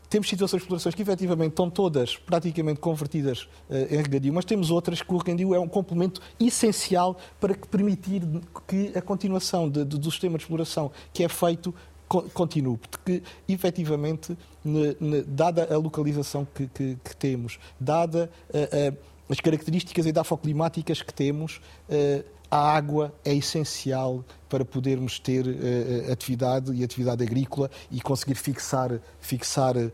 temos 0.08 0.28
situações 0.28 0.60
de 0.60 0.64
explorações 0.64 0.94
que 0.94 1.02
efetivamente 1.02 1.50
estão 1.50 1.68
todas 1.68 2.16
praticamente 2.16 2.80
convertidas 2.80 3.42
uh, 3.68 3.74
em 3.90 3.96
regadio, 3.96 4.32
mas 4.32 4.44
temos 4.44 4.70
outras 4.70 5.02
que 5.02 5.12
o 5.12 5.16
regadio 5.16 5.54
é 5.54 5.60
um 5.60 5.68
complemento 5.68 6.20
essencial 6.38 7.16
para 7.40 7.54
que 7.54 7.66
permitir 7.66 8.22
que 8.66 8.92
a 8.96 9.02
continuação 9.02 9.68
de, 9.68 9.84
de, 9.84 9.98
do 9.98 10.10
sistema 10.10 10.38
de 10.38 10.44
exploração 10.44 10.90
que 11.12 11.24
é 11.24 11.28
feito 11.28 11.74
continue, 12.32 12.76
porque 12.76 13.20
efetivamente, 13.48 14.38
ne, 14.64 14.96
ne, 15.00 15.22
dada 15.22 15.66
a 15.74 15.76
localização 15.76 16.46
que, 16.54 16.68
que, 16.68 16.96
que 17.02 17.16
temos, 17.16 17.58
dada 17.80 18.30
uh, 18.50 18.92
uh, 18.92 18.98
as 19.28 19.40
características 19.40 20.06
edafoclimáticas 20.06 21.02
que 21.02 21.12
temos, 21.12 21.60
a 22.48 22.76
água 22.76 23.12
é 23.24 23.34
essencial 23.34 24.24
para 24.48 24.64
podermos 24.64 25.18
ter 25.18 25.46
uh, 25.46 26.12
atividade 26.12 26.72
e 26.72 26.84
atividade 26.84 27.22
agrícola 27.22 27.70
e 27.90 28.00
conseguir 28.00 28.36
fixar, 28.36 29.00
fixar 29.20 29.76
uh, 29.76 29.90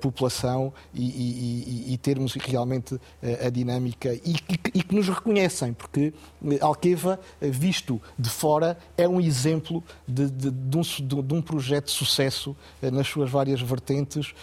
população 0.00 0.72
e, 0.92 1.02
e, 1.02 1.92
e, 1.94 1.98
termos 1.98 2.34
realmente 2.34 2.94
uh, 2.94 3.00
a 3.46 3.50
dinâmica 3.50 4.14
e, 4.14 4.36
e, 4.74 4.82
que 4.82 4.94
nos 4.94 5.08
reconhecem, 5.08 5.72
porque 5.72 6.12
Alqueva, 6.60 7.18
visto 7.40 8.00
de 8.18 8.28
fora, 8.28 8.76
é 8.96 9.08
um 9.08 9.20
exemplo 9.20 9.82
de, 10.06 10.28
de, 10.30 10.50
de, 10.50 10.76
um, 10.76 10.82
de 10.82 11.34
um, 11.34 11.42
projeto 11.42 11.86
de 11.86 11.92
sucesso 11.92 12.56
nas 12.82 13.06
suas 13.06 13.30
várias 13.30 13.60
vertentes, 13.60 14.34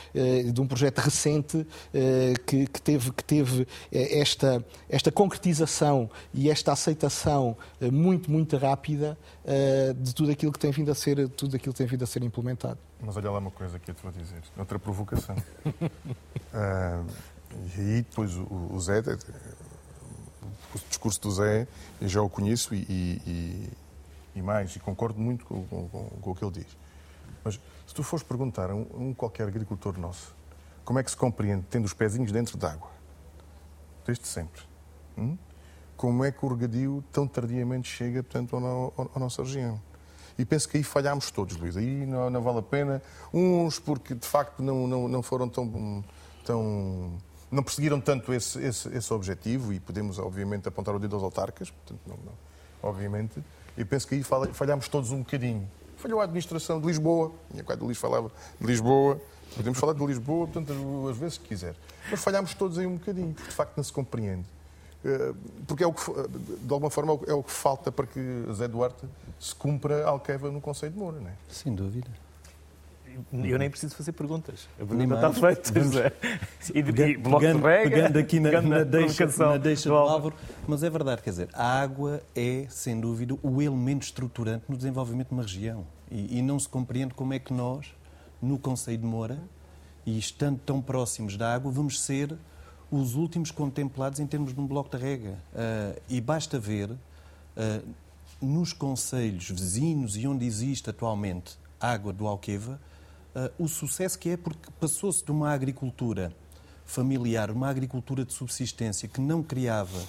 de 0.53 0.61
um 0.61 0.67
projeto 0.67 0.99
recente 0.99 1.65
que, 2.45 2.67
que, 2.67 2.81
teve, 2.81 3.11
que 3.11 3.23
teve 3.23 3.67
esta, 3.91 4.63
esta 4.89 5.11
concretização 5.11 6.09
e 6.33 6.49
esta 6.49 6.71
aceitação 6.71 7.57
muito, 7.91 8.31
muito 8.31 8.57
rápida 8.57 9.17
de 9.95 10.13
tudo 10.13 10.31
aquilo 10.31 10.51
que 10.51 10.59
tem 10.59 10.71
vindo 10.71 10.91
a 10.91 10.95
ser 10.95 11.29
tudo 11.29 11.55
aquilo 11.55 11.73
que 11.73 11.77
tem 11.77 11.87
vindo 11.87 12.03
a 12.03 12.07
ser 12.07 12.23
implementado. 12.23 12.77
Mas 12.99 13.15
olha 13.15 13.31
lá 13.31 13.39
uma 13.39 13.51
coisa 13.51 13.79
que 13.79 13.91
eu 13.91 13.95
te 13.95 14.03
vou 14.03 14.11
dizer, 14.11 14.41
outra 14.57 14.77
provocação. 14.77 15.35
uh, 15.35 15.81
e 17.77 17.79
aí 17.79 18.01
depois 18.01 18.35
o, 18.35 18.69
o 18.73 18.79
Zé, 18.79 18.99
o 18.99 20.79
discurso 20.89 21.21
do 21.21 21.31
Zé, 21.31 21.67
eu 22.01 22.07
já 22.07 22.21
o 22.21 22.29
conheço 22.29 22.75
e, 22.75 23.21
e, 23.25 23.69
e 24.35 24.41
mais, 24.41 24.75
e 24.75 24.79
concordo 24.79 25.19
muito 25.19 25.45
com, 25.45 25.63
com, 25.65 25.87
com, 25.89 26.31
o 26.31 26.35
que 26.35 26.43
ele 26.43 26.51
diz. 26.51 26.77
Mas 27.43 27.59
se 27.87 27.95
tu 27.95 28.03
fores 28.03 28.23
perguntar 28.23 28.69
a 28.69 28.75
um, 28.75 28.85
um 28.93 29.13
qualquer 29.13 29.47
agricultor 29.47 29.97
nosso 29.97 30.35
como 30.87 30.99
é 30.99 31.03
que 31.03 31.11
se 31.11 31.17
compreende 31.17 31.65
tendo 31.69 31.83
os 31.83 31.93
pezinhos 31.93 32.31
dentro 32.31 32.57
d'água, 32.57 32.89
desde 34.05 34.25
sempre, 34.25 34.61
hum? 35.17 35.37
Como 35.97 36.23
é 36.23 36.31
que 36.31 36.45
o 36.45 36.47
regadio 36.47 37.03
tão 37.11 37.27
tardiamente 37.27 37.89
chega 37.89 38.21
portanto, 38.21 38.55
à, 38.55 39.19
nossa 39.19 39.41
região. 39.41 39.81
E 40.37 40.45
penso 40.45 40.69
que 40.69 40.77
aí 40.77 40.83
falhámos 40.83 41.31
todos, 41.31 41.57
Luís. 41.57 41.75
Aí 41.75 42.05
não, 42.05 42.29
não, 42.29 42.41
vale 42.41 42.59
a 42.59 42.61
pena. 42.61 43.01
Uns 43.33 43.79
porque 43.79 44.13
de 44.13 44.27
facto 44.27 44.61
não, 44.61 44.87
não, 44.87 45.07
não 45.07 45.23
foram 45.23 45.49
tão, 45.49 46.03
tão. 46.45 47.11
não 47.51 47.63
perseguiram 47.63 47.99
tanto 47.99 48.31
esse, 48.31 48.59
esse, 48.63 48.87
esse 48.95 49.11
objetivo 49.11 49.73
e 49.73 49.79
podemos, 49.79 50.19
obviamente, 50.19 50.67
apontar 50.67 50.95
o 50.95 50.99
dedo 50.99 51.15
aos 51.15 51.23
autarcas, 51.23 51.71
portanto, 51.71 51.99
não, 52.05 52.15
não, 52.17 52.33
obviamente. 52.83 53.43
E 53.75 53.83
penso 53.83 54.07
que 54.07 54.13
aí 54.13 54.23
falhámos 54.23 54.87
todos 54.87 55.11
um 55.11 55.19
bocadinho. 55.19 55.67
Falhou 55.97 56.21
a 56.21 56.25
administração 56.25 56.79
de 56.79 56.85
Lisboa, 56.85 57.31
minha 57.49 57.63
quando 57.63 57.81
o 57.81 57.85
Luís 57.85 57.97
falava 57.97 58.31
de 58.61 58.67
Lisboa, 58.67 59.19
podemos 59.55 59.79
falar 59.79 59.93
de 59.93 60.05
Lisboa, 60.05 60.45
portanto, 60.45 61.07
as 61.09 61.17
vezes 61.17 61.39
que 61.39 61.47
quiser. 61.47 61.75
Mas 62.11 62.23
falhámos 62.23 62.53
todos 62.53 62.77
aí 62.77 62.85
um 62.85 62.97
bocadinho, 62.97 63.33
porque 63.33 63.49
de 63.49 63.55
facto 63.55 63.75
não 63.75 63.83
se 63.83 63.91
compreende. 63.91 64.45
Eh, 65.05 65.33
porque 65.67 65.83
é 65.83 65.87
o 65.87 65.93
que, 65.93 66.01
de 66.03 66.73
alguma 66.73 66.89
forma 66.89 67.19
é 67.27 67.33
o 67.33 67.43
que 67.43 67.51
falta 67.51 67.91
para 67.91 68.05
que 68.05 68.19
Zé 68.53 68.67
Duarte 68.67 69.05
se 69.39 69.53
cumpra 69.53 70.05
a 70.05 70.09
Alqueva 70.09 70.51
no 70.51 70.59
Conselho 70.59 70.93
de 70.93 70.99
Moura, 70.99 71.19
não 71.19 71.29
é? 71.29 71.33
Sem 71.49 71.73
dúvida. 71.73 72.09
Eu 73.33 73.57
nem 73.57 73.69
preciso 73.69 73.95
fazer 73.95 74.11
perguntas. 74.11 74.69
A 74.79 74.85
pergunta 74.85 75.15
está 75.15 75.33
feita, 75.33 75.81
José. 75.81 76.13
E, 76.73 76.79
e 76.79 77.17
bloco 77.17 77.39
pegando, 77.39 77.59
de 77.59 77.65
rega, 77.65 77.89
pegando 77.89 78.19
aqui 78.19 78.39
na, 78.39 78.51
na, 78.51 78.61
na 78.61 78.83
deixa, 78.83 79.25
na 79.25 79.57
deixa 79.57 79.89
do 79.89 79.95
Álvaro. 79.95 80.35
Mas 80.67 80.83
é 80.83 80.89
verdade, 80.89 81.21
quer 81.21 81.29
dizer, 81.29 81.49
a 81.53 81.81
água 81.81 82.21
é, 82.35 82.65
sem 82.69 82.99
dúvida, 82.99 83.35
o 83.41 83.61
elemento 83.61 84.03
estruturante 84.03 84.65
no 84.67 84.75
desenvolvimento 84.75 85.29
de 85.29 85.33
uma 85.33 85.43
região. 85.43 85.87
E, 86.11 86.39
e 86.39 86.41
não 86.41 86.59
se 86.59 86.67
compreende 86.67 87.13
como 87.13 87.33
é 87.33 87.39
que 87.39 87.53
nós, 87.53 87.95
no 88.41 88.59
Conselho 88.59 88.97
de 88.97 89.05
Moura, 89.05 89.39
e 90.05 90.19
estando 90.19 90.59
tão 90.59 90.81
próximos 90.81 91.37
da 91.37 91.53
água, 91.53 91.71
vamos 91.71 92.01
ser 92.01 92.37
os 92.91 93.15
últimos 93.15 93.51
contemplados 93.51 94.19
em 94.19 94.27
termos 94.27 94.53
de 94.53 94.59
um 94.59 94.65
bloco 94.65 94.95
de 94.95 95.01
rega. 95.01 95.37
Uh, 95.53 96.01
e 96.09 96.21
basta 96.21 96.59
ver 96.59 96.91
uh, 96.91 96.97
nos 98.41 98.73
conselhos 98.73 99.49
vizinhos 99.49 100.15
e 100.15 100.27
onde 100.27 100.45
existe 100.45 100.89
atualmente 100.89 101.57
água 101.79 102.13
do 102.13 102.27
Alqueva, 102.27 102.79
uh, 103.35 103.63
o 103.63 103.67
sucesso 103.67 104.17
que 104.17 104.29
é 104.29 104.37
porque 104.37 104.69
passou-se 104.79 105.23
de 105.23 105.31
uma 105.31 105.51
agricultura 105.51 106.33
familiar, 106.85 107.51
uma 107.51 107.67
agricultura 107.67 108.23
de 108.23 108.33
subsistência 108.33 109.07
que 109.07 109.19
não 109.19 109.43
criava 109.43 110.01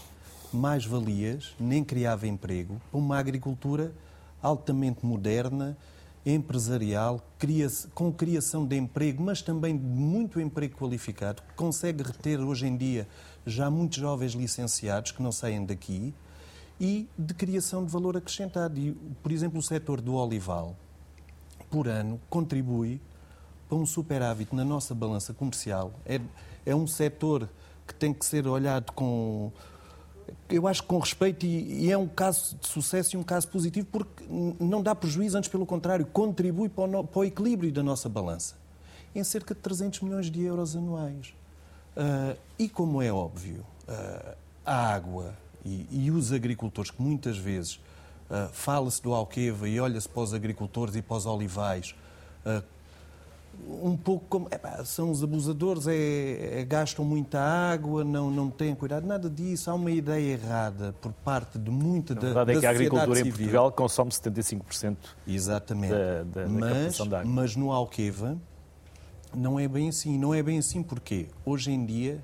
mais 0.52 0.86
valias, 0.86 1.54
nem 1.58 1.84
criava 1.84 2.26
emprego, 2.26 2.80
para 2.90 2.98
uma 2.98 3.18
agricultura 3.18 3.92
altamente 4.40 5.04
moderna, 5.04 5.76
empresarial, 6.24 7.22
com 7.94 8.12
criação 8.12 8.66
de 8.66 8.76
emprego, 8.76 9.22
mas 9.22 9.42
também 9.42 9.76
de 9.76 9.84
muito 9.84 10.40
emprego 10.40 10.76
qualificado, 10.76 11.42
que 11.42 11.54
consegue 11.54 12.02
reter 12.02 12.40
hoje 12.40 12.66
em 12.66 12.76
dia 12.76 13.08
já 13.46 13.70
muitos 13.70 13.98
jovens 13.98 14.32
licenciados 14.32 15.12
que 15.12 15.22
não 15.22 15.32
saem 15.32 15.64
daqui, 15.64 16.14
e 16.80 17.08
de 17.18 17.34
criação 17.34 17.84
de 17.84 17.90
valor 17.90 18.16
acrescentado. 18.16 18.78
E, 18.78 18.92
por 19.22 19.32
exemplo, 19.32 19.58
o 19.58 19.62
setor 19.62 20.00
do 20.00 20.14
olival, 20.14 20.76
por 21.70 21.88
ano, 21.88 22.20
contribui 22.30 23.00
para 23.68 23.76
um 23.76 23.86
superávit 23.86 24.54
na 24.54 24.64
nossa 24.64 24.94
balança 24.94 25.34
comercial. 25.34 25.92
É, 26.06 26.20
é 26.64 26.74
um 26.74 26.86
setor 26.86 27.48
que 27.86 27.94
tem 27.94 28.12
que 28.12 28.24
ser 28.24 28.46
olhado 28.46 28.92
com 28.92 29.50
eu 30.48 30.66
acho 30.66 30.82
que 30.82 30.88
com 30.88 30.98
respeito, 30.98 31.44
e, 31.44 31.90
é 31.90 31.96
um 31.96 32.06
caso 32.06 32.56
de 32.60 32.68
sucesso 32.68 33.16
e 33.16 33.18
um 33.18 33.22
caso 33.22 33.48
positivo, 33.48 33.86
porque 33.90 34.24
não 34.60 34.82
dá 34.82 34.94
prejuízo, 34.94 35.36
antes 35.36 35.48
pelo 35.48 35.66
contrário, 35.66 36.06
contribui 36.06 36.68
para 36.68 37.00
o, 37.00 37.04
para 37.04 37.18
o 37.20 37.24
equilíbrio 37.24 37.72
da 37.72 37.82
nossa 37.82 38.08
balança, 38.08 38.54
em 39.14 39.22
cerca 39.24 39.54
de 39.54 39.60
300 39.60 40.00
milhões 40.00 40.30
de 40.30 40.42
euros 40.42 40.76
anuais. 40.76 41.34
Uh, 41.96 42.38
e 42.58 42.68
como 42.68 43.02
é 43.02 43.12
óbvio, 43.12 43.64
uh, 43.88 44.36
a 44.64 44.94
água 44.94 45.34
e, 45.64 45.86
e, 45.90 46.10
os 46.10 46.32
agricultores, 46.32 46.90
que 46.90 47.02
muitas 47.02 47.36
vezes 47.36 47.76
uh, 48.30 48.48
fala-se 48.52 49.02
do 49.02 49.12
Alqueva 49.12 49.68
e 49.68 49.80
olha-se 49.80 50.08
para 50.08 50.22
os 50.22 50.32
agricultores 50.32 50.94
e 50.94 51.02
para 51.02 51.16
os 51.16 51.26
olivais, 51.26 51.94
um 53.66 53.96
pouco 53.96 54.24
como 54.28 54.48
epá, 54.50 54.84
são 54.84 55.10
os 55.10 55.22
abusadores, 55.22 55.86
é, 55.86 56.60
é, 56.60 56.64
gastam 56.64 57.04
muita 57.04 57.40
água, 57.40 58.04
não, 58.04 58.30
não 58.30 58.50
têm 58.50 58.74
cuidado, 58.74 59.06
nada 59.06 59.28
disso. 59.28 59.70
Há 59.70 59.74
uma 59.74 59.90
ideia 59.90 60.32
errada 60.32 60.94
por 61.00 61.12
parte 61.12 61.58
de 61.58 61.70
muita 61.70 62.14
da, 62.14 62.20
a 62.20 62.24
verdade 62.24 62.52
é 62.52 62.60
que 62.60 62.66
a 62.66 62.70
agricultura 62.70 63.16
civil. 63.16 63.32
em 63.32 63.36
Portugal 63.36 63.72
consome 63.72 64.10
75% 64.10 64.96
Exatamente. 65.26 65.92
Da, 65.92 66.22
da, 66.22 66.42
da 66.44 66.48
mas, 66.48 66.94
de 66.94 67.02
água. 67.02 67.24
Mas 67.24 67.56
no 67.56 67.72
Alqueva 67.72 68.36
não 69.34 69.58
é 69.58 69.68
bem 69.68 69.88
assim. 69.88 70.18
Não 70.18 70.34
é 70.34 70.42
bem 70.42 70.58
assim 70.58 70.82
porque 70.82 71.28
hoje 71.44 71.70
em 71.70 71.84
dia 71.84 72.22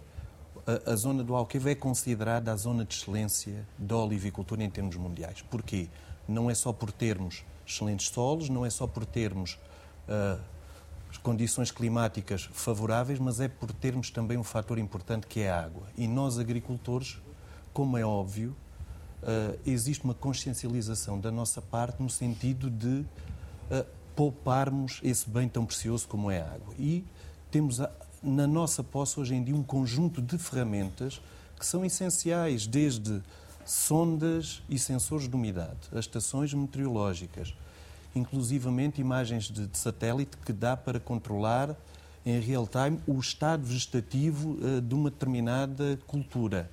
a, 0.67 0.93
a 0.93 0.97
zona 0.97 1.23
do 1.23 1.35
Alqueva 1.35 1.71
é 1.71 1.75
considerada 1.75 2.53
a 2.53 2.57
zona 2.57 2.85
de 2.85 2.95
excelência 2.95 3.67
da 3.79 3.97
olivicultura 3.97 4.63
em 4.63 4.71
termos 4.71 4.97
mundiais. 4.97 5.43
Porquê? 5.43 5.89
Não 6.27 6.51
é 6.51 6.55
só 6.55 6.73
por 6.73 6.91
termos 6.91 7.45
excelentes 7.67 8.09
solos, 8.09 8.49
não 8.49 8.65
é 8.65 8.71
só 8.71 8.87
por 8.87 9.05
termos 9.05 9.59
uh, 10.09 10.41
condições 11.19 11.71
climáticas 11.71 12.49
favoráveis, 12.53 13.19
mas 13.19 13.41
é 13.41 13.49
por 13.49 13.73
termos 13.73 14.11
também 14.11 14.37
um 14.37 14.45
fator 14.45 14.79
importante 14.79 15.27
que 15.27 15.41
é 15.41 15.51
a 15.51 15.65
água. 15.65 15.87
E 15.97 16.07
nós, 16.07 16.39
agricultores, 16.39 17.19
como 17.73 17.97
é 17.97 18.05
óbvio, 18.05 18.57
uh, 19.23 19.59
existe 19.67 20.05
uma 20.05 20.15
consciencialização 20.15 21.19
da 21.19 21.31
nossa 21.31 21.61
parte 21.61 22.03
no 22.03 22.11
sentido 22.11 22.71
de 22.71 23.05
uh, 23.71 23.87
pouparmos 24.15 25.01
esse 25.03 25.29
bem 25.29 25.49
tão 25.49 25.67
precioso 25.67 26.07
como 26.07 26.31
é 26.31 26.41
a 26.41 26.53
água. 26.53 26.75
E 26.79 27.05
temos 27.51 27.81
na 28.23 28.47
nossa 28.47 28.83
posse 28.83 29.21
hoje 29.21 29.35
em 29.35 29.43
dia 29.43 29.55
um 29.55 29.63
conjunto 29.63 30.23
de 30.23 30.39
ferramentas 30.39 31.21
que 31.59 31.67
são 31.67 31.85
essenciais, 31.85 32.67
desde 32.67 33.23
sondas 33.65 34.63
e 34.69 34.79
sensores 34.79 35.29
de 35.29 35.35
umidade, 35.35 35.89
as 35.93 36.01
estações 36.01 36.53
meteorológicas, 36.53 37.55
inclusivamente 38.15 39.01
imagens 39.01 39.45
de, 39.45 39.67
de 39.67 39.79
satélite 39.79 40.37
que 40.39 40.53
dá 40.53 40.77
para 40.77 41.01
controlar 41.01 41.77
em 42.25 42.41
real 42.41 42.67
time 42.67 42.99
o 43.07 43.19
estado 43.19 43.65
vegetativo 43.65 44.53
uh, 44.53 44.81
de 44.81 44.95
uma 44.95 45.11
determinada 45.11 45.99
cultura. 46.07 46.71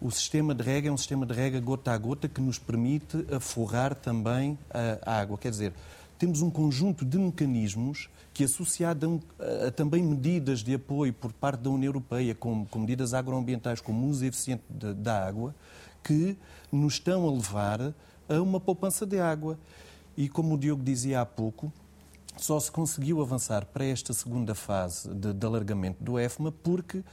O 0.00 0.10
sistema 0.10 0.54
de 0.54 0.62
rega 0.62 0.88
é 0.88 0.92
um 0.92 0.96
sistema 0.96 1.24
de 1.24 1.32
rega 1.32 1.60
gota 1.60 1.92
a 1.92 1.98
gota 1.98 2.28
que 2.28 2.40
nos 2.40 2.58
permite 2.58 3.24
aforrar 3.32 3.94
também 3.94 4.58
a 5.06 5.20
água. 5.20 5.38
Quer 5.38 5.50
dizer, 5.50 5.72
temos 6.18 6.40
um 6.40 6.50
conjunto 6.50 7.04
de 7.04 7.18
mecanismos 7.18 8.08
que, 8.32 8.44
associado 8.44 9.20
a, 9.38 9.66
a, 9.66 9.70
também 9.70 10.02
medidas 10.02 10.60
de 10.60 10.74
apoio 10.74 11.12
por 11.12 11.32
parte 11.32 11.60
da 11.60 11.70
União 11.70 11.88
Europeia, 11.88 12.34
como, 12.34 12.66
com 12.66 12.78
medidas 12.78 13.14
agroambientais, 13.14 13.80
como 13.80 14.06
uso 14.06 14.24
eficiente 14.24 14.62
da 14.70 15.26
água, 15.26 15.54
que 16.02 16.36
nos 16.70 16.94
estão 16.94 17.28
a 17.28 17.32
levar 17.32 17.94
a 18.28 18.40
uma 18.40 18.60
poupança 18.60 19.04
de 19.04 19.18
água. 19.18 19.58
E 20.16 20.28
como 20.28 20.54
o 20.54 20.58
Diogo 20.58 20.82
dizia 20.82 21.20
há 21.20 21.26
pouco, 21.26 21.72
só 22.36 22.58
se 22.58 22.70
conseguiu 22.70 23.20
avançar 23.20 23.66
para 23.66 23.84
esta 23.84 24.12
segunda 24.12 24.54
fase 24.54 25.08
de, 25.14 25.32
de 25.32 25.46
alargamento 25.46 26.02
do 26.02 26.18
EFMA 26.18 26.50
porque 26.50 26.98
uh, 26.98 27.04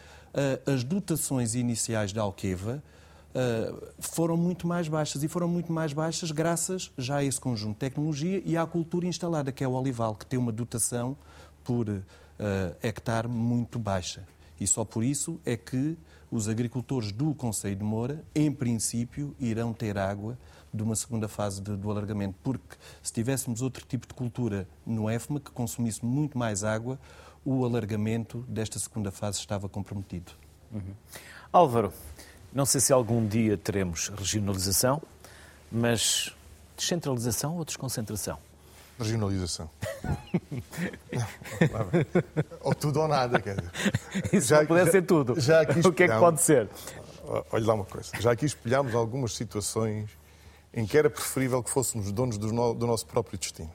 as 0.72 0.84
dotações 0.84 1.56
iniciais 1.56 2.14
da 2.14 2.22
Alqueva 2.22 2.82
uh, 3.30 3.88
foram 4.00 4.38
muito 4.38 4.66
mais 4.68 4.88
baixas 4.88 5.24
e 5.24 5.28
foram 5.28 5.48
muito 5.48 5.72
mais 5.72 5.94
baixas 5.94 6.32
graças 6.32 6.92
já 6.98 7.18
a 7.18 7.24
esse 7.24 7.40
conjunto 7.40 7.74
de 7.74 7.80
tecnologia 7.80 8.42
e 8.46 8.56
à 8.56 8.66
cultura 8.66 9.08
instalada, 9.08 9.52
que 9.52 9.64
é 9.64 9.68
o 9.68 9.74
olival, 9.74 10.16
que 10.16 10.26
tem 10.26 10.40
uma 10.40 10.52
dotação 10.52 11.18
por 11.64 11.90
uh, 11.90 12.04
hectare 12.82 13.28
muito 13.28 13.78
baixa. 13.78 14.26
E 14.60 14.68
só 14.68 14.84
por 14.84 15.04
isso 15.04 15.40
é 15.46 15.56
que 15.56 15.98
os 16.32 16.48
agricultores 16.48 17.12
do 17.12 17.34
Conselho 17.34 17.76
de 17.76 17.84
Moura, 17.84 18.24
em 18.36 18.52
princípio, 18.52 19.36
irão 19.40 19.74
ter 19.74 19.98
água 19.98 20.38
de 20.74 20.84
uma 20.84 20.96
segunda 20.96 21.28
fase 21.28 21.62
de, 21.62 21.76
do 21.76 21.90
alargamento, 21.90 22.36
porque 22.44 22.76
se 23.02 23.12
tivéssemos 23.12 23.62
outro 23.62 23.86
tipo 23.86 24.08
de 24.08 24.14
cultura 24.14 24.68
no 24.86 25.10
EFMA 25.10 25.40
que 25.40 25.52
consumisse 25.52 26.06
muito 26.06 26.38
mais 26.38 26.64
água, 26.64 27.00
o 27.44 27.66
alargamento 27.66 28.46
desta 28.48 28.78
segunda 28.78 29.12
fase 29.12 29.40
estava 29.40 29.68
comprometido. 29.68 30.32
Uhum. 30.72 30.94
Álvaro, 31.52 31.92
não 32.54 32.66
sei 32.66 32.82
se 32.82 32.94
algum 32.94 33.26
dia 33.28 33.58
teremos 33.58 34.10
regionalização, 34.10 35.02
mas 35.72 36.36
descentralização 36.78 37.58
ou 37.58 37.66
desconcentração? 37.66 38.38
Regionalização. 39.00 39.70
ou 42.62 42.76
tudo 42.76 43.00
ou 43.00 43.08
nada, 43.08 43.40
quer 43.40 43.56
dizer. 43.56 43.72
Isso 44.34 44.50
já, 44.50 44.60
não 44.60 44.68
puder 44.68 44.86
já, 44.86 44.92
ser 44.92 45.02
tudo. 45.04 45.40
Já 45.40 45.62
aqui 45.62 45.80
o 45.88 45.94
que 45.94 46.04
é 46.04 46.08
que 46.08 46.20
pode 46.20 46.42
ser? 46.42 46.70
Olha 47.52 47.66
lá 47.66 47.74
uma 47.76 47.86
coisa. 47.86 48.12
Já 48.20 48.32
aqui 48.32 48.46
espelhámos 48.46 48.94
algumas 48.94 49.36
situações 49.36 50.10
em 50.74 50.86
que 50.86 50.98
era 50.98 51.10
preferível 51.10 51.64
que 51.64 51.70
fôssemos 51.70 52.12
donos 52.12 52.38
do, 52.38 52.52
no, 52.52 52.74
do 52.74 52.88
nosso 52.88 53.06
próprio 53.06 53.38
destino. 53.38 53.72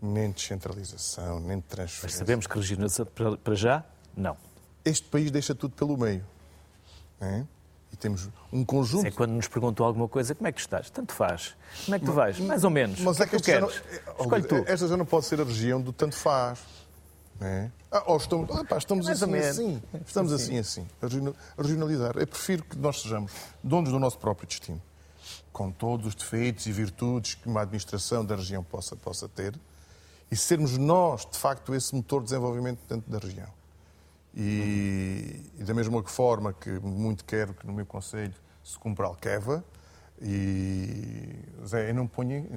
Nem 0.00 0.30
descentralização, 0.30 1.38
nem 1.38 1.58
de 1.58 1.64
transferência. 1.64 2.00
Mas 2.02 2.14
sabemos 2.14 2.46
que 2.46 2.56
regionalização 2.56 3.06
para 3.42 3.54
já, 3.54 3.84
não. 4.16 4.36
Este 4.84 5.06
país 5.08 5.30
deixa 5.30 5.54
tudo 5.54 5.76
pelo 5.76 5.96
meio. 5.96 6.24
É? 7.20 7.44
E 7.92 7.96
temos 7.96 8.28
um 8.52 8.64
conjunto. 8.64 9.06
Isso 9.06 9.14
é 9.14 9.16
quando 9.16 9.30
nos 9.32 9.46
perguntam 9.46 9.86
alguma 9.86 10.08
coisa, 10.08 10.34
como 10.34 10.48
é 10.48 10.52
que 10.52 10.60
estás? 10.60 10.90
Tanto 10.90 11.12
faz. 11.12 11.54
Como 11.84 11.94
é 11.94 11.98
que 12.00 12.04
tu 12.04 12.12
vais? 12.12 12.40
Mais 12.40 12.64
ou 12.64 12.70
menos. 12.70 12.98
Mas 13.00 13.20
é 13.20 13.24
que, 13.24 13.30
que 13.30 13.36
tu 13.36 13.44
queres? 13.44 13.60
Não... 14.06 14.24
Escolhe 14.24 14.42
tu. 14.42 14.56
Esta 14.66 14.88
já 14.88 14.96
não 14.96 15.06
pode 15.06 15.26
ser 15.26 15.40
a 15.40 15.44
região 15.44 15.80
do 15.80 15.92
tanto 15.92 16.16
faz. 16.16 16.58
É? 17.40 17.70
Ah, 17.90 18.04
ou 18.06 18.16
estamos, 18.16 18.50
ah, 18.50 18.64
pá, 18.64 18.78
estamos 18.78 19.08
assim, 19.08 19.34
assim. 19.36 19.82
Estamos 20.06 20.32
assim, 20.32 20.58
assim. 20.58 20.86
A 21.00 21.62
regionalizar. 21.62 22.16
Eu 22.16 22.26
prefiro 22.26 22.64
que 22.64 22.76
nós 22.76 23.02
sejamos 23.02 23.32
donos 23.62 23.90
do 23.90 23.98
nosso 23.98 24.18
próprio 24.18 24.48
destino 24.48 24.80
com 25.52 25.70
todos 25.70 26.06
os 26.06 26.14
defeitos 26.14 26.66
e 26.66 26.72
virtudes 26.72 27.34
que 27.34 27.48
uma 27.48 27.62
administração 27.62 28.24
da 28.24 28.36
região 28.36 28.62
possa, 28.62 28.96
possa 28.96 29.28
ter, 29.28 29.58
e 30.30 30.36
sermos 30.36 30.78
nós, 30.78 31.26
de 31.26 31.36
facto, 31.36 31.74
esse 31.74 31.94
motor 31.94 32.20
de 32.20 32.26
desenvolvimento 32.26 32.80
dentro 32.88 33.10
da 33.10 33.18
região. 33.18 33.48
E, 34.34 35.44
e 35.58 35.64
da 35.64 35.74
mesma 35.74 36.02
forma 36.04 36.54
que 36.54 36.70
muito 36.70 37.24
quero 37.24 37.52
que 37.52 37.66
no 37.66 37.72
meu 37.72 37.84
Conselho 37.84 38.34
se 38.64 38.78
cumpra 38.78 39.04
a 39.04 39.08
Alqueva, 39.08 39.62
e 40.22 41.34
Zé, 41.66 41.90
eu 41.90 41.94
não 41.94 42.06
ponho. 42.06 42.48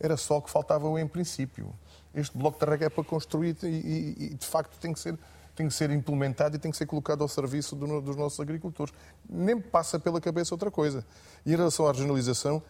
Era 0.00 0.16
só 0.16 0.38
o 0.38 0.42
que 0.42 0.50
faltava 0.50 0.88
em 1.00 1.06
princípio. 1.06 1.72
Este 2.12 2.36
bloco 2.36 2.58
de 2.58 2.70
rega 2.70 2.86
é 2.86 2.88
para 2.88 3.04
construir 3.04 3.56
e, 3.62 3.66
e, 3.66 4.16
e 4.18 4.34
de 4.34 4.46
facto 4.46 4.78
tem 4.78 4.92
que 4.92 4.98
ser 4.98 5.18
tem 5.54 5.68
que 5.68 5.74
ser 5.74 5.90
implementado 5.90 6.56
e 6.56 6.58
tem 6.58 6.70
que 6.70 6.76
ser 6.76 6.86
colocado 6.86 7.22
ao 7.22 7.28
serviço 7.28 7.76
do, 7.76 8.00
dos 8.00 8.16
nossos 8.16 8.40
agricultores. 8.40 8.92
Nem 9.28 9.60
passa 9.60 9.98
pela 9.98 10.20
cabeça 10.20 10.54
outra 10.54 10.70
coisa. 10.70 11.06
E 11.46 11.52
em 11.52 11.56
relação 11.56 11.86
à 11.86 11.92
regionalização, 11.92 12.62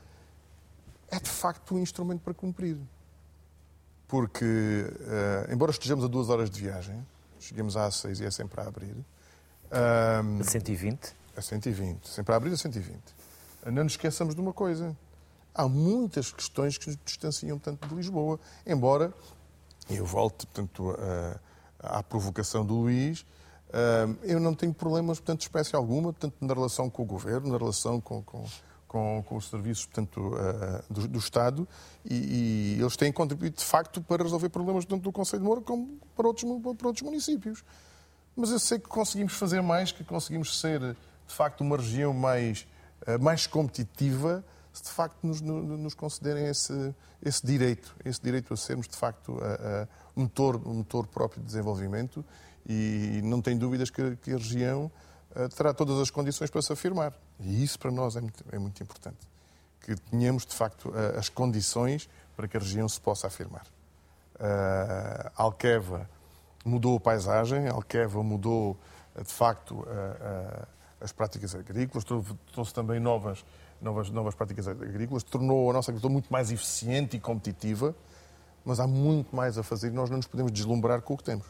é 1.10 1.18
de 1.18 1.30
facto 1.30 1.74
um 1.74 1.78
instrumento 1.78 2.20
para 2.20 2.34
cumprir. 2.34 2.76
Porque, 4.06 4.44
uh, 4.44 5.52
embora 5.52 5.70
estejamos 5.70 6.04
a 6.04 6.08
duas 6.08 6.28
horas 6.28 6.50
de 6.50 6.60
viagem, 6.60 7.04
chegamos 7.40 7.76
às 7.76 7.96
seis 7.96 8.20
e 8.20 8.24
é 8.24 8.30
sempre 8.30 8.60
a 8.60 8.64
abrir. 8.64 8.92
Uh, 8.92 10.40
a 10.40 10.44
120? 10.44 11.14
A 11.36 11.40
120. 11.40 12.08
Sempre 12.08 12.34
a 12.34 12.36
abrir 12.36 12.52
a 12.52 12.56
120. 12.56 12.98
Não 13.66 13.84
nos 13.84 13.94
esqueçamos 13.94 14.34
de 14.34 14.40
uma 14.40 14.52
coisa. 14.52 14.94
Há 15.54 15.66
muitas 15.66 16.30
questões 16.32 16.76
que 16.76 16.88
nos 16.88 16.98
distanciam 17.04 17.58
tanto 17.58 17.88
de 17.88 17.94
Lisboa. 17.94 18.38
Embora, 18.66 19.12
eu 19.88 20.04
volto, 20.04 20.46
portanto, 20.46 20.90
a 20.98 21.38
à 21.84 22.02
provocação 22.02 22.64
do 22.64 22.74
Luís, 22.74 23.24
eu 24.22 24.38
não 24.38 24.54
tenho 24.54 24.72
problemas, 24.72 25.18
portanto, 25.18 25.40
de 25.40 25.46
espécie 25.46 25.74
alguma, 25.74 26.12
portanto, 26.12 26.36
na 26.40 26.54
relação 26.54 26.88
com 26.88 27.02
o 27.02 27.06
Governo, 27.06 27.50
na 27.50 27.58
relação 27.58 28.00
com, 28.00 28.22
com, 28.22 28.44
com, 28.86 29.24
com 29.26 29.36
os 29.36 29.48
serviços, 29.50 29.86
portanto, 29.86 30.32
do, 30.88 31.08
do 31.08 31.18
Estado, 31.18 31.66
e, 32.04 32.76
e, 32.76 32.80
eles 32.80 32.96
têm 32.96 33.12
contribuído, 33.12 33.56
de 33.56 33.64
facto, 33.64 34.00
para 34.00 34.22
resolver 34.22 34.48
problemas 34.48 34.84
tanto 34.84 35.02
do 35.02 35.10
Conselho 35.10 35.40
de 35.40 35.46
Moura 35.46 35.60
como 35.60 35.98
para 36.16 36.26
outros, 36.26 36.48
para 36.78 36.86
outros 36.86 37.02
municípios. 37.02 37.64
Mas 38.36 38.50
eu 38.50 38.58
sei 38.58 38.78
que 38.78 38.88
conseguimos 38.88 39.32
fazer 39.34 39.60
mais, 39.60 39.90
que 39.90 40.04
conseguimos 40.04 40.60
ser, 40.60 40.80
de 40.80 41.34
facto, 41.34 41.62
uma 41.62 41.76
região 41.76 42.14
mais, 42.14 42.66
mais 43.20 43.46
competitiva, 43.46 44.44
se 44.72 44.82
de 44.82 44.90
facto 44.90 45.24
nos, 45.24 45.40
nos 45.40 45.94
concederem 45.94 46.46
esse, 46.46 46.94
esse 47.22 47.46
direito, 47.46 47.94
esse 48.04 48.20
direito 48.20 48.52
a 48.52 48.56
sermos, 48.56 48.88
de 48.88 48.96
facto, 48.96 49.38
a, 49.40 49.82
a 49.82 49.88
motor, 50.16 50.56
um 50.66 50.74
motor 50.74 51.06
próprio 51.06 51.40
de 51.40 51.46
desenvolvimento 51.46 52.24
e 52.66 53.20
não 53.24 53.42
tenho 53.42 53.58
dúvidas 53.58 53.90
que, 53.90 54.16
que 54.16 54.32
a 54.32 54.36
região 54.36 54.90
uh, 55.36 55.48
terá 55.50 55.74
todas 55.74 55.98
as 55.98 56.10
condições 56.10 56.50
para 56.50 56.62
se 56.62 56.72
afirmar. 56.72 57.12
E 57.40 57.62
isso 57.62 57.78
para 57.78 57.90
nós 57.90 58.16
é 58.16 58.20
muito, 58.20 58.44
é 58.50 58.58
muito 58.58 58.82
importante. 58.82 59.28
Que 59.80 59.94
tenhamos, 59.96 60.46
de 60.46 60.54
facto, 60.54 60.88
uh, 60.88 61.18
as 61.18 61.28
condições 61.28 62.08
para 62.36 62.48
que 62.48 62.56
a 62.56 62.60
região 62.60 62.88
se 62.88 63.00
possa 63.00 63.26
afirmar. 63.26 63.66
Uh, 64.36 65.30
Alqueva 65.36 66.08
mudou 66.64 66.96
a 66.96 67.00
paisagem, 67.00 67.68
Alqueva 67.68 68.22
mudou, 68.22 68.76
de 69.16 69.32
facto, 69.32 69.86
as 71.00 71.12
práticas 71.12 71.54
agrícolas, 71.54 72.04
trouxe 72.52 72.72
também 72.72 72.98
novas, 72.98 73.44
novas, 73.80 74.08
novas 74.10 74.34
práticas 74.34 74.66
agrícolas, 74.66 75.22
tornou 75.22 75.70
a 75.70 75.74
nossa 75.74 75.90
agricultura 75.90 76.12
muito 76.12 76.32
mais 76.32 76.50
eficiente 76.50 77.18
e 77.18 77.20
competitiva 77.20 77.94
mas 78.64 78.80
há 78.80 78.86
muito 78.86 79.34
mais 79.34 79.58
a 79.58 79.62
fazer 79.62 79.88
e 79.88 79.90
nós 79.90 80.08
não 80.08 80.16
nos 80.16 80.26
podemos 80.26 80.50
deslumbrar 80.50 81.02
com 81.02 81.14
o 81.14 81.16
que 81.16 81.24
temos. 81.24 81.46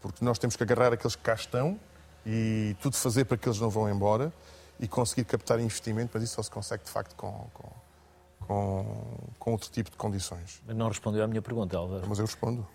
Porque 0.00 0.24
nós 0.24 0.38
temos 0.38 0.56
que 0.56 0.62
agarrar 0.62 0.92
aqueles 0.92 1.14
que 1.14 1.22
cá 1.22 1.34
estão 1.34 1.78
e 2.26 2.76
tudo 2.80 2.96
fazer 2.96 3.24
para 3.24 3.36
que 3.36 3.48
eles 3.48 3.60
não 3.60 3.70
vão 3.70 3.88
embora 3.88 4.32
e 4.80 4.88
conseguir 4.88 5.24
captar 5.24 5.60
investimento, 5.60 6.10
mas 6.14 6.22
isso 6.24 6.34
só 6.34 6.42
se 6.42 6.50
consegue 6.50 6.84
de 6.84 6.90
facto 6.90 7.14
com, 7.14 7.46
com, 7.52 7.68
com, 8.46 9.24
com 9.38 9.52
outro 9.52 9.70
tipo 9.70 9.90
de 9.90 9.96
condições. 9.96 10.62
Mas 10.66 10.76
não 10.76 10.88
respondeu 10.88 11.22
à 11.22 11.26
minha 11.26 11.42
pergunta, 11.42 11.76
Álvaro. 11.76 12.04
Mas 12.08 12.18
eu 12.18 12.24
respondo. 12.24 12.66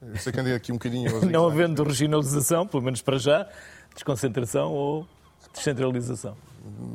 Eu 0.00 0.16
sei 0.18 0.32
que 0.32 0.40
andei 0.40 0.54
aqui 0.54 0.72
um 0.72 0.76
bocadinho. 0.76 1.24
não 1.30 1.46
havendo 1.46 1.82
regionalização, 1.84 2.66
pelo 2.66 2.82
menos 2.82 3.00
para 3.00 3.18
já, 3.18 3.48
desconcentração 3.94 4.72
ou 4.72 5.06
descentralização? 5.54 6.36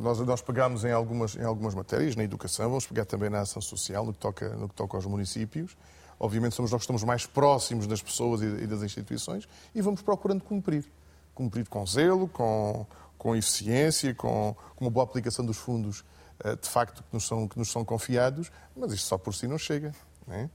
Nós, 0.02 0.20
nós 0.20 0.42
pegamos 0.42 0.84
em 0.84 0.92
algumas, 0.92 1.36
em 1.36 1.44
algumas 1.44 1.74
matérias, 1.74 2.16
na 2.16 2.24
educação, 2.24 2.68
vamos 2.70 2.86
pegar 2.86 3.06
também 3.06 3.30
na 3.30 3.42
ação 3.42 3.62
social, 3.62 4.06
no 4.06 4.14
que 4.14 4.20
toca, 4.20 4.50
no 4.50 4.68
que 4.68 4.76
toca 4.76 4.98
aos 4.98 5.06
municípios. 5.06 5.78
Obviamente 6.20 6.54
somos 6.54 6.72
nós 6.72 6.80
que 6.80 6.84
estamos 6.84 7.04
mais 7.04 7.26
próximos 7.26 7.88
das 7.88 8.02
pessoas 8.02 8.42
e, 8.42 8.68
das 8.68 8.84
instituições 8.84 9.48
e 9.74 9.82
vamos 9.82 10.02
procurando 10.02 10.44
cumprir. 10.44 10.86
Cumprir 11.34 11.68
com 11.68 11.86
zelo, 11.86 12.28
com, 12.28 12.86
com 13.18 13.36
eficiência, 13.36 14.14
com, 14.14 14.56
com 14.76 14.86
uma 14.86 14.92
boa 14.92 15.04
aplicação 15.04 15.44
dos 15.44 15.58
fundos 15.58 16.04
eh, 16.44 16.56
de 16.56 16.70
facto 16.70 17.04
que 17.04 17.14
nos 17.14 17.26
são, 17.26 17.48
que 17.48 17.58
nos 17.58 17.72
são 17.72 17.84
confiados, 17.86 18.52
mas 18.76 18.92
isto 18.92 19.08
só 19.08 19.18
por 19.18 19.34
si 19.34 19.48
não 19.48 19.58
chega. 19.58 19.94
Não 20.28 20.36
é? 20.36 20.50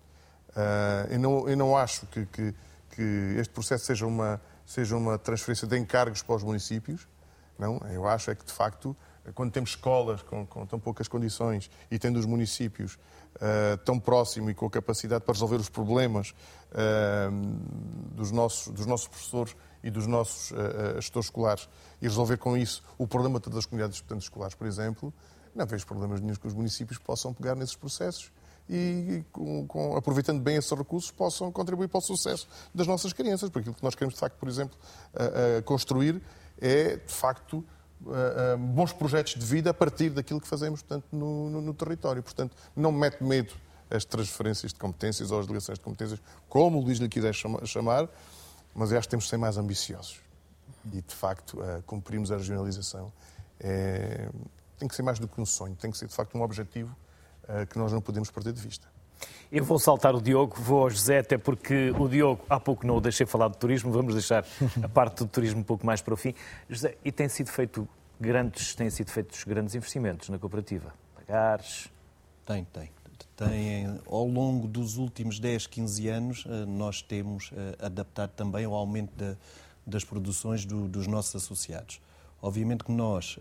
Eu, 1.11 1.19
não, 1.19 1.49
eu 1.49 1.57
não 1.57 1.77
acho 1.77 2.07
que, 2.07 2.25
que, 2.27 2.55
que, 2.91 3.37
este 3.39 3.53
processo 3.53 3.85
seja 3.85 4.07
uma, 4.07 4.41
seja 4.65 4.97
uma 4.97 5.19
transferência 5.19 5.67
de 5.67 5.77
encargos 5.77 6.23
para 6.23 6.35
os 6.35 6.43
municípios. 6.43 7.07
Não, 7.59 7.79
eu 7.91 8.07
acho 8.07 8.31
é 8.31 8.35
que, 8.35 8.45
de 8.45 8.53
facto, 8.53 8.97
quando 9.35 9.51
temos 9.51 9.71
escolas 9.71 10.23
com, 10.23 10.47
com 10.47 10.67
tão 10.67 10.79
poucas 10.79 11.09
condições 11.09 11.71
e 11.91 11.99
tendo 11.99 12.19
os 12.19 12.27
municípios 12.27 12.95
uh, 13.37 13.77
tão 13.85 13.99
próximo 13.99 14.51
e 14.51 14.55
com 14.55 14.67
a 14.67 14.71
capacidade 14.71 15.25
para 15.25 15.33
resolver 15.33 15.57
os 15.57 15.69
problemas 15.69 16.35
uh, 16.73 17.31
dos, 18.15 18.31
nossos, 18.31 18.73
dos 18.73 18.87
nossos 18.87 19.09
professores 19.09 19.57
e 19.83 19.91
dos 19.91 20.07
nossos 20.07 20.53
gestores 20.97 21.27
escolares 21.27 21.69
e 22.03 22.07
resolver 22.07 22.39
com 22.39 22.57
isso 22.57 22.83
o 22.99 23.07
problema 23.07 23.39
todas 23.39 23.61
as 23.61 23.67
comunidades 23.67 23.97
de 23.97 24.03
estudantes 24.03 24.27
escolares, 24.27 24.55
por 24.55 24.67
exemplo, 24.67 25.15
não 25.55 25.65
vejo 25.65 25.87
problemas 25.87 26.21
nenhum 26.21 26.35
que 26.35 26.47
os 26.47 26.55
municípios 26.55 26.99
possam 26.99 27.33
pegar 27.33 27.55
nesses 27.55 27.77
processos 27.77 28.33
e, 28.69 29.25
com, 29.33 29.67
com, 29.67 29.97
aproveitando 29.97 30.41
bem 30.41 30.57
esses 30.57 30.71
recursos, 30.71 31.11
possam 31.11 31.51
contribuir 31.53 31.89
para 31.89 31.99
o 31.99 32.03
sucesso 32.03 32.49
das 32.75 32.87
nossas 32.87 33.13
crianças. 33.13 33.49
Porque 33.49 33.61
aquilo 33.61 33.75
que 33.75 33.83
nós 33.83 33.95
queremos, 33.95 34.15
de 34.15 34.21
facto, 34.21 34.37
por 34.37 34.49
exemplo, 34.49 34.77
a, 35.15 35.59
a 35.59 35.63
construir 35.63 36.21
é, 36.61 36.97
de 36.97 37.13
facto, 37.13 37.65
a, 38.07 38.53
a 38.53 38.57
bons 38.57 38.93
projetos 38.93 39.35
de 39.35 39.45
vida 39.45 39.71
a 39.71 39.75
partir 39.75 40.11
daquilo 40.11 40.41
que 40.41 40.49
fazemos 40.49 40.83
portanto, 40.83 41.07
no, 41.13 41.51
no, 41.51 41.61
no 41.61 41.75
território. 41.75 42.23
Portanto, 42.23 42.57
não 42.75 42.93
me 42.93 42.99
mete 42.99 43.23
medo 43.23 43.55
as 43.91 44.05
transferências 44.05 44.73
de 44.73 44.79
competências 44.79 45.31
ou 45.31 45.39
as 45.39 45.47
delegações 45.47 45.79
de 45.79 45.85
competências, 45.85 46.21
como 46.49 46.79
o 46.79 46.83
Luís 46.83 46.99
lhe 46.99 47.09
quiser 47.09 47.33
chamar, 47.33 48.09
mas 48.75 48.93
acho 48.93 49.03
que 49.03 49.11
temos 49.11 49.25
de 49.25 49.31
ser 49.31 49.37
mais 49.37 49.57
ambiciosos. 49.57 50.21
E, 50.93 51.01
de 51.01 51.15
facto, 51.15 51.59
cumprirmos 51.87 52.33
a 52.33 52.37
regionalização 52.37 53.13
é, 53.61 54.29
tem 54.79 54.89
que 54.89 54.95
ser 54.95 55.03
mais 55.03 55.19
do 55.19 55.27
que 55.29 55.41
um 55.41 55.47
sonho, 55.47 55.75
tem 55.77 55.91
que 55.91 55.99
ser, 55.99 56.07
de 56.07 56.15
facto, 56.15 56.37
um 56.37 56.43
objetivo 56.43 56.95
eh, 57.49 57.67
que 57.67 57.79
nós 57.79 57.93
não 57.93 58.01
podemos 58.01 58.31
perder 58.31 58.53
de 58.53 58.61
vista. 58.61 58.87
Eu 59.51 59.65
vou 59.65 59.79
saltar 59.79 60.15
o 60.15 60.21
Diogo, 60.21 60.57
vou 60.59 60.83
ao 60.83 60.91
José, 60.91 61.21
até 61.21 61.39
porque 61.39 61.93
o 61.97 62.09
Diogo, 62.09 62.45
há 62.49 62.59
pouco 62.59 62.85
não 62.85 62.97
o 62.97 63.01
deixei 63.01 63.25
falar 63.25 63.49
de 63.49 63.57
turismo, 63.57 63.93
vamos 63.93 64.15
deixar 64.15 64.45
a 64.83 64.89
parte 64.89 65.19
do 65.19 65.29
turismo 65.29 65.61
um 65.61 65.63
pouco 65.63 65.87
mais 65.87 66.03
para 66.03 66.15
o 66.15 66.17
fim. 66.17 66.35
José, 66.69 66.97
e 67.05 67.13
tem 67.13 67.29
sido 67.29 67.51
feito 67.51 67.89
grandes, 68.21 68.75
têm 68.75 68.91
sido 68.91 69.11
feitos 69.11 69.45
grandes 69.45 69.75
investimentos 69.77 70.29
na 70.29 70.39
cooperativa? 70.39 70.93
Pagares? 71.15 71.89
Tem, 72.45 72.65
tem. 72.65 72.91
Tem, 73.37 74.01
ao 74.07 74.27
longo 74.27 74.67
dos 74.67 74.97
últimos 74.97 75.39
10, 75.39 75.67
15 75.67 76.09
anos, 76.09 76.45
eh, 76.47 76.65
nós 76.65 77.03
temos 77.03 77.51
eh, 77.53 77.77
adaptado 77.85 78.31
também 78.31 78.65
ao 78.65 78.75
aumento 78.75 79.37
das 79.87 80.05
produções 80.05 80.65
do, 80.65 80.89
dos 80.89 81.07
nossos 81.07 81.37
associados. 81.37 82.01
Obviamente 82.41 82.83
que 82.83 82.93
nós, 82.93 83.39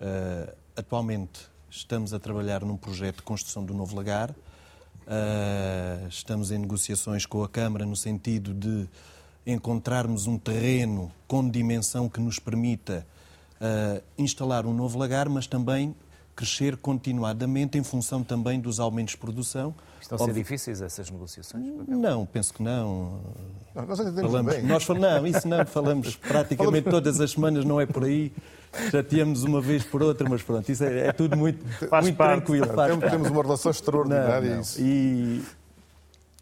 atualmente, 0.76 1.50
Estamos 1.76 2.14
a 2.14 2.20
trabalhar 2.20 2.64
num 2.64 2.78
projeto 2.78 3.18
de 3.18 3.24
construção 3.24 3.66
do 3.66 3.74
novo 3.74 3.98
lagar. 3.98 4.34
Uh, 5.08 6.08
estamos 6.08 6.50
em 6.50 6.58
negociações 6.58 7.26
com 7.26 7.44
a 7.44 7.50
Câmara 7.50 7.86
no 7.86 7.96
sentido 7.96 8.54
de 8.54 8.90
encontrarmos 9.46 10.26
um 10.26 10.38
terreno 10.38 11.12
com 11.28 11.48
dimensão 11.48 12.10
que 12.10 12.20
nos 12.20 12.40
permita 12.40 13.06
uh, 13.62 14.02
instalar 14.18 14.66
um 14.66 14.74
novo 14.74 14.98
lagar, 14.98 15.30
mas 15.30 15.46
também 15.46 15.96
crescer 16.36 16.78
continuadamente 16.78 17.78
em 17.78 17.84
função 17.84 18.24
também 18.24 18.60
dos 18.60 18.80
aumentos 18.80 19.12
de 19.12 19.18
produção. 19.18 19.74
Estão 20.02 20.18
a 20.18 20.26
ser 20.26 20.34
difíceis 20.34 20.82
essas 20.82 21.10
negociações? 21.10 21.66
Não, 21.88 22.26
penso 22.26 22.54
que 22.54 22.62
não. 22.62 23.20
não 23.74 23.86
nós 23.86 24.00
entendemos 24.00 24.32
falamos, 24.32 24.54
bem. 24.54 24.64
Nós, 24.64 24.88
não, 24.88 25.28
isso 25.28 25.48
não, 25.48 25.66
falamos 25.66 26.16
praticamente 26.28 26.90
todas 26.90 27.20
as 27.20 27.32
semanas, 27.32 27.66
não 27.66 27.80
é 27.80 27.86
por 27.86 28.04
aí 28.04 28.32
chateamos 28.92 29.44
uma 29.44 29.62
vez 29.62 29.84
por 29.84 30.04
outra, 30.04 30.28
mas 30.30 30.42
pronto, 30.42 30.70
isso 30.70 30.84
é, 30.84 31.08
é 31.08 31.12
tudo 31.14 31.38
muito, 31.38 31.64
muito 31.66 32.18
tranquilo. 32.18 32.68
Faz 32.74 33.00
temos 33.12 33.30
uma 33.30 33.42
relação 33.42 33.72
extraordinária. 33.72 34.50
Não, 34.50 34.58
não. 34.58 34.64
E, 34.78 35.44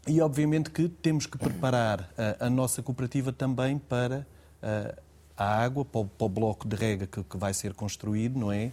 e 0.06 0.20
obviamente 0.20 0.70
que 0.70 0.88
temos 0.88 1.26
que 1.26 1.38
preparar 1.38 2.10
a, 2.18 2.46
a 2.46 2.50
nossa 2.50 2.82
cooperativa 2.82 3.32
também 3.32 3.78
para 3.78 4.26
a, 4.62 4.94
a 5.36 5.62
água, 5.62 5.84
para 5.84 6.00
o, 6.00 6.06
para 6.06 6.24
o, 6.26 6.28
bloco 6.28 6.68
de 6.68 6.76
rega 6.76 7.06
que, 7.06 7.22
que, 7.22 7.36
vai 7.36 7.54
ser 7.54 7.74
construído, 7.74 8.38
não 8.38 8.52
é? 8.52 8.72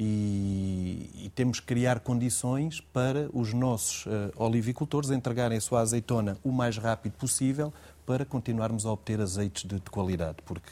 E, 0.00 1.24
e, 1.24 1.32
temos 1.34 1.58
que 1.58 1.66
criar 1.66 1.98
condições 1.98 2.80
para 2.80 3.28
os 3.32 3.52
nossos 3.52 4.06
uh, 4.06 4.30
olivicultores 4.36 5.10
entregarem 5.10 5.58
a 5.58 5.60
sua 5.60 5.80
azeitona 5.80 6.38
o 6.44 6.52
mais 6.52 6.78
rápido 6.78 7.14
possível 7.14 7.74
para 8.06 8.24
continuarmos 8.24 8.86
a 8.86 8.92
obter 8.92 9.20
azeites 9.20 9.64
de, 9.64 9.74
de 9.74 9.90
qualidade, 9.90 10.36
porque 10.46 10.70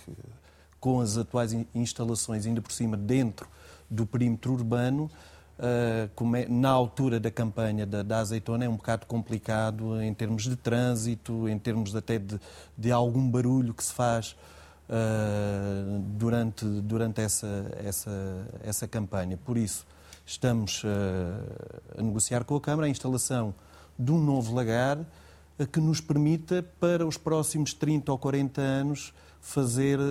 com 0.78 1.00
as 1.00 1.18
atuais 1.18 1.52
instalações, 1.74 2.46
ainda 2.46 2.62
por 2.62 2.70
cima 2.70 2.96
dentro 2.96 3.48
do 3.90 4.06
perímetro 4.06 4.52
urbano, 4.52 5.10
uh, 5.58 6.48
na 6.48 6.70
altura 6.70 7.18
da 7.18 7.30
campanha 7.30 7.84
da, 7.84 8.04
da, 8.04 8.18
azeitona 8.18 8.64
é 8.64 8.68
um 8.68 8.76
bocado 8.76 9.06
complicado 9.06 10.00
em 10.00 10.14
termos 10.14 10.44
de 10.44 10.54
trânsito, 10.54 11.48
em 11.48 11.58
termos 11.58 11.96
até 11.96 12.16
de, 12.16 12.38
de 12.78 12.92
algum 12.92 13.28
barulho 13.28 13.74
que 13.74 13.82
se 13.82 13.92
faz 13.92 14.36
uh, 14.88 15.98
durante, 16.16 16.64
durante 16.64 17.20
essa, 17.20 17.70
essa, 17.84 18.46
essa 18.62 18.88
campanha. 18.88 19.36
Por 19.36 19.56
isso, 19.56 19.86
estamos 20.24 20.82
uh, 20.84 20.88
a 21.98 22.02
negociar 22.02 22.44
com 22.44 22.56
a 22.56 22.60
Câmara 22.60 22.86
a 22.86 22.90
instalação 22.90 23.54
de 23.98 24.12
um 24.12 24.22
novo 24.22 24.54
lagar 24.54 24.98
que 25.72 25.80
nos 25.80 26.02
permita, 26.02 26.62
para 26.78 27.06
os 27.06 27.16
próximos 27.16 27.72
30 27.72 28.12
ou 28.12 28.18
40 28.18 28.60
anos, 28.60 29.14
fazer 29.40 29.98
uh, 29.98 30.02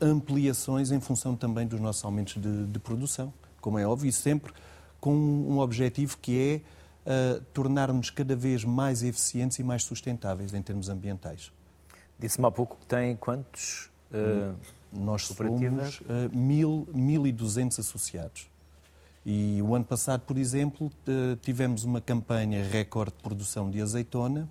ampliações 0.00 0.92
em 0.92 1.00
função 1.00 1.34
também 1.34 1.66
dos 1.66 1.80
nossos 1.80 2.04
aumentos 2.04 2.40
de, 2.40 2.66
de, 2.66 2.78
produção, 2.78 3.32
como 3.60 3.78
é 3.78 3.86
óbvio, 3.86 4.08
e 4.08 4.12
sempre 4.12 4.52
com 5.00 5.14
um 5.14 5.58
objetivo 5.58 6.18
que 6.18 6.62
é 7.06 7.38
uh, 7.38 7.40
tornar-nos 7.52 8.10
cada 8.10 8.36
vez 8.36 8.62
mais 8.62 9.02
eficientes 9.02 9.58
e 9.58 9.64
mais 9.64 9.82
sustentáveis 9.82 10.54
em 10.54 10.62
termos 10.62 10.88
ambientais. 10.88 11.50
Disse-me 12.18 12.46
há 12.46 12.50
pouco 12.50 12.76
que 12.76 12.86
tem 12.86 13.16
quantos 13.16 13.90
uh, 14.12 14.54
Nós 14.92 15.26
somos 15.26 16.00
uh, 16.00 16.36
mil, 16.36 16.86
1.200 16.94 17.78
associados. 17.78 18.48
E 19.26 19.60
o 19.62 19.74
ano 19.74 19.84
passado, 19.84 20.20
por 20.20 20.36
exemplo, 20.36 20.90
tivemos 21.40 21.82
uma 21.82 21.98
campanha 21.98 22.62
recorde 22.62 23.12
de 23.16 23.22
produção 23.22 23.70
de 23.70 23.80
azeitona, 23.80 24.46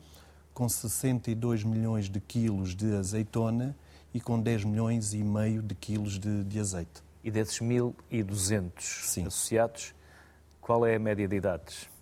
com 0.51 0.68
62 0.68 1.64
milhões 1.64 2.10
de 2.10 2.20
quilos 2.20 2.76
de 2.76 2.95
azeitona 2.95 3.76
e 4.14 4.20
com 4.20 4.39
10 4.39 4.66
milhões 4.66 5.14
e 5.14 5.24
meio 5.24 5.62
de 5.62 5.76
quilos 5.76 6.20
de, 6.20 6.43
de 6.43 6.60
azeite. 6.60 7.04
E 7.24 7.32
desses 7.32 7.60
1.200 7.60 9.28
associados, 9.28 9.93
qual 10.60 10.86
é 10.86 10.95
a 10.95 10.99
média 10.99 11.28
de 11.28 11.36
idades? 11.36 11.93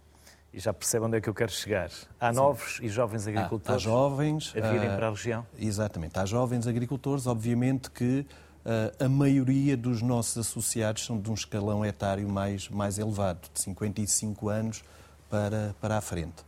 E 0.54 0.60
já 0.60 0.74
percebe 0.74 1.06
onde 1.06 1.18
é 1.18 1.22
que 1.22 1.30
eu 1.30 1.34
quero 1.34 1.52
chegar. 1.52 1.90
Há 2.20 2.32
Sim. 2.32 2.36
novos 2.36 2.80
e 2.82 2.90
jovens 2.90 3.26
agricultores 3.26 3.70
há, 3.70 3.74
há 3.76 3.78
jovens, 3.78 4.54
a 4.56 4.72
virem 4.72 4.90
uh, 4.90 4.96
para 4.96 5.08
a 5.08 5.10
região? 5.10 5.46
Exatamente. 5.58 6.20
Há 6.20 6.26
jovens 6.26 6.68
agricultores, 6.68 7.26
obviamente 7.26 7.90
que 7.90 8.26
uh, 8.66 9.06
a 9.06 9.08
maioria 9.08 9.78
dos 9.78 10.02
nossos 10.02 10.38
associados 10.38 11.06
são 11.06 11.20
de 11.20 11.32
um 11.32 11.34
escalão 11.34 11.86
etário 11.86 12.28
mais, 12.28 12.68
mais 12.68 13.00
elevado, 13.00 13.50
de 13.54 13.62
55 13.62 14.50
anos 14.50 14.84
para, 15.30 15.74
para 15.80 15.98
a 15.98 16.02
frente. 16.02 16.44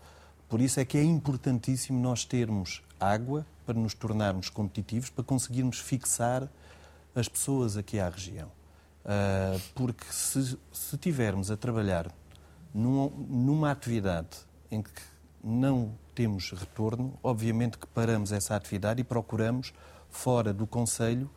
Por 0.50 0.60
isso 0.60 0.80
é 0.80 0.86
que 0.86 0.98
é 0.98 1.04
importantíssimo 1.04 2.00
nós 2.00 2.26
termos 2.26 2.84
água, 3.00 3.46
para 3.66 3.76
nos 3.76 3.94
tornarmos 3.94 4.50
competitivos, 4.50 5.10
para 5.10 5.24
conseguirmos 5.24 5.80
fixar 5.80 6.50
as 7.16 7.30
pessoas 7.30 7.78
aqui 7.78 8.00
à 8.00 8.10
região. 8.10 8.52
Porque 9.74 10.06
se, 10.12 10.58
se 10.72 10.98
tivermos 10.98 11.50
a 11.50 11.58
trabalhar 11.58 12.08
num, 12.74 13.10
numa 13.30 13.72
atividade 13.72 14.38
em 14.72 14.82
que 14.82 14.92
não 15.44 15.94
temos 16.16 16.52
retorno, 16.52 17.18
obviamente 17.22 17.78
que 17.78 17.88
paramos 17.88 18.32
essa 18.32 18.56
atividade 18.56 19.02
e 19.02 19.04
procuramos, 19.04 19.74
fora 20.10 20.54
do 20.54 20.66
Conselho, 20.66 21.30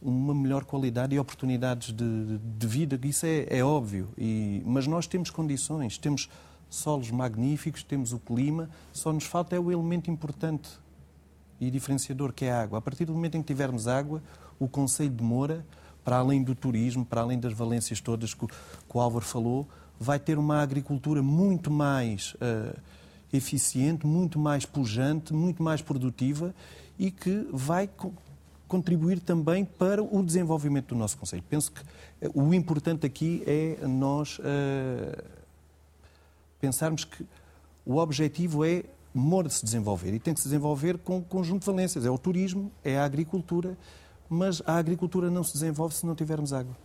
uma 0.00 0.34
melhor 0.34 0.64
qualidade 0.64 1.14
e 1.14 1.18
oportunidades 1.18 1.92
de, 1.92 2.38
de 2.38 2.66
vida. 2.66 2.98
Isso 3.06 3.26
é, 3.26 3.46
é 3.48 3.64
óbvio. 3.64 4.08
E, 4.16 4.62
mas 4.64 4.86
nós 4.86 5.06
temos 5.06 5.30
condições, 5.30 5.98
temos 5.98 6.28
solos 6.68 7.10
magníficos, 7.10 7.82
temos 7.82 8.12
o 8.12 8.18
clima, 8.18 8.68
só 8.92 9.12
nos 9.12 9.24
falta 9.24 9.54
é 9.54 9.60
o 9.60 9.70
elemento 9.70 10.10
importante 10.10 10.68
e 11.60 11.70
diferenciador 11.70 12.32
que 12.32 12.44
é 12.44 12.52
a 12.52 12.62
água. 12.62 12.78
A 12.78 12.82
partir 12.82 13.04
do 13.04 13.12
momento 13.12 13.36
em 13.36 13.42
que 13.42 13.46
tivermos 13.46 13.86
água, 13.88 14.22
o 14.58 14.68
Conselho 14.68 15.10
de 15.10 15.22
Moura 15.22 15.64
para 16.04 16.18
além 16.18 16.42
do 16.42 16.54
turismo, 16.54 17.04
para 17.04 17.20
além 17.20 17.38
das 17.38 17.52
valências 17.52 18.00
todas 18.00 18.32
que 18.32 18.46
que 18.46 18.96
o 18.96 19.00
Álvaro 19.00 19.24
falou, 19.24 19.66
vai 19.98 20.18
ter 20.18 20.38
uma 20.38 20.62
agricultura 20.62 21.22
muito 21.22 21.70
mais 21.70 22.34
uh, 22.34 22.78
eficiente, 23.32 24.06
muito 24.06 24.38
mais 24.38 24.64
pujante, 24.64 25.32
muito 25.32 25.62
mais 25.62 25.82
produtiva 25.82 26.54
e 26.98 27.10
que 27.10 27.48
vai 27.52 27.86
co 27.88 28.12
contribuir 28.68 29.20
também 29.20 29.64
para 29.64 30.02
o 30.02 30.24
desenvolvimento 30.24 30.88
do 30.88 30.96
nosso 30.96 31.16
Conselho. 31.16 31.44
Penso 31.48 31.70
que 31.70 31.80
uh, 32.26 32.32
o 32.34 32.52
importante 32.52 33.06
aqui 33.06 33.42
é 33.46 33.86
nós 33.86 34.38
uh, 34.38 35.22
pensarmos 36.60 37.04
que 37.04 37.24
o 37.84 37.98
objetivo 37.98 38.64
é 38.64 38.82
Moura 39.14 39.48
se 39.48 39.64
desenvolver 39.64 40.12
e 40.12 40.18
tem 40.18 40.34
que 40.34 40.40
se 40.40 40.46
desenvolver 40.46 40.98
com 40.98 41.16
um 41.16 41.22
conjunto 41.22 41.60
de 41.60 41.66
valências. 41.66 42.04
É 42.04 42.10
o 42.10 42.18
turismo, 42.18 42.70
é 42.84 42.98
a 42.98 43.04
agricultura, 43.04 43.78
mas 44.28 44.60
a 44.66 44.76
agricultura 44.76 45.30
não 45.30 45.42
se 45.42 45.54
desenvolve 45.54 45.94
se 45.94 46.04
não 46.04 46.14
tivermos 46.14 46.52
água. 46.52 46.76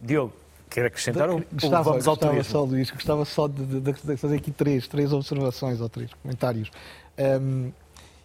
Diogo, 0.00 0.32
quer 0.74 0.86
acrescentar 0.86 1.30
ou 1.30 1.40
gostava, 1.52 1.84
vamos 1.84 2.08
ao 2.08 2.16
gostava 2.16 2.42
só, 2.42 2.64
Luís, 2.64 2.90
gostava 2.90 3.24
só 3.24 3.46
de, 3.46 3.64
de, 3.64 3.92
de, 3.92 4.16
fazer 4.16 4.36
aqui 4.36 4.50
três, 4.50 4.88
três 4.88 5.12
observações 5.12 5.80
ou 5.80 5.88
três 5.88 6.12
comentários. 6.14 6.68
Um, 7.16 7.70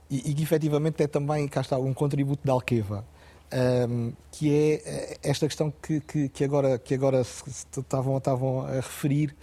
e, 0.09 0.31
e 0.31 0.33
que 0.33 0.41
efetivamente 0.41 1.03
é 1.03 1.07
também, 1.07 1.47
cá 1.47 1.61
está, 1.61 1.77
um 1.77 1.93
contributo 1.93 2.45
da 2.45 2.53
Alqueva. 2.53 3.05
Um, 3.87 4.13
que 4.31 4.53
é 4.53 4.73
eh, 4.85 5.17
esta 5.23 5.47
questão 5.47 5.73
que, 5.81 5.99
que, 6.01 6.29
que 6.29 6.43
agora, 6.43 6.77
que 6.77 6.93
agora 6.93 7.21
estavam, 7.21 8.17
estavam 8.17 8.61
a 8.61 8.75
referir 8.75 9.35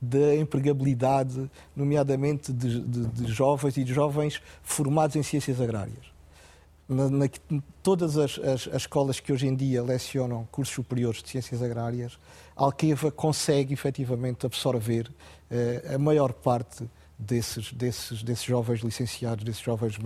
da 0.00 0.34
empregabilidade, 0.34 1.50
nomeadamente 1.74 2.52
de, 2.52 2.80
de, 2.80 3.06
de, 3.06 3.32
jovens 3.32 3.76
e 3.78 3.84
de 3.84 3.92
jovens 3.92 4.40
formados 4.62 5.16
em 5.16 5.22
ciências 5.22 5.60
agrárias. 5.60 6.13
Na, 6.86 7.08
na, 7.08 7.26
todas 7.82 8.18
as, 8.18 8.38
as, 8.38 8.68
as, 8.68 8.82
escolas 8.82 9.18
que 9.18 9.32
hoje 9.32 9.46
em 9.46 9.54
dia 9.54 9.82
lecionam 9.82 10.46
cursos 10.52 10.74
superiores 10.74 11.22
de 11.22 11.30
ciências 11.30 11.62
agrárias, 11.62 12.18
Alqueva 12.54 13.10
consegue 13.10 13.72
efetivamente 13.72 14.44
absorver 14.44 15.10
eh, 15.50 15.94
a 15.94 15.98
maior 15.98 16.32
parte 16.32 16.88
desses, 17.18 17.72
desses, 17.72 18.22
desses 18.22 18.44
jovens 18.44 18.80
licenciados, 18.80 19.44
desses 19.44 19.62
jovens 19.62 19.96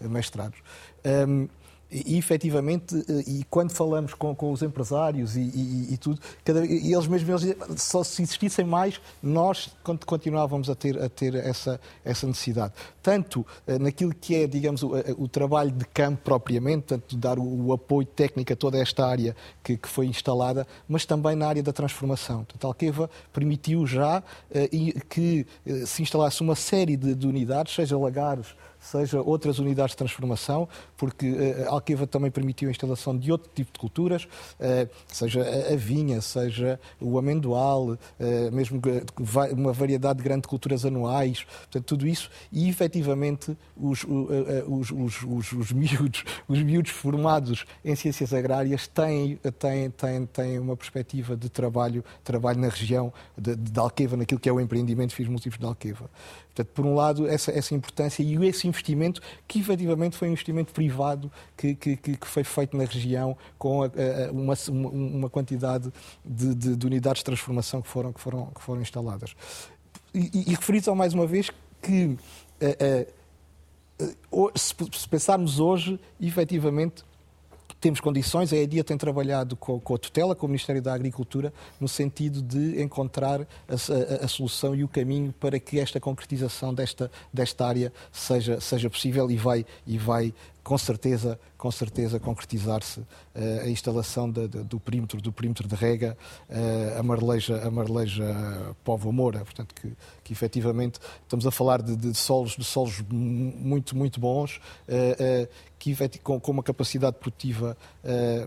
mestrados. 0.00 0.58
Um, 1.04 1.48
e, 1.92 2.16
efetivamente, 2.16 2.96
eh, 3.08 3.24
e 3.26 3.44
quando 3.50 3.70
falamos 3.70 4.14
com, 4.14 4.34
com 4.34 4.50
os 4.50 4.62
empresários 4.62 5.36
e, 5.36 5.40
e, 5.40 5.94
e 5.94 5.96
tudo, 5.98 6.18
cada, 6.42 6.64
e 6.64 6.92
eles 6.92 7.06
mesmos, 7.06 7.44
eles, 7.44 7.56
só 7.76 8.02
se 8.02 8.22
existissem 8.22 8.64
mais, 8.64 9.00
nós 9.22 9.70
continuávamos 10.06 10.70
a 10.70 10.74
ter, 10.74 11.00
a 11.00 11.08
ter 11.08 11.34
essa, 11.34 11.78
essa 12.02 12.26
necessidade. 12.26 12.72
Tanto 13.02 13.46
eh, 13.66 13.78
naquilo 13.78 14.14
que 14.14 14.34
é, 14.34 14.46
digamos, 14.46 14.82
o, 14.82 14.92
o 15.18 15.28
trabalho 15.28 15.70
de 15.70 15.84
campo 15.84 16.22
propriamente, 16.24 16.86
tanto 16.86 17.16
dar 17.16 17.38
o, 17.38 17.66
o, 17.66 17.72
apoio 17.72 18.06
técnico 18.06 18.52
a 18.52 18.56
toda 18.56 18.78
esta 18.78 19.06
área 19.06 19.36
que, 19.62 19.76
que, 19.76 19.88
foi 19.88 20.06
instalada, 20.06 20.66
mas 20.88 21.04
também 21.04 21.36
na 21.36 21.46
área 21.46 21.62
da 21.62 21.72
transformação. 21.72 22.46
A 22.62 22.66
Alqueva 22.66 23.10
permitiu 23.32 23.86
já 23.86 24.22
eh, 24.50 24.68
que 25.08 25.46
se 25.84 26.02
instalasse 26.02 26.40
uma 26.40 26.54
série 26.54 26.96
de, 26.96 27.14
de 27.14 27.26
unidades, 27.26 27.74
seja 27.74 27.98
lagares, 27.98 28.54
seja 28.82 29.22
outras 29.22 29.58
unidades 29.58 29.92
de 29.92 29.96
transformação, 29.96 30.68
porque 30.96 31.30
uh, 31.30 31.68
Alqueva 31.68 32.06
também 32.06 32.30
permitiu 32.30 32.68
a 32.68 32.72
instalação 32.72 33.16
de 33.16 33.30
outro 33.30 33.50
tipo 33.54 33.72
de 33.72 33.78
culturas, 33.78 34.24
uh, 34.24 34.88
seja 35.06 35.42
a, 35.72 35.76
vinha, 35.76 36.20
seja 36.20 36.78
o 37.00 37.18
amendoal, 37.18 37.92
uh, 37.92 37.98
mesmo 38.52 38.82
uma 39.52 39.72
variedade 39.72 40.18
de 40.18 40.24
grandes 40.24 40.48
culturas 40.48 40.84
anuais, 40.84 41.44
portanto, 41.44 41.84
tudo 41.84 42.06
isso, 42.06 42.28
e 42.50 42.68
efetivamente 42.68 43.56
os, 43.76 44.04
os, 44.04 44.90
os, 44.90 45.22
os, 45.22 45.52
os, 45.52 45.72
miúdos, 45.72 46.24
os 46.48 46.62
miúdos 46.62 46.90
formados 46.90 47.64
em 47.84 47.94
ciências 47.94 48.34
agrárias 48.34 48.88
têm, 48.88 49.38
têm, 49.58 49.90
têm, 49.90 50.26
têm 50.26 50.58
uma 50.58 50.76
perspectiva 50.76 51.36
de 51.36 51.48
trabalho, 51.48 52.04
trabalho 52.24 52.60
na 52.60 52.68
região 52.68 53.12
de, 53.38 53.54
de 53.54 53.78
Alqueva, 53.78 54.16
naquilo 54.16 54.40
que 54.40 54.48
é 54.48 54.52
o 54.52 54.60
empreendimento 54.60 55.14
FIS 55.14 55.28
Múltiplos 55.28 55.60
de 55.60 55.66
Alqueva. 55.66 56.10
Portanto, 56.54 56.74
por 56.74 56.84
um 56.84 56.94
lado, 56.94 57.26
essa, 57.26 57.50
essa 57.50 57.74
importância 57.74 58.22
e 58.22 58.46
esse 58.46 58.68
investimento, 58.68 59.22
que 59.48 59.58
efetivamente 59.60 60.16
foi 60.16 60.28
um 60.28 60.32
investimento 60.32 60.72
privado 60.72 61.32
que, 61.56 61.74
que, 61.74 61.96
que 61.96 62.26
foi 62.26 62.44
feito 62.44 62.76
na 62.76 62.84
região 62.84 63.36
com 63.58 63.82
a, 63.82 63.86
a, 63.86 64.30
uma, 64.30 64.54
uma 64.70 65.30
quantidade 65.30 65.90
de, 66.24 66.54
de, 66.54 66.76
de, 66.76 66.86
unidades 66.86 67.20
de 67.20 67.24
transformação 67.24 67.80
que 67.80 67.88
foram, 67.88 68.12
que 68.12 68.20
foram, 68.20 68.46
que 68.46 68.62
foram 68.62 68.82
instaladas. 68.82 69.34
E, 70.14 70.52
e, 70.52 70.52
e 70.52 70.94
mais 70.94 71.14
uma 71.14 71.26
vez 71.26 71.50
que, 71.80 72.18
se 74.54 75.08
pensarmos 75.08 75.58
hoje, 75.58 75.98
efetivamente, 76.20 77.02
temos 77.82 77.98
condições, 77.98 78.52
a 78.52 78.56
EDIA 78.56 78.84
tem 78.84 78.96
trabalhado 78.96 79.56
com, 79.56 79.80
com, 79.80 79.96
a 79.96 79.98
tutela, 79.98 80.36
com 80.36 80.46
o 80.46 80.48
Ministério 80.48 80.80
da 80.80 80.94
Agricultura, 80.94 81.52
no 81.80 81.88
sentido 81.88 82.40
de 82.40 82.80
encontrar 82.80 83.40
a, 83.40 83.42
a, 84.22 84.24
a, 84.24 84.28
solução 84.28 84.72
e 84.72 84.84
o 84.84 84.88
caminho 84.88 85.34
para 85.40 85.58
que 85.58 85.80
esta 85.80 85.98
concretização 85.98 86.72
desta, 86.72 87.10
desta 87.32 87.66
área 87.66 87.92
seja, 88.12 88.60
seja 88.60 88.88
possível 88.88 89.28
e 89.28 89.36
vai, 89.36 89.66
e 89.84 89.98
vai 89.98 90.32
com 90.62 90.78
certeza, 90.78 91.38
com 91.58 91.70
certeza 91.70 92.20
concretizar-se 92.20 93.00
uh, 93.00 93.06
a 93.64 93.68
instalação 93.68 94.30
de, 94.30 94.46
de, 94.46 94.62
do 94.62 94.78
perímetro 94.78 95.20
do 95.20 95.32
perímetro 95.32 95.66
de 95.66 95.74
rega 95.74 96.16
uh, 96.48 96.98
a 96.98 97.02
Marleja 97.02 97.60
a 97.66 97.70
Marleja 97.70 98.74
Povo 98.84 99.12
Moura, 99.12 99.40
portanto 99.40 99.74
que, 99.74 99.92
que 100.22 100.32
efetivamente 100.32 101.00
estamos 101.22 101.46
a 101.46 101.50
falar 101.50 101.82
de, 101.82 101.96
de 101.96 102.14
solos 102.14 102.56
de 102.56 102.64
solos 102.64 103.02
muito 103.10 103.96
muito 103.96 104.20
bons 104.20 104.58
uh, 104.88 105.48
que 105.78 105.96
com, 106.22 106.38
com, 106.38 106.52
uma 106.52 106.62
capacidade 106.62 107.16
produtiva 107.16 107.76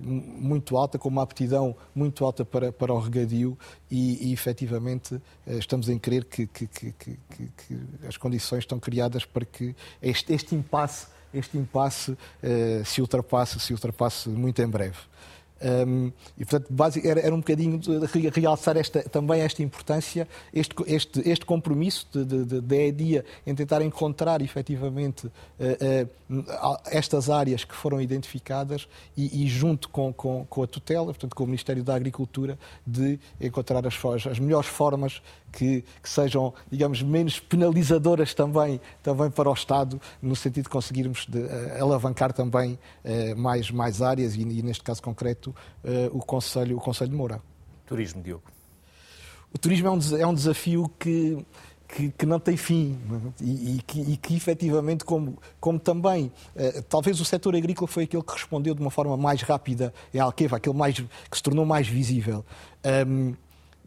muito 0.01 0.77
alta, 0.77 0.97
com 0.97 1.09
uma 1.09 1.21
aptidão 1.21 1.75
muito 1.93 2.23
alta 2.23 2.45
para, 2.45 2.71
para 2.71 2.93
o 2.93 2.97
regadio 2.97 3.57
e, 3.91 4.29
e 4.29 4.31
efetivamente 4.31 5.21
estamos 5.45 5.89
em 5.89 5.99
crer 5.99 6.23
que, 6.23 6.47
que, 6.47 6.65
que, 6.65 6.93
que, 6.93 7.79
as 8.07 8.15
condições 8.15 8.59
estão 8.59 8.79
criadas 8.79 9.25
para 9.25 9.43
que 9.43 9.75
este, 10.01 10.31
este 10.31 10.55
impasse 10.55 11.07
este 11.35 11.57
impasse 11.57 12.11
uh, 12.11 12.85
se 12.85 13.01
ultrapasse, 13.01 13.59
se 13.59 13.73
ultrapasse 13.73 14.29
muito 14.29 14.61
em 14.61 14.67
breve. 14.67 14.97
Um, 15.65 16.11
e, 16.37 16.45
portanto, 16.45 16.67
era, 17.03 17.19
era, 17.21 17.33
um 17.33 17.39
bocadinho 17.39 17.79
de 17.79 18.39
realçar 18.39 18.75
esta, 18.75 19.01
também 19.03 19.39
esta 19.39 19.63
importância, 19.63 20.27
este, 20.53 20.75
este, 20.85 21.27
este 21.27 21.45
compromisso 21.45 22.07
da 22.13 22.75
EDIA 22.75 23.23
em 23.47 23.55
tentar 23.55 23.81
encontrar 23.81 24.41
efetivamente 24.41 25.27
uh, 25.27 25.31
uh, 26.29 26.77
estas 26.87 27.29
áreas 27.29 27.63
que 27.63 27.73
foram 27.73 28.01
identificadas 28.01 28.87
e, 29.15 29.43
e 29.43 29.47
junto 29.47 29.87
com, 29.89 30.11
com, 30.11 30.45
com, 30.45 30.61
a 30.61 30.67
tutela, 30.67 31.05
portanto, 31.05 31.35
com 31.35 31.43
o 31.43 31.47
Ministério 31.47 31.83
da 31.83 31.95
Agricultura, 31.95 32.59
de 32.85 33.17
encontrar 33.39 33.87
as, 33.87 33.97
as 34.27 34.39
melhores 34.39 34.67
formas 34.67 35.21
que, 35.55 35.83
que, 36.03 36.09
sejam, 36.09 36.53
digamos, 36.69 37.01
menos 37.01 37.39
penalizadoras 37.39 38.33
também, 38.33 38.79
também 39.01 39.29
para 39.29 39.49
o 39.49 39.53
Estado, 39.53 39.99
no 40.21 40.35
sentido 40.35 40.65
de 40.65 40.69
conseguirmos 40.69 41.25
de, 41.25 41.39
uh, 41.39 41.81
alavancar 41.81 42.33
também 42.33 42.77
mais, 43.37 43.71
mais 43.71 44.01
áreas 44.01 44.35
e, 44.35 44.41
e, 44.41 44.61
neste 44.61 44.83
caso 44.83 45.01
concreto, 45.01 45.55
uh, 45.83 46.17
o, 46.17 46.19
Conselho, 46.19 46.77
o 46.77 46.81
Conselho 46.81 47.11
de 47.11 47.15
Moura. 47.15 47.41
Turismo, 47.85 48.21
Diogo. 48.21 48.43
O 49.53 49.57
turismo 49.57 49.87
é 49.87 49.91
um, 49.91 49.99
é 50.19 50.27
um 50.27 50.33
desafio 50.33 50.91
que, 50.99 51.45
que, 51.87 52.11
que, 52.11 52.25
não 52.25 52.39
tem 52.39 52.57
fim 52.57 52.99
e, 53.39 53.77
e, 53.77 53.81
que, 53.81 54.01
e 54.01 54.17
que 54.17 54.35
efetivamente, 54.35 55.05
como, 55.05 55.37
como 55.59 55.79
também, 55.79 56.31
uh, 56.55 56.81
talvez 56.89 57.21
o 57.21 57.25
setor 57.25 57.55
agrícola 57.55 57.87
foi 57.87 58.03
aquele 58.03 58.23
que 58.23 58.33
respondeu 58.33 58.75
de 58.75 58.81
uma 58.81 58.91
forma 58.91 59.15
mais 59.15 59.41
rápida 59.41 59.93
em 60.13 60.19
Alqueva, 60.19 60.57
aquele 60.57 60.75
mais, 60.75 60.99
que 60.99 61.37
se 61.37 61.43
tornou 61.43 61.65
mais 61.65 61.87
visível. 61.87 62.43
Um, 63.07 63.33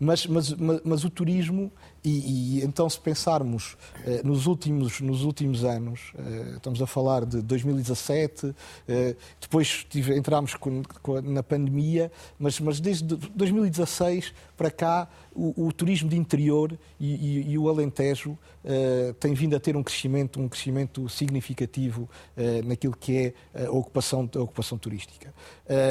mas, 0.00 0.26
mas, 0.26 0.52
mas, 0.54 0.80
mas, 0.84 1.04
o 1.04 1.10
turismo, 1.10 1.72
e, 2.08 2.60
e, 2.60 2.64
então 2.64 2.88
se 2.88 2.98
pensarmos 2.98 3.76
eh, 4.04 4.22
nos, 4.24 4.46
últimos, 4.46 5.00
nos 5.00 5.24
últimos 5.24 5.64
anos, 5.64 6.12
eh, 6.18 6.54
estamos 6.56 6.80
a 6.80 6.86
falar 6.86 7.26
de 7.26 7.42
2017, 7.42 8.54
eh, 8.88 9.14
depois 9.40 9.84
tive, 9.88 10.16
entramos 10.16 10.54
com, 10.54 10.82
com, 11.02 11.20
na 11.20 11.42
pandemia, 11.42 12.10
mas, 12.38 12.58
mas 12.60 12.80
desde 12.80 13.04
2016 13.04 14.32
para 14.56 14.70
cá 14.70 15.08
o, 15.34 15.66
o 15.66 15.72
turismo 15.72 16.08
de 16.08 16.16
interior 16.16 16.76
e, 16.98 17.14
e, 17.14 17.52
e 17.52 17.58
o 17.58 17.68
Alentejo 17.68 18.30
uh, 18.32 19.14
tem 19.20 19.32
vindo 19.34 19.54
a 19.54 19.60
ter 19.60 19.76
um 19.76 19.84
crescimento, 19.84 20.40
um 20.40 20.48
crescimento 20.48 21.08
significativo 21.08 22.08
uh, 22.36 22.66
naquilo 22.66 22.96
que 22.98 23.34
é 23.54 23.64
a 23.66 23.70
ocupação, 23.70 24.28
a 24.34 24.40
ocupação 24.40 24.76
turística. 24.76 25.32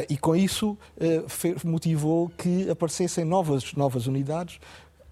E 0.09 0.17
com 0.17 0.35
isso 0.35 0.77
motivou 1.63 2.29
que 2.29 2.69
aparecessem 2.69 3.23
novas, 3.23 3.73
novas 3.73 4.07
unidades, 4.07 4.59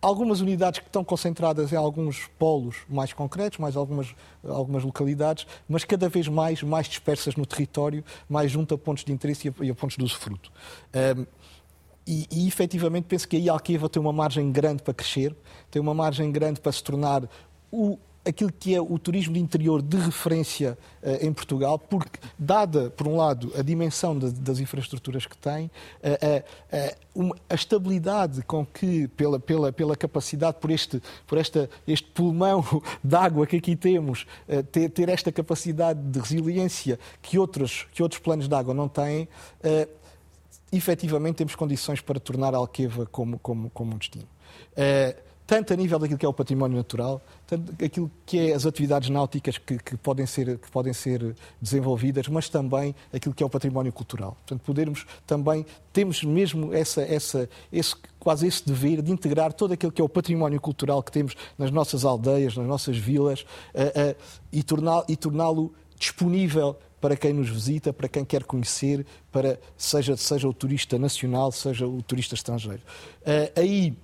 algumas 0.05 0.39
unidades 0.39 0.79
que 0.79 0.85
estão 0.85 1.03
concentradas 1.03 1.73
em 1.73 1.75
alguns 1.75 2.27
polos 2.37 2.77
mais 2.87 3.11
concretos, 3.11 3.57
mais 3.57 3.75
algumas, 3.75 4.13
algumas 4.43 4.83
localidades, 4.83 5.47
mas 5.67 5.83
cada 5.83 6.07
vez 6.07 6.27
mais, 6.27 6.61
mais 6.61 6.87
dispersas 6.87 7.35
no 7.35 7.43
território, 7.43 8.03
mais 8.29 8.51
junto 8.51 8.75
a 8.75 8.77
pontos 8.77 9.03
de 9.03 9.11
interesse 9.11 9.47
e 9.47 9.49
a, 9.49 9.65
e 9.65 9.69
a 9.71 9.73
pontos 9.73 9.97
de 9.97 10.03
usufruto. 10.03 10.51
E, 12.07 12.27
e 12.31 12.47
efetivamente 12.47 13.05
penso 13.05 13.27
que 13.27 13.35
aí 13.35 13.49
a 13.49 13.53
Alqueva 13.53 13.89
tem 13.89 13.99
uma 13.99 14.13
margem 14.13 14.51
grande 14.51 14.83
para 14.83 14.93
crescer, 14.93 15.35
tem 15.71 15.81
uma 15.81 15.93
margem 15.93 16.31
grande 16.31 16.61
para 16.61 16.71
se 16.71 16.83
tornar 16.83 17.27
o, 17.71 17.97
aquilo 18.25 18.51
que 18.51 18.73
é 18.73 18.81
o 18.81 18.97
turismo 18.97 19.35
de 19.35 19.39
interior 19.39 19.81
de 19.81 19.97
referência 19.97 20.77
uh, 21.03 21.25
em 21.25 21.31
Portugal, 21.31 21.77
porque, 21.77 22.19
dada, 22.37 22.89
por 22.89 23.07
um 23.07 23.15
lado, 23.15 23.51
a 23.55 23.61
dimensão 23.61 24.17
de, 24.17 24.31
das 24.31 24.59
infraestruturas 24.59 25.25
que 25.25 25.37
tem, 25.37 25.67
uh, 25.67 26.95
uma, 27.13 27.35
a 27.49 27.53
estabilidade 27.53 28.41
com 28.41 28.65
que, 28.65 29.07
pela, 29.09 29.39
pela, 29.39 29.71
pela 29.71 29.95
capacidade, 29.95 30.57
por 30.59 30.71
este, 30.71 31.01
por 31.27 31.37
esta, 31.37 31.69
este 31.87 32.07
pulmão 32.09 32.65
de 33.03 33.15
água 33.15 33.45
que 33.45 33.57
aqui 33.57 33.75
temos, 33.75 34.25
ter, 34.71 34.89
ter, 34.89 35.07
esta 35.07 35.31
capacidade 35.31 36.01
de 36.01 36.19
resiliência 36.19 36.99
que 37.21 37.37
outros, 37.37 37.87
que 37.93 38.03
outros 38.03 38.19
planos 38.19 38.47
de 38.47 38.55
água 38.55 38.73
não 38.73 38.89
têm, 38.89 39.29
efetivamente 40.71 41.37
temos 41.37 41.55
condições 41.55 42.01
para 42.01 42.19
tornar 42.19 42.53
a 42.53 42.57
Alqueva 42.57 43.05
como, 43.05 43.39
como, 43.39 43.69
como 43.69 43.95
um 43.95 43.97
destino. 43.97 44.27
Tanto 45.47 45.73
a 45.73 45.75
nível 45.75 45.99
daquilo 45.99 46.17
que 46.17 46.25
é 46.25 46.29
o 46.29 46.33
património 46.33 46.75
natural, 46.77 47.21
tanto 47.45 47.71
aquilo 47.83 48.09
que 48.25 48.39
é 48.39 48.53
as 48.53 48.65
atividades 48.65 49.09
náuticas 49.09 49.57
que, 49.59 49.77
que, 49.77 49.95
podem, 49.95 50.25
ser, 50.25 50.57
que 50.57 50.71
podem 50.71 50.91
ser 50.91 51.35
desenvolvidas, 51.61 52.27
mas 52.27 52.49
também 52.49 52.95
aquilo 53.13 53.33
que 53.33 53.43
é 53.43 53.45
o 53.45 53.49
património 53.49 53.93
cultural. 53.93 54.31
Portanto, 54.31 54.61
podermos 54.65 55.05
também, 55.27 55.63
temos 55.93 56.23
mesmo 56.23 56.73
essa, 56.73 57.03
essa, 57.03 57.47
esse, 57.71 57.95
quase 58.19 58.47
esse 58.47 58.65
dever 58.65 59.03
de 59.03 59.11
integrar 59.11 59.53
todo 59.53 59.73
aquilo 59.73 59.91
que 59.91 60.01
é 60.01 60.05
o 60.05 60.09
património 60.09 60.59
cultural 60.59 61.03
que 61.03 61.11
temos 61.11 61.35
nas 61.57 61.69
nossas 61.69 62.05
aldeias, 62.05 62.57
nas 62.57 62.65
nossas 62.65 62.97
vilas, 62.97 63.41
uh, 63.41 64.11
uh, 64.11 64.15
e 64.51 64.63
torná-lo 64.63 65.05
torná 65.19 65.45
disponível 65.97 66.75
para 66.99 67.15
quem 67.15 67.33
nos 67.33 67.49
visita, 67.49 67.93
para 67.93 68.07
quem 68.07 68.25
quer 68.25 68.43
conhecer, 68.43 69.05
para 69.31 69.59
seja, 69.77 70.17
seja 70.17 70.47
o 70.47 70.53
turista 70.53 70.97
nacional, 70.97 71.51
seja 71.51 71.85
o 71.85 72.01
turista 72.01 72.33
estrangeiro. 72.33 72.81
Uh, 73.21 73.59
aí 73.59 73.97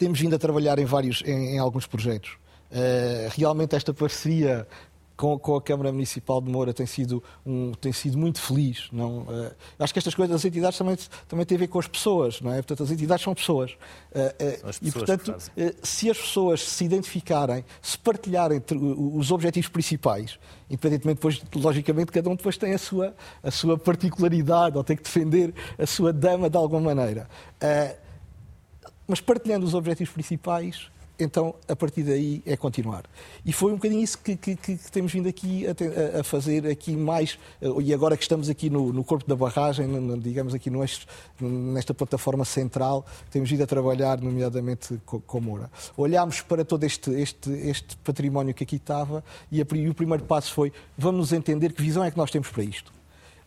temos 0.00 0.18
vindo 0.18 0.34
a 0.34 0.38
trabalhar 0.38 0.78
em 0.78 0.86
vários, 0.86 1.22
em, 1.26 1.56
em 1.56 1.58
alguns 1.58 1.86
projetos. 1.86 2.30
Uh, 2.70 3.28
realmente 3.36 3.76
esta 3.76 3.92
parceria 3.92 4.66
com, 5.14 5.38
com, 5.38 5.56
a 5.56 5.60
Câmara 5.60 5.92
Municipal 5.92 6.40
de 6.40 6.50
Moura 6.50 6.72
tem 6.72 6.86
sido, 6.86 7.22
um, 7.44 7.72
tem 7.72 7.92
sido 7.92 8.16
muito 8.16 8.40
feliz. 8.40 8.88
Não? 8.90 9.18
Uh, 9.18 9.52
acho 9.78 9.92
que 9.92 9.98
estas 9.98 10.14
coisas, 10.14 10.34
as 10.34 10.44
entidades 10.46 10.78
também, 10.78 10.96
também 11.28 11.44
têm 11.44 11.56
a 11.56 11.58
ver 11.58 11.66
com 11.66 11.78
as 11.78 11.86
pessoas, 11.86 12.40
não 12.40 12.50
é? 12.50 12.56
Portanto, 12.56 12.84
as 12.84 12.90
entidades 12.90 13.22
são 13.22 13.34
pessoas. 13.34 13.72
Uh, 13.72 14.66
uh, 14.66 14.70
e, 14.80 14.90
portanto, 14.90 15.36
se 15.82 16.08
as 16.08 16.16
pessoas 16.16 16.62
se 16.62 16.82
identificarem, 16.86 17.62
se 17.82 17.98
partilharem 17.98 18.62
os 18.96 19.30
objetivos 19.30 19.68
principais, 19.68 20.38
independentemente 20.70 21.16
depois, 21.16 21.42
logicamente, 21.54 22.10
cada 22.10 22.30
um 22.30 22.36
depois 22.36 22.56
tem 22.56 22.72
a 22.72 22.78
sua, 22.78 23.14
a 23.42 23.50
sua 23.50 23.76
particularidade 23.76 24.78
ou 24.78 24.82
tem 24.82 24.96
que 24.96 25.02
defender 25.02 25.52
a 25.78 25.84
sua 25.84 26.14
dama 26.14 26.48
de 26.48 26.56
alguma 26.56 26.94
maneira 26.94 27.28
mas 29.10 29.20
partilhando 29.20 29.66
os 29.66 29.74
objetivos 29.74 30.12
principais, 30.12 30.88
então 31.18 31.54
a 31.68 31.74
partir 31.74 32.04
daí 32.04 32.42
é 32.46 32.56
continuar. 32.56 33.04
E 33.44 33.52
foi 33.52 33.72
um 33.72 33.74
bocadinho 33.74 34.02
isso 34.02 34.16
que, 34.18 34.36
que, 34.36 34.54
que 34.54 34.76
temos 34.90 35.12
vindo 35.12 35.28
aqui 35.28 35.66
a, 35.66 36.20
a, 36.20 36.24
fazer 36.24 36.64
aqui 36.66 36.96
mais, 36.96 37.36
e 37.82 37.92
agora 37.92 38.16
que 38.16 38.22
estamos 38.22 38.48
aqui 38.48 38.70
no, 38.70 38.92
no 38.92 39.02
corpo 39.02 39.28
da 39.28 39.34
barragem, 39.34 39.86
digamos 40.20 40.54
aqui 40.54 40.70
nesta 41.40 41.92
plataforma 41.92 42.44
central, 42.44 43.04
temos 43.32 43.50
vindo 43.50 43.62
a 43.64 43.66
trabalhar, 43.66 44.20
nomeadamente 44.20 45.00
com, 45.04 45.20
com 45.20 45.40
Moura. 45.40 45.70
Olhámos 45.96 46.40
para 46.40 46.64
todo 46.64 46.84
este, 46.84 47.10
este, 47.10 47.50
este 47.50 47.96
património 47.98 48.54
que 48.54 48.62
aqui 48.62 48.76
estava 48.76 49.24
e, 49.50 49.60
a, 49.60 49.66
e 49.74 49.88
o 49.88 49.94
primeiro 49.94 50.24
passo 50.24 50.52
foi, 50.54 50.72
vamos 50.96 51.32
entender 51.32 51.72
que 51.72 51.82
visão 51.82 52.04
é 52.04 52.10
que 52.12 52.16
nós 52.16 52.30
temos 52.30 52.48
para 52.48 52.62
isto. 52.62 52.99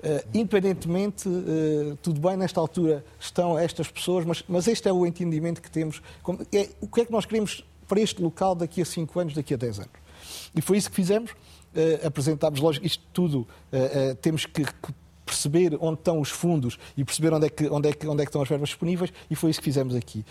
Uh, 0.04 0.22
independentemente, 0.34 1.30
uh, 1.30 1.98
tudo 2.02 2.20
bem, 2.20 2.36
nesta 2.36 2.60
altura 2.60 3.06
estão 3.18 3.58
estas 3.58 3.90
pessoas, 3.90 4.26
mas, 4.26 4.44
mas 4.50 4.68
este 4.68 4.90
é 4.90 4.92
o 4.92 5.06
entendimento 5.06 5.62
que 5.62 5.72
temos. 5.72 6.02
É, 6.52 6.70
o 6.82 6.88
que 6.88 7.02
é 7.02 7.06
que 7.06 7.12
nós 7.12 7.26
queremos 7.26 7.64
para 7.88 8.02
este 8.02 8.22
local 8.22 8.54
daqui 8.54 8.82
a 8.82 8.86
5 8.86 9.18
anos, 9.18 9.34
daqui 9.34 9.54
a 9.54 9.58
10 9.58 9.80
anos? 9.80 9.92
E 10.54 10.62
foi 10.62 10.78
isso 10.78 10.90
que 10.90 10.96
fizemos. 10.98 11.32
Uh, 11.32 12.06
apresentámos, 12.06 12.60
lógico, 12.60 12.86
isto 12.86 13.04
tudo 13.14 13.48
temos 14.22 14.46
que 14.46 14.64
perceber 15.26 15.78
onde 15.80 16.00
estão 16.00 16.20
os 16.20 16.30
fundos 16.30 16.78
e 16.98 17.04
perceber 17.04 17.34
onde 17.34 17.48
é, 17.48 17.50
que, 17.50 17.68
onde, 17.70 17.90
é 17.90 17.94
que, 17.94 18.08
onde 18.08 18.22
é 18.22 18.26
que 18.26 18.30
estão 18.30 18.42
as 18.42 18.50
verbas 18.50 18.70
disponíveis 18.70 19.12
e 19.30 19.36
foi 19.36 19.52
isso 19.52 19.60
que 19.60 19.66
fizemos 19.66 19.96
aqui. 19.96 20.26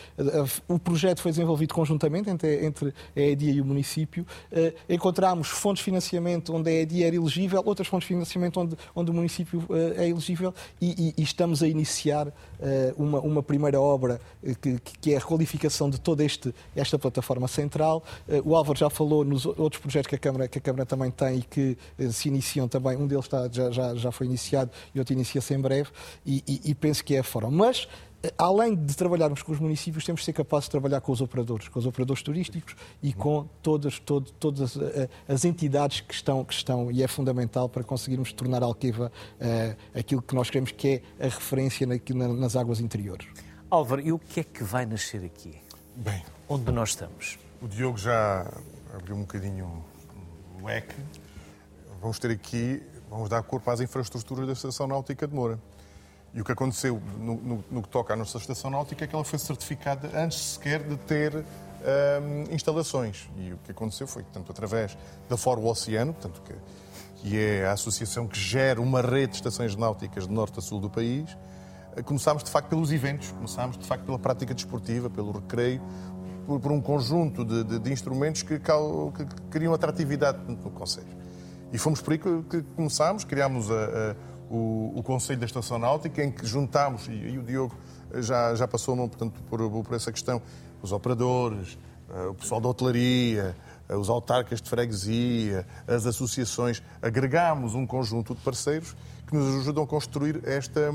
O 0.68 0.78
projeto 0.78 1.20
foi 1.20 1.32
desenvolvido 1.32 1.74
conjuntamente 1.74 2.30
entre, 2.30 2.64
entre 2.64 2.95
a 3.16 3.20
EDIA 3.20 3.53
e 3.53 3.61
o 3.61 3.64
município. 3.64 4.26
Eh, 4.51 4.74
encontramos 4.88 5.49
fontes 5.49 5.80
de 5.80 5.84
financiamento 5.84 6.55
onde 6.55 6.70
a 6.70 6.72
EDIA 6.72 7.07
era 7.07 7.16
elegível, 7.16 7.62
outras 7.64 7.88
fontes 7.88 8.07
de 8.07 8.14
financiamento 8.14 8.61
onde, 8.61 8.76
onde 8.95 9.11
o 9.11 9.14
município 9.14 9.64
eh, 9.70 10.05
é 10.05 10.09
elegível 10.09 10.55
e, 10.80 11.14
e, 11.16 11.20
e 11.20 11.22
estamos 11.22 11.62
a 11.62 11.68
iniciar 11.68 12.32
eh, 12.61 12.95
uma, 12.97 13.20
uma 13.20 13.43
primeira 13.43 13.80
obra 13.80 14.20
que, 14.61 14.78
que 15.01 15.12
é 15.12 15.16
a 15.16 15.20
requalificação 15.20 15.88
de 15.88 16.01
toda 16.01 16.24
este, 16.24 16.55
esta 16.76 16.99
plataforma 16.99 17.49
central. 17.49 18.03
O 18.45 18.55
Álvaro 18.55 18.78
já 18.78 18.90
falou 18.90 19.24
nos 19.24 19.47
outros 19.47 19.80
projetos 19.80 20.09
que 20.09 20.14
a 20.14 20.18
Câmara, 20.18 20.49
que 20.49 20.59
a 20.59 20.61
Câmara 20.61 20.84
também 20.84 21.11
tem 21.11 21.38
e 21.38 21.43
que 21.43 21.78
se 22.11 22.28
iniciam 22.28 22.68
também. 22.68 22.97
Um 22.97 23.07
deles 23.07 23.24
está, 23.24 23.49
já, 23.51 23.70
já, 23.70 23.95
já 23.95 24.11
foi 24.11 24.26
iniciado 24.26 24.70
e 24.94 24.98
outro 24.98 25.14
inicia-se 25.14 25.54
em 25.54 25.60
breve, 25.60 25.90
e, 26.24 26.42
e, 26.46 26.70
e 26.70 26.74
penso 26.74 27.04
que 27.04 27.14
é 27.14 27.20
a 27.20 27.24
forma. 27.24 27.50
Mas 27.50 27.88
eh, 28.22 28.32
além 28.38 28.74
de 28.74 28.96
trabalharmos 28.96 29.42
com 29.42 29.52
os 29.52 29.58
municípios, 29.58 30.04
temos 30.04 30.20
de 30.20 30.26
ser 30.26 30.32
capazes 30.32 30.66
de 30.66 30.70
trabalhar 30.70 31.00
com 31.00 31.10
os 31.10 31.20
operadores, 31.20 31.68
com 31.68 31.78
os 31.78 31.86
operadores 31.86 32.22
turísticos 32.22 32.76
e 33.02 33.12
com 33.12 33.48
todas, 33.62 33.98
todo, 33.98 34.30
todas 34.32 34.76
eh, 34.76 35.08
as 35.28 35.44
entidades 35.44 36.00
que 36.00 36.14
estão, 36.14 36.44
que 36.44 36.54
estão, 36.54 36.90
e 36.90 37.02
é 37.02 37.08
fundamental 37.08 37.68
para 37.68 37.82
conseguirmos 37.82 38.32
tornar 38.32 38.62
Alqueva 38.62 39.10
uh, 39.40 39.98
aquilo 39.98 40.22
que 40.22 40.34
nós 40.34 40.48
queremos 40.48 40.70
que 40.70 41.02
é 41.18 41.26
a 41.26 41.28
referência 41.28 41.86
na, 41.86 42.28
nas 42.28 42.54
águas 42.54 42.80
interiores. 42.80 43.26
Álvaro, 43.68 44.00
e 44.00 44.12
o 44.12 44.18
que 44.18 44.40
é 44.40 44.44
que 44.44 44.62
vai 44.62 44.86
nascer 44.86 45.24
aqui? 45.24 45.58
Bem, 45.96 46.22
onde 46.48 46.70
nós 46.70 46.90
estamos? 46.90 47.38
O 47.60 47.66
Diogo 47.66 47.98
já 47.98 48.46
abriu 48.94 49.16
um 49.16 49.22
bocadinho 49.22 49.84
o 50.60 50.66
leque. 50.66 50.94
Vamos 52.00 52.18
ter 52.18 52.30
aqui 52.30 52.82
vamos 53.12 53.28
dar 53.28 53.42
corpo 53.42 53.70
às 53.70 53.80
infraestruturas 53.80 54.46
da 54.46 54.54
Estação 54.54 54.86
Náutica 54.86 55.28
de 55.28 55.34
Moura. 55.34 55.58
E 56.34 56.40
o 56.40 56.44
que 56.44 56.50
aconteceu 56.50 57.00
no, 57.18 57.34
no, 57.36 57.64
no 57.70 57.82
que 57.82 57.88
toca 57.88 58.14
à 58.14 58.16
nossa 58.16 58.38
Estação 58.38 58.70
Náutica 58.70 59.04
é 59.04 59.06
que 59.06 59.14
ela 59.14 59.22
foi 59.22 59.38
certificada 59.38 60.10
antes 60.14 60.54
sequer 60.54 60.82
de 60.82 60.96
ter 60.96 61.36
hum, 61.36 62.44
instalações. 62.50 63.28
E 63.36 63.52
o 63.52 63.58
que 63.58 63.70
aconteceu 63.70 64.06
foi 64.06 64.24
tanto 64.32 64.50
através 64.50 64.96
da 65.28 65.36
Fórum 65.36 65.66
Oceano, 65.66 66.14
portanto, 66.14 66.42
que, 66.42 66.54
que 67.16 67.38
é 67.38 67.66
a 67.66 67.72
associação 67.72 68.26
que 68.26 68.40
gera 68.40 68.80
uma 68.80 69.02
rede 69.02 69.32
de 69.32 69.36
estações 69.36 69.76
náuticas 69.76 70.26
de 70.26 70.32
norte 70.32 70.58
a 70.58 70.62
sul 70.62 70.80
do 70.80 70.88
país, 70.88 71.36
eh, 71.94 72.02
começámos 72.02 72.42
de 72.42 72.50
facto 72.50 72.70
pelos 72.70 72.90
eventos, 72.90 73.30
começámos 73.32 73.76
de 73.76 73.86
facto 73.86 74.06
pela 74.06 74.18
prática 74.18 74.54
desportiva, 74.54 75.10
pelo 75.10 75.32
recreio, 75.32 75.82
por, 76.46 76.58
por 76.58 76.72
um 76.72 76.80
conjunto 76.80 77.44
de, 77.44 77.62
de, 77.62 77.78
de 77.78 77.92
instrumentos 77.92 78.42
que, 78.42 78.58
que, 78.58 79.24
que 79.26 79.42
criam 79.50 79.74
atratividade 79.74 80.38
no 80.48 80.70
Conselho. 80.70 81.22
E 81.72 81.78
fomos 81.78 82.00
por 82.00 82.12
aí 82.12 82.18
que, 82.18 82.62
começámos, 82.76 83.24
criámos 83.24 83.70
a, 83.70 83.74
a, 83.74 84.16
o, 84.50 84.92
o, 84.96 85.02
Conselho 85.02 85.40
da 85.40 85.46
Estação 85.46 85.78
Náutica, 85.78 86.22
em 86.22 86.30
que 86.30 86.44
juntámos, 86.44 87.08
e, 87.08 87.12
e 87.12 87.38
o 87.38 87.42
Diogo 87.42 87.74
já, 88.16 88.54
já 88.54 88.68
passou 88.68 88.94
portanto, 88.96 89.42
por, 89.48 89.82
por 89.82 89.94
essa 89.94 90.12
questão, 90.12 90.42
os 90.82 90.92
operadores, 90.92 91.78
eh, 92.10 92.26
o 92.26 92.34
pessoal 92.34 92.60
da 92.60 92.68
hotelaria, 92.68 93.56
eh, 93.88 93.96
os 93.96 94.10
autarcas 94.10 94.60
de 94.60 94.68
freguesia, 94.68 95.66
as 95.86 96.04
associações, 96.04 96.82
agregámos 97.00 97.74
um 97.74 97.86
conjunto 97.86 98.34
de 98.34 98.42
parceiros 98.42 98.94
que 99.26 99.34
nos 99.34 99.62
ajudam 99.62 99.84
a 99.84 99.86
construir 99.86 100.46
esta, 100.46 100.92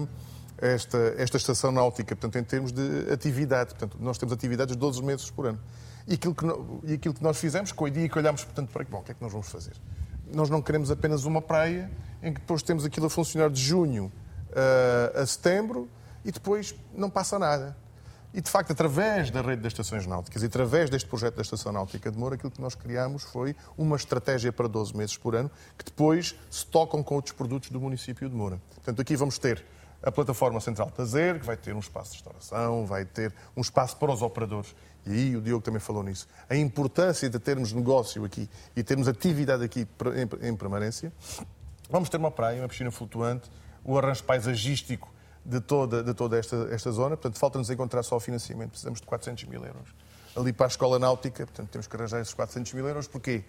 esta, 0.60 0.98
esta 1.18 1.38
estação 1.38 1.72
náutica, 1.72 2.16
portanto, 2.16 2.38
em 2.38 2.44
termos 2.44 2.72
de 2.72 3.12
atividade. 3.12 3.72
Portanto, 3.72 3.98
nós 4.00 4.18
temos 4.20 4.32
atividades 4.32 4.76
12 4.76 5.04
meses 5.04 5.32
por 5.32 5.48
ano. 5.48 5.60
E 6.08 6.14
aquilo 6.14 6.36
que, 6.36 6.46
e 6.84 6.94
aquilo 6.94 7.16
que 7.16 7.24
nós 7.24 7.38
fizemos, 7.38 7.72
com 7.72 7.86
a 7.86 7.88
ideia 7.88 8.08
que 8.08 8.18
olhámos, 8.18 8.44
portanto, 8.44 8.70
para 8.72 8.86
bom, 8.86 9.00
o 9.00 9.04
que 9.04 9.12
é 9.12 9.16
que 9.16 9.22
nós 9.22 9.32
vamos 9.32 9.50
fazer? 9.50 9.74
Nós 10.34 10.50
não 10.50 10.62
queremos 10.62 10.92
apenas 10.92 11.26
uma 11.26 11.42
praia 11.42 11.92
em 12.22 12.34
que 12.34 12.40
depois 12.40 12.62
temos 12.62 12.86
aquilo 12.86 13.06
a 13.06 13.10
funcionar 13.10 13.50
de 13.50 13.62
junho 13.62 14.12
uh, 14.52 15.22
a 15.22 15.26
setembro 15.26 15.90
e 16.26 16.32
depois 16.32 16.76
não 16.94 17.10
passa 17.10 17.38
nada. 17.38 17.76
E, 18.34 18.42
de 18.42 18.50
facto, 18.50 18.72
através 18.72 19.32
da 19.32 19.42
rede 19.42 19.62
das 19.62 19.72
estações 19.72 20.06
náuticas 20.06 20.44
e 20.44 20.46
através 20.46 20.90
deste 20.90 21.08
projeto 21.08 21.36
da 21.36 21.42
Estação 21.42 21.72
Náutica 21.72 22.12
de 22.12 22.18
Moura, 22.18 22.36
aquilo 22.36 22.52
que 22.52 22.62
nós 22.62 22.76
criámos 22.76 23.24
foi 23.24 23.56
uma 23.78 23.96
estratégia 23.96 24.52
para 24.52 24.68
12 24.68 24.96
meses 24.96 25.18
por 25.18 25.36
ano, 25.36 25.50
que 25.78 25.86
depois 25.86 26.36
se 26.52 26.66
tocam 26.66 27.02
com 27.02 27.16
outros 27.16 27.34
produtos 27.34 27.70
do 27.70 27.80
município 27.80 28.30
de 28.30 28.36
Moura. 28.36 28.62
Portanto, 28.76 29.02
aqui 29.02 29.16
vamos 29.16 29.40
ter 29.40 29.66
a 30.04 30.12
plataforma 30.12 30.60
central 30.60 30.92
Tazer, 30.92 31.40
que 31.40 31.46
vai 31.46 31.58
ter 31.58 31.74
um 31.74 31.80
espaço 31.80 32.12
de 32.12 32.18
restauração, 32.18 32.86
vai 32.86 33.06
ter 33.06 33.34
um 33.56 33.62
espaço 33.62 33.98
para 33.98 34.12
os 34.12 34.22
operadores 34.22 34.76
e 35.08 35.12
aí 35.14 35.36
o 35.38 35.42
Diogo 35.42 35.64
também 35.64 35.80
falou 35.80 36.04
nisso, 36.04 36.28
a 36.50 36.56
importância 36.56 37.30
de 37.30 37.40
termos 37.40 37.72
negócio 37.74 38.24
aqui 38.26 38.50
e 38.76 38.84
termos 38.84 39.08
atividade 39.08 39.64
aqui 39.64 39.88
em 40.42 40.56
permanência. 40.56 41.12
Vamos 41.90 42.10
ter 42.10 42.18
uma 42.18 42.32
praia, 42.32 42.62
uma 42.62 42.68
piscina 42.68 42.92
flutuante, 42.92 43.50
o 43.84 43.98
arranjo 43.98 44.24
paisagístico 44.24 45.12
de 45.46 45.62
toda, 45.62 46.04
de 46.04 46.14
toda 46.14 46.38
esta, 46.38 46.68
esta 46.72 46.92
zona. 46.92 47.16
Portanto, 47.16 47.40
falta-nos 47.40 47.70
encontrar 47.70 48.04
só 48.04 48.18
o 48.18 48.20
financiamento. 48.20 48.72
Precisamos 48.72 49.00
de 49.00 49.08
400 49.08 49.46
mil 49.46 49.64
euros. 49.64 49.90
Ali 50.36 50.52
para 50.52 50.66
a 50.66 50.68
escola 50.68 51.00
náutica, 51.00 51.46
portanto, 51.46 51.70
temos 51.70 51.88
que 51.88 51.96
arranjar 51.96 52.20
esses 52.20 52.34
400 52.34 52.74
mil 52.74 52.86
euros. 52.88 53.08
Porquê? 53.08 53.44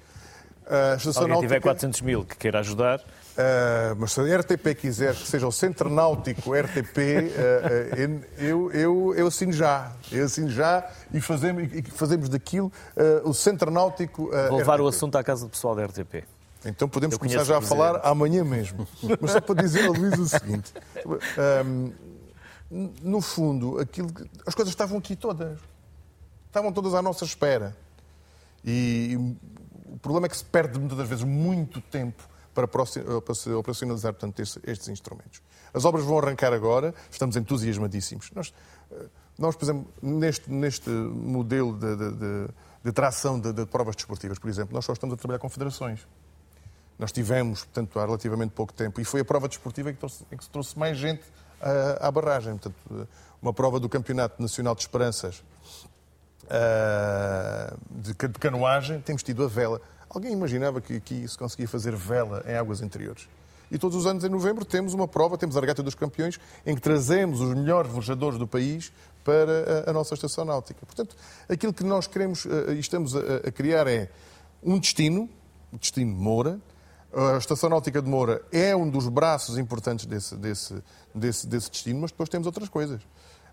A 0.67 0.95
Estação 0.97 1.23
Alguém 1.25 1.41
tiver 1.41 1.55
Náutica- 1.55 1.61
400 1.71 2.01
mil 2.03 2.25
que 2.25 2.37
queira 2.37 2.61
ajudar, 2.61 3.01
Ah, 3.39 3.95
mas 3.97 4.13
se 4.13 4.21
a 4.21 4.39
RTP 4.39 4.75
quiser 4.77 5.15
que 5.15 5.29
seja 5.29 5.47
o 5.47 5.53
Centro 5.53 5.89
Náutico 5.89 6.53
RTP, 6.53 6.99
ah, 6.99 7.95
ah, 7.95 8.43
eu, 8.43 8.73
eu, 8.73 9.15
eu 9.15 9.27
assino 9.29 9.53
já. 9.53 9.93
Eu 10.11 10.25
assino 10.25 10.51
já 10.51 10.91
e 11.15 11.21
fazemos, 11.21 11.73
e 11.73 11.83
fazemos 11.83 12.29
daquilo 12.29 12.73
o 13.23 13.33
Centro 13.33 13.71
Náutico 13.71 14.29
vou 14.49 14.59
levar 14.59 14.81
o 14.81 14.89
RTP. 14.89 14.97
assunto 14.97 15.17
à 15.17 15.23
casa 15.23 15.45
do 15.45 15.51
pessoal 15.51 15.77
da 15.77 15.87
RTP. 15.87 16.25
Então 16.65 16.89
podemos 16.89 17.13
Eu 17.13 17.21
começar 17.21 17.45
já 17.45 17.55
o 17.55 17.59
a 17.59 17.63
falar 17.63 18.01
amanhã 18.05 18.43
mesmo. 18.45 18.89
Mas 19.21 19.31
só 19.31 19.41
para 19.41 19.63
dizer 19.63 19.87
ao 19.87 19.93
Luís 19.93 20.19
o 20.19 20.27
seguinte: 20.27 20.75
ahm, 21.39 21.93
no 23.01 23.21
fundo, 23.21 23.79
aquilo 23.79 24.11
as 24.45 24.53
coisas 24.53 24.73
estavam 24.73 24.99
aqui 24.99 25.15
todas. 25.15 25.61
Estavam 26.49 26.73
todas 26.73 26.93
à 26.93 27.01
nossa 27.01 27.25
espera. 27.25 27.77
E 28.65 29.17
o 29.87 29.97
problema 29.99 30.27
é 30.27 30.29
que 30.29 30.37
se 30.37 30.45
perde 30.45 30.77
muitas 30.77 30.99
das 30.99 31.09
vezes 31.09 31.23
muito 31.23 31.81
tempo 31.81 32.25
para 32.67 32.85
se 33.35 33.51
operacionalizar 33.53 34.13
portanto, 34.15 34.41
estes, 34.41 34.59
estes 34.65 34.89
instrumentos. 34.89 35.41
As 35.73 35.85
obras 35.85 36.05
vão 36.05 36.19
arrancar 36.19 36.53
agora, 36.53 36.95
estamos 37.11 37.37
entusiasmadíssimos. 37.37 38.31
Nós, 38.35 38.53
eh, 38.91 39.07
nós 39.39 39.55
por 39.55 39.65
exemplo, 39.67 39.87
neste, 40.03 40.51
neste 40.51 40.89
modelo 40.91 41.73
de, 41.79 41.95
de- 41.97 42.13
de- 42.17 42.49
de 42.85 42.93
tração 42.93 43.39
de, 43.39 43.53
de 43.53 43.67
provas 43.67 43.95
desportivas, 43.95 44.39
por 44.39 44.49
exemplo, 44.49 44.75
nós 44.75 44.85
só 44.85 44.93
estamos 44.93 45.15
a 45.15 45.17
trabalhar 45.17 45.39
com 45.39 45.49
federações. 45.49 46.07
Nós 46.99 47.13
tivemos, 47.13 47.65
portanto, 47.65 47.99
há 48.01 48.07
relativamente 48.07 48.51
pouco 48.53 48.73
tempo, 48.73 49.01
e 49.01 49.05
foi 49.05 49.21
a 49.21 49.25
prova 49.25 49.47
desportiva 49.47 49.93
que, 49.93 49.99
trouxe, 49.99 50.25
que 50.25 50.43
se 50.45 50.51
trouxe 50.51 50.77
mais 50.79 50.97
gente 50.97 51.23
à, 51.61 52.09
à 52.09 52.11
barragem. 52.11 52.57
Portanto, 52.57 52.77
eh, 53.03 53.07
uma 53.41 53.53
prova 53.53 53.79
do 53.79 53.89
Campeonato 53.89 54.41
Nacional 54.43 54.75
de 54.75 54.81
Esperanças 54.81 55.45
de 57.91 58.15
canoagem, 58.41 59.01
temos 59.01 59.23
tido 59.23 59.45
a 59.45 59.49
vela. 59.49 59.81
Alguém 60.11 60.33
imaginava 60.33 60.81
que 60.81 60.97
aqui 60.97 61.27
se 61.29 61.37
conseguia 61.37 61.69
fazer 61.69 61.95
vela 61.95 62.43
em 62.47 62.55
águas 62.55 62.81
interiores? 62.81 63.29
E 63.71 63.79
todos 63.79 63.97
os 63.97 64.07
anos, 64.07 64.25
em 64.25 64.29
novembro, 64.29 64.65
temos 64.65 64.95
uma 64.95 65.07
prova, 65.07 65.37
temos 65.37 65.57
a 65.57 65.61
Regata 65.61 65.83
dos 65.83 65.95
Campeões, 65.95 66.41
em 66.65 66.75
que 66.75 66.81
trazemos 66.81 67.41
os 67.41 67.55
melhores 67.55 67.91
velejadores 67.91 68.39
do 68.39 68.47
país 68.47 68.91
para 69.23 69.85
a, 69.87 69.91
a 69.91 69.93
nossa 69.93 70.15
estação 70.15 70.45
náutica. 70.45 70.87
Portanto, 70.87 71.15
aquilo 71.49 71.73
que 71.73 71.85
nós 71.85 72.07
queremos 72.07 72.47
ah, 72.47 72.73
e 72.73 72.79
estamos 72.79 73.15
a, 73.15 73.21
a 73.47 73.53
criar 73.53 73.87
é 73.87 74.09
um 74.63 74.79
destino, 74.79 75.29
o 75.73 75.79
destino 75.79 76.15
Moura. 76.15 76.59
A 77.11 77.39
Estação 77.39 77.71
Náutica 77.71 78.03
de 78.03 78.09
Moura 78.09 78.43
é 78.53 78.77
um 78.77 78.89
dos 78.89 79.09
braços 79.09 79.57
importantes 79.57 80.05
desse, 80.05 80.37
desse, 80.37 80.83
desse, 81.15 81.47
desse 81.47 81.71
destino, 81.71 82.01
mas 82.01 82.11
depois 82.11 82.29
temos 82.29 82.47
outras 82.47 82.69
coisas. 82.69 83.01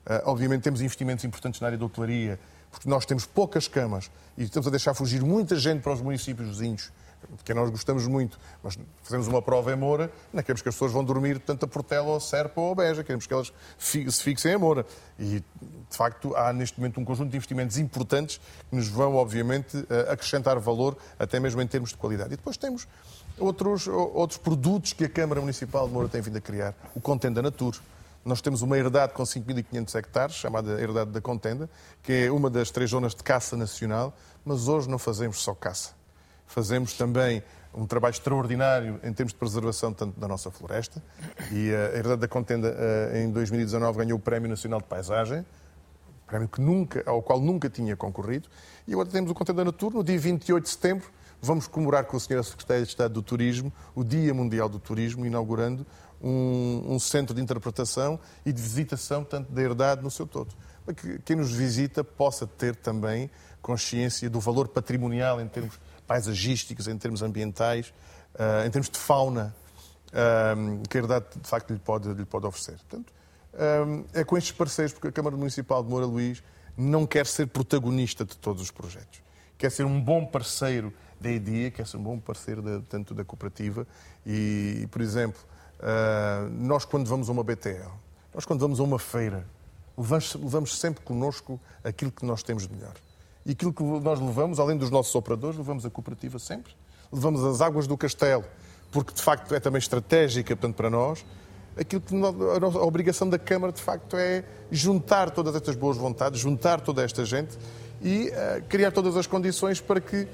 Ah, 0.05 0.21
obviamente 0.25 0.61
temos 0.61 0.81
investimentos 0.81 1.25
importantes 1.25 1.59
na 1.59 1.67
área 1.67 1.77
da 1.77 1.85
hotelaria, 1.85 2.39
porque 2.75 2.89
nós 2.89 3.05
temos 3.05 3.25
poucas 3.25 3.69
camas 3.69 4.11
e 4.37 4.43
estamos 4.43 4.67
a 4.67 4.69
deixar 4.69 4.93
fugir 4.93 5.23
muita 5.23 5.55
gente 5.55 5.81
para 5.81 5.93
os 5.93 6.01
municípios 6.01 6.49
vizinhos, 6.49 6.91
que 7.45 7.53
nós 7.53 7.69
gostamos 7.69 8.05
muito, 8.05 8.37
mas 8.61 8.77
fazemos 9.01 9.27
uma 9.27 9.41
prova 9.41 9.71
em 9.71 9.77
Moura, 9.77 10.11
não 10.33 10.43
queremos 10.43 10.61
que 10.61 10.67
as 10.67 10.75
pessoas 10.75 10.91
vão 10.91 11.01
dormir 11.01 11.39
tanto 11.39 11.63
a 11.63 11.67
Portela 11.69 12.07
ou 12.07 12.17
a 12.17 12.19
Serpa 12.19 12.59
ou 12.59 12.73
a 12.73 12.75
Beja, 12.75 13.01
queremos 13.01 13.25
que 13.25 13.33
elas 13.33 13.53
se 13.77 14.21
fixem 14.21 14.51
em 14.51 14.57
Moura. 14.57 14.85
E, 15.17 15.39
de 15.89 15.97
facto, 15.97 16.35
há 16.35 16.51
neste 16.51 16.77
momento 16.77 16.99
um 16.99 17.05
conjunto 17.05 17.31
de 17.31 17.37
investimentos 17.37 17.77
importantes 17.77 18.41
que 18.69 18.75
nos 18.75 18.89
vão, 18.89 19.15
obviamente, 19.15 19.85
eh, 19.89 20.11
acrescentar 20.11 20.59
valor, 20.59 20.97
até 21.17 21.39
mesmo 21.39 21.61
em 21.61 21.67
termos 21.67 21.91
de 21.91 21.97
qualidade. 21.97 22.33
E 22.33 22.35
depois 22.37 22.57
temos 22.57 22.85
outros, 23.39 23.87
outros 23.87 24.37
produtos 24.37 24.91
que 24.91 25.05
a 25.05 25.09
Câmara 25.09 25.39
Municipal 25.39 25.87
de 25.87 25.93
Moura 25.93 26.09
tem 26.09 26.21
vindo 26.21 26.37
a 26.37 26.41
criar. 26.41 26.75
O 26.93 26.99
Contenda 26.99 27.41
Natur. 27.41 27.79
Nós 28.25 28.41
temos 28.41 28.63
uma 28.63 28.75
herdade 28.75 29.13
com 29.13 29.21
5.500 29.21 29.95
hectares, 29.99 30.35
chamada 30.35 30.81
Herdade 30.81 31.11
da 31.11 31.21
Contenda, 31.21 31.69
que 32.01 32.11
é 32.11 32.31
uma 32.31 32.49
das 32.49 32.71
três 32.71 32.89
zonas 32.89 33.13
de 33.13 33.23
caça 33.23 33.55
nacional, 33.55 34.17
mas 34.43 34.67
hoje 34.67 34.89
não 34.89 34.97
fazemos 34.97 35.43
só 35.43 35.53
caça. 35.53 35.93
Fazemos 36.47 36.93
também 36.93 37.43
um 37.71 37.85
trabalho 37.85 38.13
extraordinário 38.13 38.99
em 39.03 39.13
termos 39.13 39.31
de 39.31 39.37
preservação 39.37 39.93
tanto 39.93 40.19
da 40.19 40.27
nossa 40.27 40.49
floresta. 40.49 41.03
E 41.51 41.69
a 41.71 41.95
Herdade 41.95 42.21
da 42.21 42.27
Contenda, 42.27 42.75
eh, 42.75 43.23
em 43.23 43.31
2019, 43.31 43.99
ganhou 43.99 44.17
o 44.17 44.21
Prémio 44.21 44.49
Nacional 44.49 44.81
de 44.81 44.87
Paisagem, 44.87 45.45
prémio 46.25 46.47
que 46.47 46.59
nunca, 46.59 47.03
ao 47.05 47.21
qual 47.21 47.39
nunca 47.39 47.69
tinha 47.69 47.95
concorrido. 47.95 48.49
E 48.87 48.93
agora 48.93 49.07
temos 49.07 49.29
o 49.29 49.35
Contenda 49.35 49.63
Natur, 49.63 49.93
no 49.93 50.03
dia 50.03 50.17
28 50.17 50.63
de 50.63 50.69
setembro, 50.71 51.07
vamos 51.39 51.67
comemorar 51.67 52.05
com 52.05 52.17
o 52.17 52.19
Sr. 52.19 52.43
Secretário 52.43 52.83
de 52.83 52.89
Estado 52.89 53.13
do 53.13 53.21
Turismo 53.21 53.71
o 53.93 54.03
Dia 54.03 54.33
Mundial 54.33 54.67
do 54.67 54.79
Turismo, 54.79 55.25
inaugurando 55.27 55.85
um, 56.25 56.95
um 56.95 56.99
centro 56.99 57.35
de 57.35 57.41
interpretação 57.41 58.19
e 58.43 58.51
de 58.51 58.59
visitação, 58.59 59.23
tanto 59.23 59.51
da 59.51 59.61
herdade 59.61 60.01
no 60.01 60.09
seu 60.09 60.25
todo. 60.25 60.55
Para 60.83 60.95
que 60.95 61.19
quem 61.19 61.35
nos 61.35 61.51
visita 61.51 62.03
possa 62.03 62.47
ter 62.47 62.75
também 62.75 63.29
consciência 63.61 64.27
do 64.29 64.39
valor 64.39 64.67
patrimonial 64.67 65.39
em 65.39 65.47
termos 65.47 65.79
paisagísticos, 66.07 66.87
em 66.87 66.97
termos 66.97 67.21
ambientais, 67.21 67.93
ah, 68.37 68.65
em 68.65 68.71
termos 68.71 68.89
de 68.89 68.97
fauna, 68.97 69.55
ah, 70.11 70.55
que 70.89 70.97
a 70.97 71.01
herdade 71.01 71.25
de 71.39 71.47
facto 71.47 71.71
lhe 71.71 71.79
pode, 71.79 72.11
lhe 72.11 72.25
pode 72.25 72.47
oferecer. 72.47 72.77
Portanto, 72.77 73.13
ah, 73.53 74.03
é 74.13 74.23
com 74.23 74.35
estes 74.35 74.51
parceiros, 74.51 74.93
porque 74.93 75.07
a 75.07 75.11
Câmara 75.11 75.37
Municipal 75.37 75.83
de 75.83 75.89
Moura 75.89 76.07
Luís 76.07 76.43
não 76.75 77.05
quer 77.05 77.27
ser 77.27 77.47
protagonista 77.47 78.25
de 78.25 78.35
todos 78.35 78.61
os 78.63 78.71
projetos. 78.71 79.21
Quer 79.57 79.71
ser 79.71 79.85
um 79.85 80.01
bom 80.01 80.25
parceiro 80.25 80.91
da 81.21 81.31
EDIA, 81.31 81.71
quer 81.71 81.87
ser 81.87 81.97
um 81.97 82.03
bom 82.03 82.19
parceiro 82.19 82.83
tanto 82.89 83.13
da 83.13 83.23
cooperativa. 83.23 83.87
E, 84.25 84.87
por 84.91 85.01
exemplo, 85.01 85.39
ah, 85.81 86.47
nós 86.51 86.85
quando 86.85 87.07
vamos 87.07 87.29
a 87.29 87.31
uma 87.31 87.43
BTL, 87.43 87.89
nós 88.33 88.45
quando 88.45 88.59
vamos 88.59 88.79
a 88.79 88.83
uma 88.83 88.99
feira, 88.99 89.45
levamos, 89.97 90.35
levamos 90.35 90.77
sempre 90.79 91.03
connosco 91.03 91.59
aquilo 91.83 92.11
que 92.11 92.25
nós 92.25 92.43
temos 92.43 92.67
de 92.67 92.73
melhor. 92.73 92.93
E 93.45 93.51
aquilo 93.51 93.71
que 93.71 93.83
nós 93.83 94.19
levamos, 94.19 94.59
além 94.59 94.77
dos 94.77 94.89
nossos 94.89 95.13
operadores, 95.13 95.57
levamos 95.57 95.85
a 95.85 95.89
cooperativa 95.89 96.39
sempre. 96.39 96.73
Levamos 97.11 97.43
as 97.43 97.61
águas 97.61 97.85
do 97.85 97.95
castelo, 97.95 98.43
porque 98.91 99.13
de 99.13 99.21
facto 99.21 99.53
é 99.53 99.59
também 99.59 99.77
estratégica 99.79 100.55
portanto, 100.55 100.75
para 100.75 100.89
nós. 100.89 101.23
Aquilo 101.77 102.01
que 102.01 102.15
nós- 102.15 102.35
a, 102.41 102.65
a 102.79 102.83
obrigação 102.83 103.29
da 103.29 103.37
Câmara, 103.37 103.71
de 103.71 103.81
facto, 103.81 104.17
é 104.17 104.43
juntar 104.71 105.29
todas 105.29 105.55
estas 105.55 105.75
boas 105.75 105.95
vontades, 105.97 106.39
juntar 106.39 106.81
toda 106.81 107.03
esta 107.03 107.23
gente 107.23 107.57
e 108.01 108.29
eh, 108.29 108.63
criar 108.67 108.91
todas 108.91 109.15
as 109.15 109.27
condições 109.27 109.79
para 109.79 110.01
que, 110.01 110.27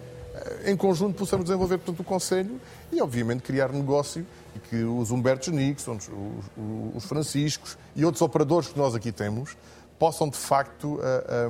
em 0.66 0.76
conjunto, 0.78 1.18
possamos 1.18 1.46
desenvolver 1.46 1.78
portanto, 1.78 2.00
o 2.00 2.04
Conselho 2.04 2.60
e, 2.92 3.02
obviamente, 3.02 3.42
criar 3.44 3.72
negócio 3.72 4.26
e 4.56 4.60
que 4.60 4.84
os 4.84 5.12
Humbertos 5.12 5.50
Nixon, 5.50 5.98
os, 5.98 6.08
os- 6.08 6.96
os 6.96 7.06
Franciscos 7.06 7.78
e 7.96 8.06
outros 8.06 8.22
operadores 8.22 8.70
que 8.70 8.78
nós 8.78 8.96
aqui 8.96 9.12
temos 9.12 9.58
possam, 10.00 10.30
de 10.30 10.38
facto, 10.38 11.00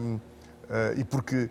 um, 0.01 0.19
Uh, 0.71 0.97
e 0.97 1.03
porque 1.03 1.49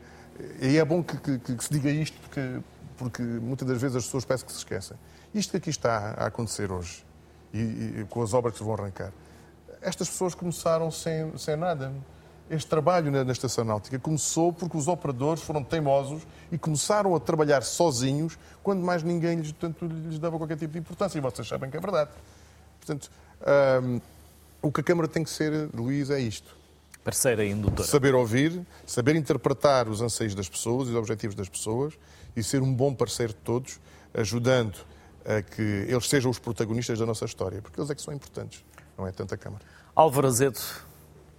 e 0.63 0.79
é 0.79 0.85
bom 0.85 1.03
que, 1.03 1.15
que- 1.39 1.55
que 1.55 1.63
se 1.63 1.71
diga 1.71 1.91
isto 1.91 2.19
porque, 2.23 2.59
porque 2.97 3.23
muitas 3.23 3.69
das 3.69 3.79
vezes 3.79 3.97
as 3.99 4.05
pessoas 4.07 4.25
parecem 4.25 4.47
que 4.47 4.53
se 4.53 4.59
esquecem. 4.61 4.97
Isto 5.35 5.51
que 5.51 5.57
aqui 5.59 5.69
está 5.69 6.15
a 6.17 6.25
acontecer 6.25 6.73
hoje 6.73 7.05
e, 7.53 7.59
e 7.59 8.07
com 8.09 8.23
as 8.23 8.33
obras 8.33 8.55
que 8.55 8.59
se 8.61 8.65
vão 8.65 8.73
arrancar, 8.73 9.13
estas 9.83 10.09
pessoas 10.09 10.35
começaram 10.35 10.91
sem, 10.91 11.37
sem 11.37 11.55
nada. 11.55 11.93
Este 12.51 12.69
trabalho 12.69 13.13
na, 13.13 13.23
na 13.23 13.33
estação 13.33 13.65
náutica 13.65 13.97
começou 13.99 14.53
porque 14.53 14.77
os 14.77 14.89
operadores 14.89 15.41
foram 15.41 15.63
teimosos 15.63 16.23
e 16.51 16.59
começaram 16.59 17.15
a 17.15 17.21
trabalhar 17.21 17.63
sozinhos 17.63 18.37
quando 18.61 18.83
mais 18.83 19.05
ninguém 19.05 19.37
lhes, 19.37 19.53
portanto, 19.53 19.87
lhes 19.87 20.19
dava 20.19 20.37
qualquer 20.37 20.59
tipo 20.59 20.73
de 20.73 20.81
importância. 20.81 21.17
E 21.17 21.21
vocês 21.21 21.47
sabem 21.47 21.71
que 21.71 21.77
é 21.77 21.81
verdade. 21.81 22.11
Portanto, 22.81 23.09
hum, 23.83 24.01
o 24.61 24.73
que 24.73 24.81
a 24.81 24.85
Câmara 24.85 25.07
tem 25.07 25.23
que 25.23 25.31
ser, 25.31 25.71
Luís, 25.73 26.11
é 26.11 26.19
isto 26.19 26.59
Parceira 27.05 27.45
e 27.45 27.51
indutora. 27.51 27.89
saber 27.89 28.15
ouvir, 28.15 28.61
saber 28.85 29.17
interpretar 29.17 29.89
os 29.89 30.03
anseios 30.03 30.35
das 30.35 30.49
pessoas 30.49 30.89
e 30.89 30.91
os 30.91 30.97
objetivos 30.97 31.35
das 31.35 31.49
pessoas 31.49 31.95
e 32.37 32.43
ser 32.43 32.61
um 32.63 32.73
bom 32.73 32.95
parceiro 32.95 33.33
de 33.33 33.39
todos, 33.39 33.81
ajudando 34.13 34.77
a 35.25 35.41
que 35.41 35.63
eles 35.63 36.09
sejam 36.09 36.31
os 36.31 36.39
protagonistas 36.39 36.99
da 36.99 37.07
nossa 37.07 37.25
história, 37.25 37.63
porque 37.63 37.81
eles 37.81 37.91
é 37.91 37.95
que 37.95 38.03
são 38.03 38.13
importantes, 38.13 38.65
não 38.99 39.07
é 39.07 39.13
tanto 39.13 39.35
a 39.35 39.39
Câmara. 39.39 39.65
Álvaro 39.95 40.27
Azedo, 40.27 40.61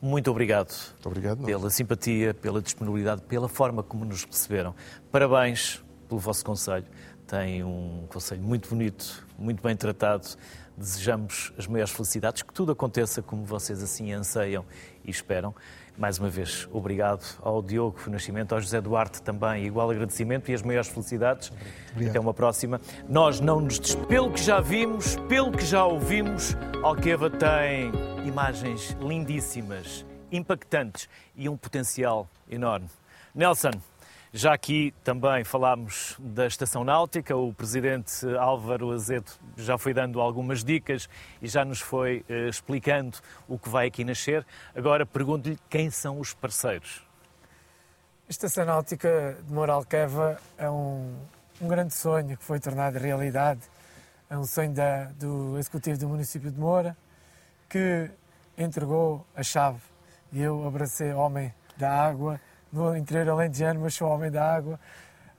muito 0.02 0.32
obrigado 0.32 0.74
Muito 0.94 1.08
obrigado. 1.08 1.38
nós. 1.40 1.46
pela 1.46 1.70
simpatia, 1.70 2.34
pela 2.34 2.62
disponibilidade, 2.62 3.22
pela 3.22 3.48
forma 3.48 3.84
como 3.84 4.04
nos 4.04 4.24
receberam. 4.24 4.74
Parabéns 5.12 5.84
pelo 6.08 6.20
vosso 6.20 6.44
conselho. 6.44 6.86
Tem 7.28 7.64
um 7.64 8.06
conselho 8.10 8.42
muito 8.42 8.68
bonito, 8.70 9.26
muito 9.38 9.62
bem 9.62 9.76
tratado. 9.76 10.28
Desejamos 10.76 11.54
as 11.58 11.68
maiores 11.68 11.94
felicidades, 11.94 12.42
que 12.42 12.54
tudo 12.54 12.72
aconteça 12.72 13.22
como 13.22 13.46
vocês 13.46 13.82
assim 13.84 14.12
anseiam 14.12 14.66
e 15.06 15.12
esperam. 15.12 15.54
Mais 15.98 16.18
uma 16.18 16.30
vez, 16.30 16.68
obrigado 16.72 17.24
ao 17.42 17.62
Diogo 17.62 18.00
Nascimento, 18.08 18.56
ao 18.56 18.62
José 18.62 18.82
Duarte 18.82 19.22
também, 19.22 19.66
igual 19.66 19.92
agradecimento 19.92 20.50
e 20.50 20.54
as 20.54 20.62
maiores 20.62 20.90
felicidades. 20.90 21.52
Até 21.96 22.20
uma 22.20 22.34
próxima. 22.34 22.82
Nós 23.08 23.40
não 23.40 23.60
nos 23.60 23.78
des... 23.78 23.96
Pelo 23.96 24.32
que 24.32 24.42
já 24.42 24.60
vimos, 24.60 25.16
pelo 25.28 25.52
que 25.52 25.66
já 25.66 25.86
ouvimos, 25.86 26.56
Alqueva 26.82 27.30
tem 27.30 27.92
imagens 28.26 28.96
lindíssimas, 29.00 30.06
impactantes 30.32 31.08
e 31.36 31.48
um 31.48 31.58
potencial 31.58 32.28
enorme. 32.50 32.88
Nelson, 33.36 33.72
já 34.34 34.54
aqui 34.54 34.94
também 35.04 35.44
falámos 35.44 36.16
da 36.18 36.48
Estação 36.48 36.86
Náutica, 36.86 37.36
o 37.36 37.54
Presidente 37.54 38.26
Álvaro 38.38 38.92
Azedo 38.92 39.30
já 39.58 39.78
foi 39.78 39.94
dando 39.94 40.22
algumas 40.22 40.64
dicas 40.64 41.10
e 41.42 41.50
já 41.50 41.66
nos 41.66 41.82
foi 41.82 42.24
eh, 42.30 42.48
explicando 42.48 43.18
o 43.46 43.60
que 43.60 43.68
vai 43.68 43.88
aqui 43.88 44.06
nascer. 44.06 44.46
Agora 44.74 45.06
pergunto-lhe 45.06 45.60
quem 45.70 45.90
são 45.90 46.18
os 46.18 46.34
parceiros. 46.34 47.06
A 48.26 48.32
Estação 48.32 48.64
Náutica 48.64 49.38
de 49.46 49.52
Moralqueva 49.52 50.40
é 50.58 50.70
um, 50.70 51.14
um 51.60 51.68
grande 51.68 51.94
sonho 51.94 52.38
que 52.38 52.44
foi 52.44 52.58
tornado 52.58 52.98
realidade. 52.98 53.60
É 54.30 54.38
um 54.38 54.46
sonho 54.46 54.72
da, 54.72 55.06
do 55.20 55.58
Executivo 55.58 56.00
do 56.00 56.08
município 56.08 56.50
de 56.50 56.58
Moura, 56.58 56.96
que 57.68 58.10
entregou 58.58 59.28
a 59.36 59.44
chave 59.44 59.82
e 60.32 60.42
eu 60.42 60.66
abracei 60.66 61.12
homem 61.12 61.54
da 61.76 61.92
água 61.92 62.40
no 62.72 62.96
interior 62.96 63.30
alentejano, 63.30 63.82
mas 63.82 63.94
sou 63.94 64.08
homem 64.10 64.32
da 64.32 64.56
água, 64.56 64.80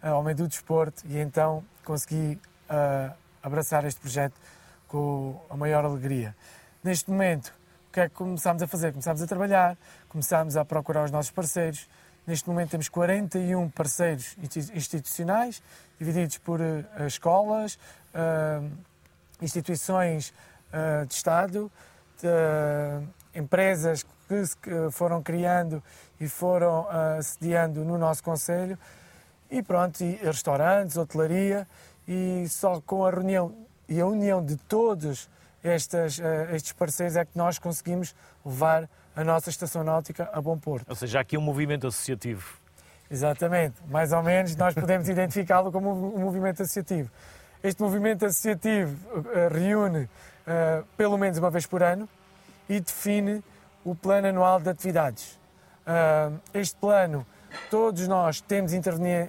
homem 0.02 0.34
do 0.34 0.48
desporto 0.48 1.02
e 1.06 1.18
então 1.18 1.64
consegui 1.84 2.38
uh, 2.68 3.14
abraçar 3.42 3.84
este 3.84 4.00
projeto 4.00 4.34
com 4.88 5.40
a 5.48 5.56
maior 5.56 5.84
alegria. 5.84 6.34
Neste 6.82 7.10
momento, 7.10 7.48
o 7.88 7.92
que 7.92 8.00
é 8.00 8.08
que 8.08 8.14
começámos 8.14 8.62
a 8.62 8.66
fazer? 8.66 8.90
Começámos 8.90 9.22
a 9.22 9.26
trabalhar, 9.26 9.76
começámos 10.08 10.56
a 10.56 10.64
procurar 10.64 11.04
os 11.04 11.10
nossos 11.10 11.30
parceiros. 11.30 11.88
Neste 12.26 12.48
momento 12.48 12.70
temos 12.70 12.88
41 12.88 13.68
parceiros 13.70 14.36
institucionais, 14.74 15.62
divididos 15.98 16.38
por 16.38 16.60
uh, 16.60 17.06
escolas, 17.06 17.78
uh, 18.14 18.70
instituições 19.40 20.32
de 21.06 21.12
Estado, 21.12 21.70
empresas 23.34 24.06
que 24.32 24.46
se 24.46 24.90
foram 24.90 25.22
criando 25.22 25.82
e 26.20 26.28
foram 26.28 26.86
sediando 27.22 27.84
no 27.84 27.98
nosso 27.98 28.22
Conselho, 28.22 28.78
e 29.50 29.62
pronto, 29.62 30.00
e 30.02 30.16
restaurantes, 30.16 30.96
hotelaria, 30.96 31.66
e 32.06 32.46
só 32.48 32.80
com 32.80 33.04
a 33.04 33.10
reunião 33.10 33.54
e 33.88 34.00
a 34.00 34.06
união 34.06 34.44
de 34.44 34.56
todos 34.56 35.28
estas, 35.62 36.18
uh, 36.18 36.22
estes 36.54 36.72
parceiros 36.72 37.16
é 37.16 37.24
que 37.24 37.36
nós 37.36 37.58
conseguimos 37.58 38.14
levar 38.44 38.88
a 39.14 39.22
nossa 39.22 39.50
estação 39.50 39.84
náutica 39.84 40.28
a 40.32 40.40
bom 40.40 40.58
porto. 40.58 40.88
Ou 40.88 40.96
seja, 40.96 41.18
há 41.18 41.20
aqui 41.20 41.36
um 41.36 41.42
movimento 41.42 41.86
associativo. 41.86 42.56
Exatamente, 43.10 43.74
mais 43.88 44.12
ou 44.12 44.22
menos 44.22 44.56
nós 44.56 44.74
podemos 44.74 45.08
identificá-lo 45.08 45.70
como 45.70 45.90
um 46.16 46.20
movimento 46.20 46.62
associativo. 46.62 47.10
Este 47.62 47.80
movimento 47.82 48.24
associativo 48.24 48.96
uh, 49.18 49.52
reúne 49.52 50.04
uh, 50.04 50.84
pelo 50.96 51.18
menos 51.18 51.38
uma 51.38 51.50
vez 51.50 51.66
por 51.66 51.82
ano 51.82 52.08
e 52.68 52.80
define 52.80 53.44
o 53.84 53.94
plano 53.94 54.28
anual 54.28 54.60
de 54.60 54.70
atividades. 54.70 55.38
este 56.54 56.76
plano, 56.76 57.26
todos 57.70 58.06
nós 58.06 58.40
temos 58.40 58.72
interveni 58.72 59.28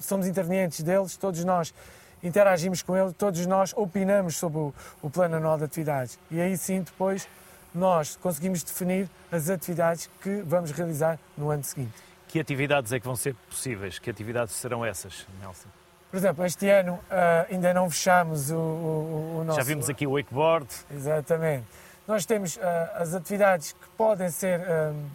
somos 0.00 0.26
intervenientes 0.26 0.82
deles, 0.82 1.16
todos 1.16 1.44
nós 1.44 1.74
interagimos 2.22 2.82
com 2.82 2.96
ele, 2.96 3.12
todos 3.12 3.44
nós 3.46 3.72
opinamos 3.76 4.36
sobre 4.36 4.58
o, 4.58 4.74
o 5.02 5.10
plano 5.10 5.36
anual 5.36 5.58
de 5.58 5.64
atividades. 5.64 6.18
E 6.30 6.40
aí 6.40 6.56
sim, 6.56 6.82
depois, 6.82 7.28
nós 7.74 8.16
conseguimos 8.16 8.62
definir 8.62 9.08
as 9.30 9.48
atividades 9.48 10.10
que 10.20 10.42
vamos 10.42 10.70
realizar 10.70 11.18
no 11.36 11.50
ano 11.50 11.62
seguinte. 11.64 11.92
Que 12.26 12.40
atividades 12.40 12.92
é 12.92 13.00
que 13.00 13.06
vão 13.06 13.16
ser 13.16 13.34
possíveis? 13.48 13.98
Que 13.98 14.10
atividades 14.10 14.54
serão 14.54 14.84
essas, 14.84 15.26
Nelson? 15.40 15.68
Por 16.10 16.16
exemplo, 16.16 16.44
este 16.44 16.68
ano 16.68 16.94
uh, 16.94 17.52
ainda 17.52 17.72
não 17.74 17.88
fechamos 17.90 18.50
o, 18.50 18.56
o, 18.56 19.38
o, 19.40 19.44
nosso... 19.44 19.60
Já 19.60 19.64
vimos 19.64 19.88
aqui 19.88 20.06
o 20.06 20.12
wakeboard. 20.12 20.66
Exatamente. 20.90 21.66
Nós 22.08 22.24
temos 22.24 22.56
uh, 22.56 22.60
as 22.94 23.12
atividades 23.12 23.72
que 23.72 23.86
podem 23.90 24.30
ser 24.30 24.60
uh, 24.60 25.10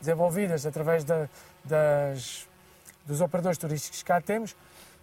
desenvolvidas 0.00 0.64
através 0.64 1.04
da, 1.04 1.28
das 1.62 2.48
dos 3.04 3.20
operadores 3.20 3.58
turísticos 3.58 3.98
que 3.98 4.06
cá 4.06 4.18
temos, 4.18 4.56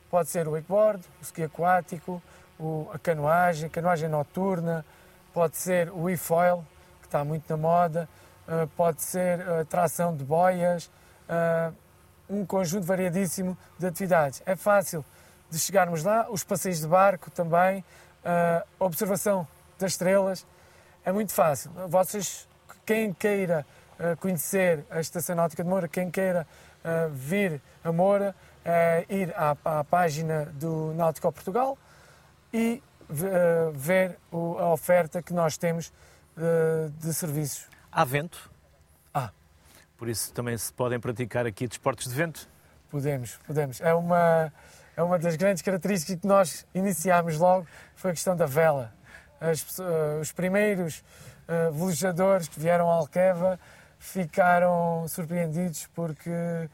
pode 0.10 0.30
ser 0.30 0.48
o 0.48 0.54
wakeboard, 0.54 1.06
o 1.22 1.24
ski 1.24 1.44
aquático, 1.44 2.20
o, 2.60 2.90
a 2.92 2.98
canoagem, 2.98 3.68
a 3.68 3.70
canoagem 3.70 4.10
noturna, 4.10 4.84
pode 5.32 5.56
ser 5.56 5.92
o 5.92 6.10
e-foil, 6.10 6.66
que 7.00 7.06
está 7.06 7.24
muito 7.24 7.48
na 7.48 7.58
moda, 7.58 8.10
uh, 8.48 8.68
pode 8.70 9.04
ser 9.04 9.48
a 9.48 9.64
tração 9.66 10.18
de 10.18 10.24
boias, 10.24 10.90
um 12.28 12.44
conjunto 12.44 12.88
variadíssimo 12.88 13.56
de 13.78 13.86
atividades. 13.86 14.42
É 14.48 14.56
fácil 14.56 15.06
de 15.48 15.60
chegarmos 15.60 16.04
lá, 16.04 16.28
os 16.30 16.44
passeios 16.44 16.80
de 16.80 16.88
barco 16.88 17.30
também, 17.30 17.86
uh, 18.26 18.68
observação 18.80 19.48
das 19.78 19.92
estrelas, 19.92 20.44
é 21.06 21.12
muito 21.12 21.34
fácil. 21.34 21.72
Vocês, 21.88 22.48
quem 22.86 23.14
queira 23.14 23.66
conhecer 24.20 24.86
a 24.90 25.00
Estação 25.00 25.36
Náutica 25.36 25.64
de 25.64 25.70
Moura, 25.70 25.88
quem 25.88 26.10
queira 26.10 26.48
uh, 26.84 27.10
vir 27.12 27.62
a 27.84 27.92
Moura, 27.92 28.36
uh, 28.66 29.14
ir 29.14 29.34
à, 29.36 29.56
à, 29.64 29.84
página 29.84 30.46
do 30.46 30.94
Náutico 30.94 31.32
Portugal 31.32 31.78
e 32.52 32.82
ver 33.72 34.18
a 34.32 34.70
oferta 34.70 35.22
que 35.22 35.34
nós 35.34 35.58
temos 35.58 35.92
de 37.00 37.14
serviços. 37.14 37.68
Há 37.92 38.04
vento? 38.06 38.50
Há. 39.14 39.30
Por 39.98 40.08
isso 40.08 40.34
também 40.34 40.58
se 40.58 40.74
podem 40.74 41.00
praticar 41.00 41.46
aqui 41.46 41.68
desportos 41.68 42.08
de 42.08 42.16
vento? 42.16 42.48
Podemos, 42.90 43.38
podemos. 43.46 43.82
É 43.82 43.94
uma, 43.94 44.52
é 44.96 45.04
uma 45.04 45.20
das 45.20 45.36
grandes 45.36 45.62
características 45.62 46.22
que 46.22 46.28
nós 46.28 46.66
iniciámos 46.74 47.38
logo, 47.38 47.68
foi 47.96 48.12
a 48.12 48.14
questão 48.14 48.36
da 48.36 48.46
vela. 48.46 48.94
As, 49.44 49.80
os 50.22 50.32
primeiros 50.32 51.04
velejadores 51.74 52.48
que 52.48 52.60
vieram 52.60 52.90
à 52.90 52.94
Alqueva 52.94 53.60
ficaram 54.04 55.08
surpreendidos 55.08 55.88
porque 55.96 56.30
uh, 56.30 56.68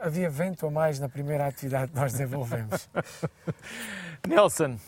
havia 0.00 0.30
vento 0.30 0.64
a 0.64 0.70
mais 0.70 1.00
na 1.00 1.08
primeira 1.08 1.46
atividade 1.46 1.90
que 1.90 1.96
nós 1.96 2.12
desenvolvemos. 2.12 2.88
Nelson, 4.26 4.78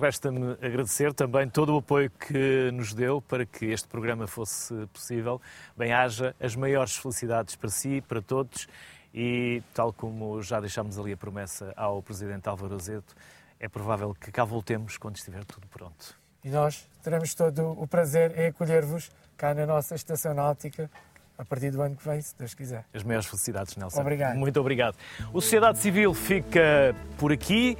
resta-me 0.00 0.52
agradecer 0.62 1.12
também 1.12 1.48
todo 1.48 1.74
o 1.74 1.78
apoio 1.78 2.08
que 2.10 2.70
nos 2.72 2.94
deu 2.94 3.20
para 3.20 3.44
que 3.44 3.66
este 3.66 3.88
programa 3.88 4.28
fosse 4.28 4.72
possível. 4.92 5.42
Bem-haja 5.76 6.36
as 6.40 6.54
maiores 6.54 6.96
felicidades 6.96 7.56
para 7.56 7.68
si, 7.68 8.00
para 8.00 8.22
todos 8.22 8.68
e, 9.12 9.60
tal 9.74 9.92
como 9.92 10.40
já 10.40 10.60
deixámos 10.60 10.98
ali 11.00 11.12
a 11.12 11.16
promessa 11.16 11.72
ao 11.76 12.00
Presidente 12.00 12.48
Álvaro 12.48 12.76
Azedo, 12.76 13.12
é 13.58 13.68
provável 13.68 14.14
que 14.14 14.30
cá 14.30 14.44
voltemos 14.44 14.96
quando 14.96 15.16
estiver 15.16 15.44
tudo 15.44 15.66
pronto. 15.66 16.16
E 16.44 16.50
nós 16.50 16.88
teremos 17.02 17.34
todo 17.34 17.70
o 17.80 17.86
prazer 17.86 18.38
em 18.38 18.46
acolher-vos 18.46 19.10
cá 19.36 19.54
na 19.54 19.66
nossa 19.66 19.94
estação 19.94 20.34
náutica 20.34 20.90
a 21.38 21.44
partir 21.44 21.70
do 21.70 21.80
ano 21.80 21.94
que 21.94 22.06
vem, 22.06 22.20
se 22.20 22.36
Deus 22.36 22.52
quiser. 22.52 22.84
As 22.92 23.04
maiores 23.04 23.28
felicidades, 23.28 23.76
Nelson. 23.76 24.00
Obrigado. 24.00 24.36
Muito 24.36 24.58
obrigado. 24.58 24.96
O 25.32 25.40
Sociedade 25.40 25.78
Civil 25.78 26.12
fica 26.12 26.94
por 27.16 27.32
aqui, 27.32 27.78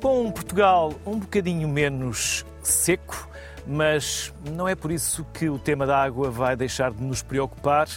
com 0.00 0.22
um 0.22 0.30
Portugal 0.30 0.94
um 1.04 1.18
bocadinho 1.18 1.68
menos 1.68 2.46
seco, 2.62 3.28
mas 3.66 4.32
não 4.52 4.68
é 4.68 4.76
por 4.76 4.92
isso 4.92 5.24
que 5.34 5.48
o 5.48 5.58
tema 5.58 5.86
da 5.86 6.00
água 6.00 6.30
vai 6.30 6.54
deixar 6.54 6.92
de 6.92 7.02
nos 7.02 7.20
preocupar. 7.20 7.88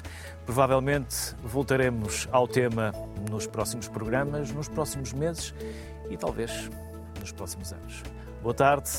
Provavelmente 0.45 1.36
voltaremos 1.43 2.28
ao 2.32 2.47
tema 2.47 2.91
nos 3.30 3.45
próximos 3.45 3.88
programas, 3.88 4.51
nos 4.51 4.68
próximos 4.68 5.14
meses 5.14 5.53
e 6.09 6.18
talvez 6.18 6.70
nos 7.20 7.32
próximos 7.32 7.72
anos. 7.72 8.01
Boa 8.41 8.53
tarde, 8.53 8.89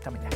até 0.00 0.08
amanhã. 0.08 0.28